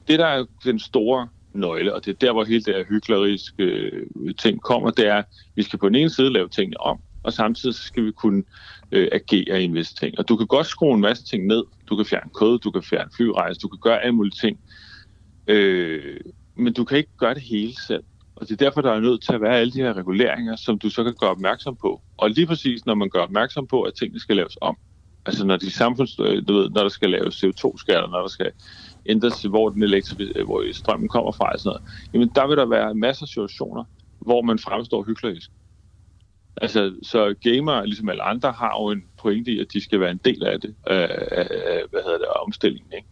det 0.07 0.19
der 0.19 0.25
er 0.25 0.45
den 0.63 0.79
store 0.79 1.27
nøgle, 1.53 1.93
og 1.93 2.05
det 2.05 2.11
er 2.11 2.15
der, 2.15 2.31
hvor 2.31 2.43
hele 2.43 2.61
det 2.61 2.75
her 2.75 2.83
hyggeleriske 2.89 3.63
øh, 3.63 4.35
ting 4.37 4.61
kommer, 4.61 4.91
det 4.91 5.07
er, 5.07 5.15
at 5.15 5.25
vi 5.55 5.63
skal 5.63 5.79
på 5.79 5.87
den 5.87 5.95
ene 5.95 6.09
side 6.09 6.33
lave 6.33 6.49
tingene 6.49 6.79
om, 6.79 6.99
og 7.23 7.33
samtidig 7.33 7.75
skal 7.75 8.05
vi 8.05 8.11
kunne 8.11 8.43
øh, 8.91 9.07
agere 9.11 9.61
i 9.61 9.65
en 9.65 9.73
vis 9.73 9.93
ting. 9.93 10.19
Og 10.19 10.29
du 10.29 10.35
kan 10.35 10.47
godt 10.47 10.67
skrue 10.67 10.93
en 10.93 11.01
masse 11.01 11.23
ting 11.23 11.47
ned. 11.47 11.63
Du 11.89 11.95
kan 11.95 12.05
fjerne 12.05 12.29
kode, 12.33 12.59
du 12.59 12.71
kan 12.71 12.83
fjerne 12.83 13.09
flyrejse, 13.15 13.59
du 13.59 13.67
kan 13.67 13.79
gøre 13.81 14.03
alle 14.03 14.15
mulige 14.15 14.35
ting. 14.41 14.59
Øh, 15.47 16.19
men 16.59 16.73
du 16.73 16.83
kan 16.85 16.97
ikke 16.97 17.17
gøre 17.17 17.33
det 17.33 17.41
hele 17.41 17.73
selv. 17.87 18.03
Og 18.35 18.47
det 18.47 18.51
er 18.53 18.65
derfor, 18.65 18.81
der 18.81 18.91
er 18.91 18.99
nødt 18.99 19.23
til 19.23 19.33
at 19.33 19.41
være 19.41 19.57
alle 19.57 19.73
de 19.73 19.81
her 19.81 19.93
reguleringer, 19.93 20.55
som 20.55 20.79
du 20.79 20.89
så 20.89 21.03
kan 21.03 21.15
gøre 21.19 21.29
opmærksom 21.29 21.77
på. 21.81 22.01
Og 22.17 22.29
lige 22.29 22.47
præcis, 22.47 22.85
når 22.85 22.95
man 22.95 23.09
gør 23.09 23.19
opmærksom 23.19 23.67
på, 23.67 23.81
at 23.81 23.93
tingene 23.99 24.19
skal 24.19 24.35
laves 24.35 24.57
om. 24.61 24.77
Altså 25.25 25.45
når 25.45 25.57
de 25.57 25.71
samfunds, 25.71 26.19
øh, 26.19 26.47
du 26.47 26.53
ved, 26.53 26.69
når 26.69 26.81
der 26.81 26.89
skal 26.89 27.09
laves 27.09 27.43
CO2-skatter, 27.43 28.09
når 28.09 28.21
der 28.21 28.27
skal 28.27 28.51
ændres 29.05 29.41
hvor, 29.41 29.69
den 29.69 29.83
elektri- 29.83 30.31
øh, 30.35 30.45
hvor 30.45 30.73
strømmen 30.73 31.09
kommer 31.09 31.31
fra 31.31 31.51
og 31.51 31.59
sådan 31.59 31.69
noget, 31.69 31.81
jamen 32.13 32.31
der 32.35 32.47
vil 32.47 32.57
der 32.57 32.65
være 32.65 32.95
masser 32.95 33.23
af 33.23 33.27
situationer, 33.27 33.83
hvor 34.21 34.41
man 34.41 34.59
fremstår 34.59 35.03
hyklerisk. 35.03 35.49
Altså, 36.61 36.95
så 37.03 37.35
gamer, 37.41 37.85
ligesom 37.85 38.09
alle 38.09 38.23
andre, 38.23 38.51
har 38.51 38.73
jo 38.81 38.91
en 38.91 39.03
pointe 39.21 39.51
i, 39.51 39.59
at 39.59 39.67
de 39.73 39.83
skal 39.83 39.99
være 39.99 40.11
en 40.11 40.21
del 40.25 40.43
af 40.43 40.61
det, 40.61 40.69
øh, 40.89 41.09
af, 41.09 41.47
af 41.71 41.83
hvad 41.91 42.01
hedder 42.03 42.17
det, 42.17 42.27
omstillingen. 42.27 42.93
Ikke? 42.93 43.07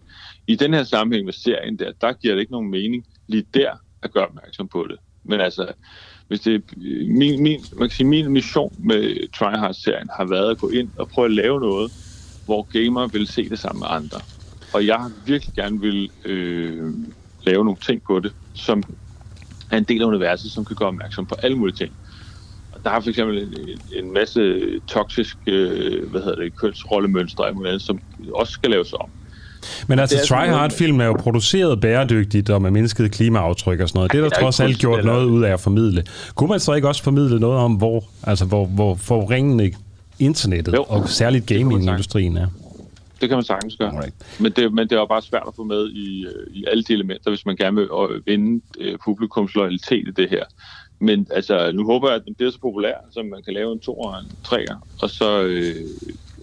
I 0.48 0.56
den 0.56 0.74
her 0.74 0.84
sammenhæng 0.84 1.26
med 1.26 1.34
serien 1.34 1.80
der, 1.80 1.92
der 2.02 2.14
giver 2.14 2.34
det 2.34 2.42
ikke 2.42 2.52
nogen 2.52 2.72
mening 2.72 3.06
lige 3.28 3.46
der 3.54 3.72
at 4.04 4.12
gøre 4.12 4.28
opmærksom 4.28 4.68
på 4.68 4.88
det. 4.90 4.98
Men 5.26 5.42
altså, 5.42 5.74
hvis 6.28 6.40
det, 6.40 6.64
min, 7.08 7.44
min, 7.44 7.66
man 7.74 7.90
kan 7.90 7.96
sige, 7.96 8.08
min 8.08 8.32
mission 8.32 8.74
med 8.88 9.32
Tryhard-serien 9.34 10.10
har 10.18 10.26
været 10.26 10.52
at 10.52 10.58
gå 10.58 10.70
ind 10.70 10.92
og 10.96 11.10
prøve 11.10 11.26
at 11.26 11.32
lave 11.34 11.60
noget, 11.60 11.92
hvor 12.46 12.64
gamer 12.64 13.08
vil 13.08 13.28
se 13.28 13.50
det 13.50 13.60
sammen 13.60 13.80
med 13.80 13.88
andre. 13.90 14.22
Og 14.74 14.86
jeg 14.86 14.96
har 14.96 15.12
virkelig 15.26 15.54
gerne 15.56 15.80
vil 15.82 16.12
øh, 16.26 16.94
lave 17.42 17.66
nogle 17.66 17.80
ting 17.86 18.02
på 18.08 18.20
det, 18.20 18.34
som 18.56 18.84
er 19.72 19.78
en 19.78 19.84
del 19.84 20.02
af 20.02 20.06
universet, 20.06 20.52
som 20.52 20.66
kan 20.66 20.76
gøre 20.76 20.88
opmærksom 20.88 21.28
på 21.28 21.36
alle 21.44 21.58
mulige 21.58 21.76
ting. 21.76 21.96
Og 22.72 22.82
der 22.84 22.90
har 22.90 23.00
for 23.02 23.10
eksempel 23.10 23.38
en, 23.60 23.82
en 24.06 24.14
masse 24.14 24.80
toksiske 24.80 25.52
øh, 25.52 26.10
hvad 26.10 26.22
hedder 26.22 26.42
det, 26.42 26.58
kønsrollemønstre, 26.58 27.80
som 27.80 28.00
også 28.34 28.52
skal 28.54 28.72
laves 28.72 28.94
om. 28.94 29.12
Men 29.88 30.00
altså, 30.00 30.18
Try 30.28 30.48
Hard-film 30.48 31.00
er 31.02 31.06
jo 31.06 31.14
produceret 31.14 31.82
bæredygtigt 31.82 32.50
og 32.50 32.62
med 32.62 32.72
mindsket 32.72 33.12
klimaaftryk 33.12 33.80
og 33.80 33.90
sådan 33.90 34.00
noget. 34.00 34.12
Det 34.12 34.18
er 34.18 34.30
der 34.30 34.40
trods 34.42 34.60
alt 34.60 34.80
gjort 34.80 35.06
noget 35.06 35.26
ud 35.26 35.44
af 35.44 35.54
at 35.54 35.60
formidle. 35.60 36.04
Kunne 36.36 36.50
man 36.50 36.60
så 36.60 36.74
ikke 36.74 36.88
også 36.88 37.04
formidle 37.04 37.40
noget 37.40 37.60
om, 37.60 37.74
hvor, 37.74 38.04
altså, 38.24 38.46
hvor, 38.46 38.66
hvor 38.66 38.96
forurenende 38.96 39.72
internettet 40.20 40.74
jo. 40.74 40.84
og 40.84 41.10
særligt 41.10 41.46
gamingindustrien 41.46 42.38
er? 42.38 42.48
Det 43.22 43.30
kan 43.30 43.38
man 43.38 43.44
sagtens 43.44 43.76
gøre. 43.76 43.90
Alright. 43.90 44.14
Men, 44.40 44.52
det, 44.52 44.74
men 44.74 44.90
det 44.90 44.96
er 44.96 45.00
jo 45.00 45.06
bare 45.06 45.22
svært 45.22 45.44
at 45.48 45.54
få 45.56 45.64
med 45.64 45.90
i, 45.90 46.26
øh, 46.26 46.48
i 46.54 46.66
alle 46.72 46.84
de 46.84 46.94
elementer, 46.94 47.30
hvis 47.32 47.46
man 47.46 47.56
gerne 47.56 47.76
vil 47.76 47.88
øh, 48.10 48.28
vinde 48.28 48.62
uh, 48.80 49.00
publikums 49.06 49.56
loyalitet 49.56 50.08
i 50.08 50.12
det 50.12 50.30
her. 50.30 50.44
Men 51.00 51.28
altså, 51.32 51.72
nu 51.72 51.86
håber 51.86 52.08
jeg, 52.08 52.16
at 52.16 52.26
den 52.26 52.36
bliver 52.36 52.52
så 52.52 52.60
populær, 52.60 52.94
så 53.12 53.24
man 53.24 53.44
kan 53.44 53.54
lave 53.54 53.74
en 53.74 53.80
to 53.80 53.94
og 53.94 54.20
en 54.20 54.32
treer, 54.44 54.88
og 55.02 55.10
så 55.10 55.42
øh, 55.44 55.76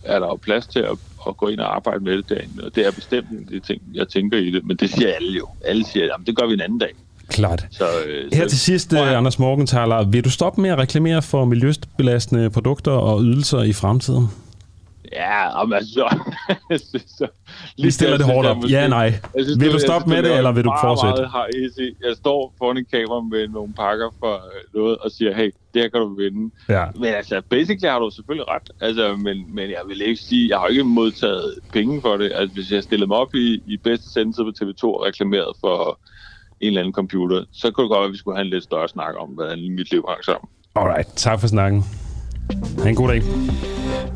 er 0.05 0.19
der 0.19 0.27
jo 0.27 0.37
plads 0.37 0.67
til 0.67 0.79
at 0.79 0.99
at 1.29 1.37
gå 1.37 1.49
ind 1.49 1.61
og 1.61 1.77
arbejde 1.77 2.05
med 2.05 2.17
det 2.17 2.29
derinde. 2.29 2.65
Og 2.65 2.75
det 2.75 2.87
er 2.87 2.91
bestemt 2.91 3.31
en 3.31 3.49
det 3.51 3.63
ting, 3.63 3.83
jeg 3.95 4.09
tænker 4.09 4.39
i 4.39 4.51
det. 4.51 4.67
Men 4.67 4.77
det 4.77 4.91
siger 4.91 5.13
alle 5.15 5.39
jo. 5.39 5.49
Alle 5.65 5.85
siger, 5.87 6.05
at 6.05 6.27
det 6.27 6.37
gør 6.37 6.47
vi 6.47 6.55
en 6.55 6.61
anden 6.61 6.79
dag. 6.79 6.91
Klart. 7.29 7.67
Så, 7.71 7.85
øh, 8.07 8.31
Her 8.33 8.49
til 8.49 8.59
sidst. 8.59 8.93
Øh, 8.93 9.17
Anders 9.17 9.39
Morgenthaler, 9.39 10.05
vil 10.05 10.25
du 10.25 10.31
stoppe 10.31 10.61
med 10.61 10.71
at 10.71 10.79
reklamere 10.79 11.23
for 11.23 11.45
miljøbelastende 11.45 12.51
produkter 12.51 12.93
og 12.93 13.23
ydelser 13.23 13.63
i 13.63 13.73
fremtiden? 13.73 14.29
Ja, 15.15 15.65
men 15.65 15.73
altså... 15.73 16.25
så, 17.19 17.27
Vi 17.83 17.91
stiller 17.91 18.17
det 18.17 18.27
hårdt 18.27 18.49
op. 18.49 18.57
Ja, 18.71 18.89
nej. 18.89 19.13
Vil 19.59 19.73
du 19.73 19.79
stoppe 19.79 20.11
med 20.11 20.23
det, 20.23 20.37
eller 20.37 20.53
vil 20.53 20.65
du 20.65 20.73
fortsætte? 20.81 21.23
Meget. 21.23 21.95
Jeg 22.07 22.17
står 22.17 22.55
foran 22.59 22.77
en 22.77 22.87
kamera 22.93 23.21
med 23.21 23.49
nogle 23.49 23.73
pakker 23.73 24.11
for 24.19 24.35
øh, 24.35 24.75
noget, 24.75 24.99
og 24.99 25.11
siger, 25.11 25.35
hey, 25.35 25.51
det 25.75 25.83
her 25.83 25.89
kan 25.89 26.01
du 26.01 26.15
vinde. 26.15 26.55
Ja. 26.69 26.85
Men 26.95 27.05
altså, 27.05 27.43
basically 27.51 27.91
har 27.91 27.99
du 27.99 28.11
selvfølgelig 28.11 28.49
ret. 28.49 28.71
Altså, 28.81 29.17
men, 29.17 29.55
men 29.55 29.71
jeg 29.71 29.81
vil 29.87 30.01
ikke 30.03 30.21
sige, 30.21 30.49
jeg 30.49 30.59
har 30.59 30.67
ikke 30.67 30.85
modtaget 30.85 31.55
penge 31.73 32.01
for 32.01 32.17
det. 32.17 32.33
Altså, 32.35 32.55
hvis 32.55 32.73
jeg 32.73 32.83
stillede 32.83 33.09
mig 33.09 33.17
op 33.17 33.35
i, 33.35 33.63
i 33.67 33.77
bedste 33.77 34.13
sendelse 34.13 34.43
på 34.43 34.53
TV2 34.61 34.85
og 34.85 35.05
reklameret 35.07 35.53
for 35.61 35.99
en 36.61 36.67
eller 36.67 36.81
anden 36.81 36.95
computer, 36.95 37.45
så 37.53 37.71
kunne 37.71 37.85
det 37.85 37.91
godt 37.91 38.01
være, 38.01 38.07
at 38.07 38.13
vi 38.13 38.19
skulle 38.19 38.37
have 38.37 38.45
en 38.45 38.51
lidt 38.51 38.65
større 38.65 38.89
snak 38.89 39.15
om, 39.19 39.29
hvordan 39.29 39.75
mit 39.75 39.91
liv 39.91 40.05
hang 40.09 40.25
sammen. 40.25 40.49
Alright, 40.77 41.09
tak 41.17 41.41
for 41.41 41.47
snakken. 41.47 41.85
Ha' 42.83 42.89
en 42.89 42.95
god 42.95 43.09
dag. 43.09 43.23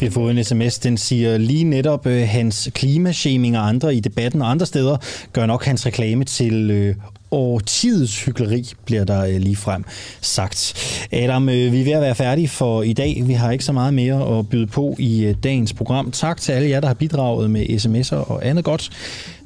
Vi 0.00 0.06
har 0.06 0.10
fået 0.10 0.38
en 0.38 0.44
sms, 0.44 0.78
den 0.78 0.96
siger 0.96 1.38
lige 1.38 1.64
netop 1.64 2.06
øh, 2.06 2.28
hans 2.28 2.70
klimashaming 2.74 3.58
og 3.58 3.68
andre 3.68 3.94
i 3.94 4.00
debatten 4.00 4.42
og 4.42 4.50
andre 4.50 4.66
steder, 4.66 4.96
gør 5.32 5.46
nok 5.46 5.64
hans 5.64 5.86
reklame 5.86 6.24
til 6.24 6.70
øh, 6.70 6.94
årtidets 7.30 8.24
hyggeleri, 8.24 8.72
bliver 8.84 9.04
der 9.04 9.24
øh, 9.24 9.36
lige 9.36 9.56
frem 9.56 9.84
sagt. 10.20 10.74
Adam, 11.12 11.48
øh, 11.48 11.72
vi 11.72 11.80
er 11.80 11.84
ved 11.84 11.92
at 11.92 12.00
være 12.00 12.14
færdige 12.14 12.48
for 12.48 12.82
i 12.82 12.92
dag. 12.92 13.22
Vi 13.26 13.32
har 13.32 13.50
ikke 13.50 13.64
så 13.64 13.72
meget 13.72 13.94
mere 13.94 14.38
at 14.38 14.48
byde 14.48 14.66
på 14.66 14.96
i 14.98 15.24
øh, 15.24 15.34
dagens 15.42 15.72
program. 15.72 16.10
Tak 16.10 16.40
til 16.40 16.52
alle 16.52 16.70
jer, 16.70 16.80
der 16.80 16.86
har 16.86 16.94
bidraget 16.94 17.50
med 17.50 17.66
sms'er 17.66 18.30
og 18.30 18.46
andet 18.46 18.64
godt. 18.64 18.90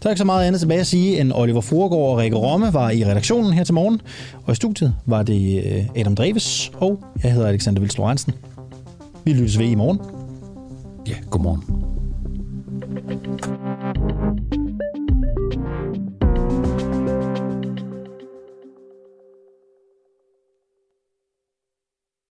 Der 0.03 0.09
er 0.09 0.11
ikke 0.11 0.19
så 0.19 0.25
meget 0.25 0.47
andet 0.47 0.61
tilbage 0.61 0.81
at 0.81 0.87
sige, 0.87 1.21
end 1.21 1.33
Oliver 1.35 1.61
Foregård 1.61 2.11
og 2.11 2.19
Rikke 2.19 2.37
Romme 2.37 2.73
var 2.73 2.91
i 2.91 3.05
redaktionen 3.05 3.53
her 3.53 3.65
til 3.65 3.75
morgen. 3.75 4.01
Og 4.45 4.53
i 4.53 4.55
studiet 4.55 4.95
var 5.07 5.23
det 5.23 5.65
øh, 5.65 5.85
Adam 5.97 6.15
Dreves, 6.17 6.73
og 6.75 7.05
jeg 7.23 7.33
hedder 7.33 7.49
Alexander 7.49 7.81
Vils 7.81 7.99
Lorentzen. 7.99 8.33
Vi 9.25 9.33
lyttes 9.33 9.59
ved 9.59 9.67
i 9.67 9.75
morgen. 9.75 10.01
Ja, 11.07 11.15
godmorgen. 11.31 11.63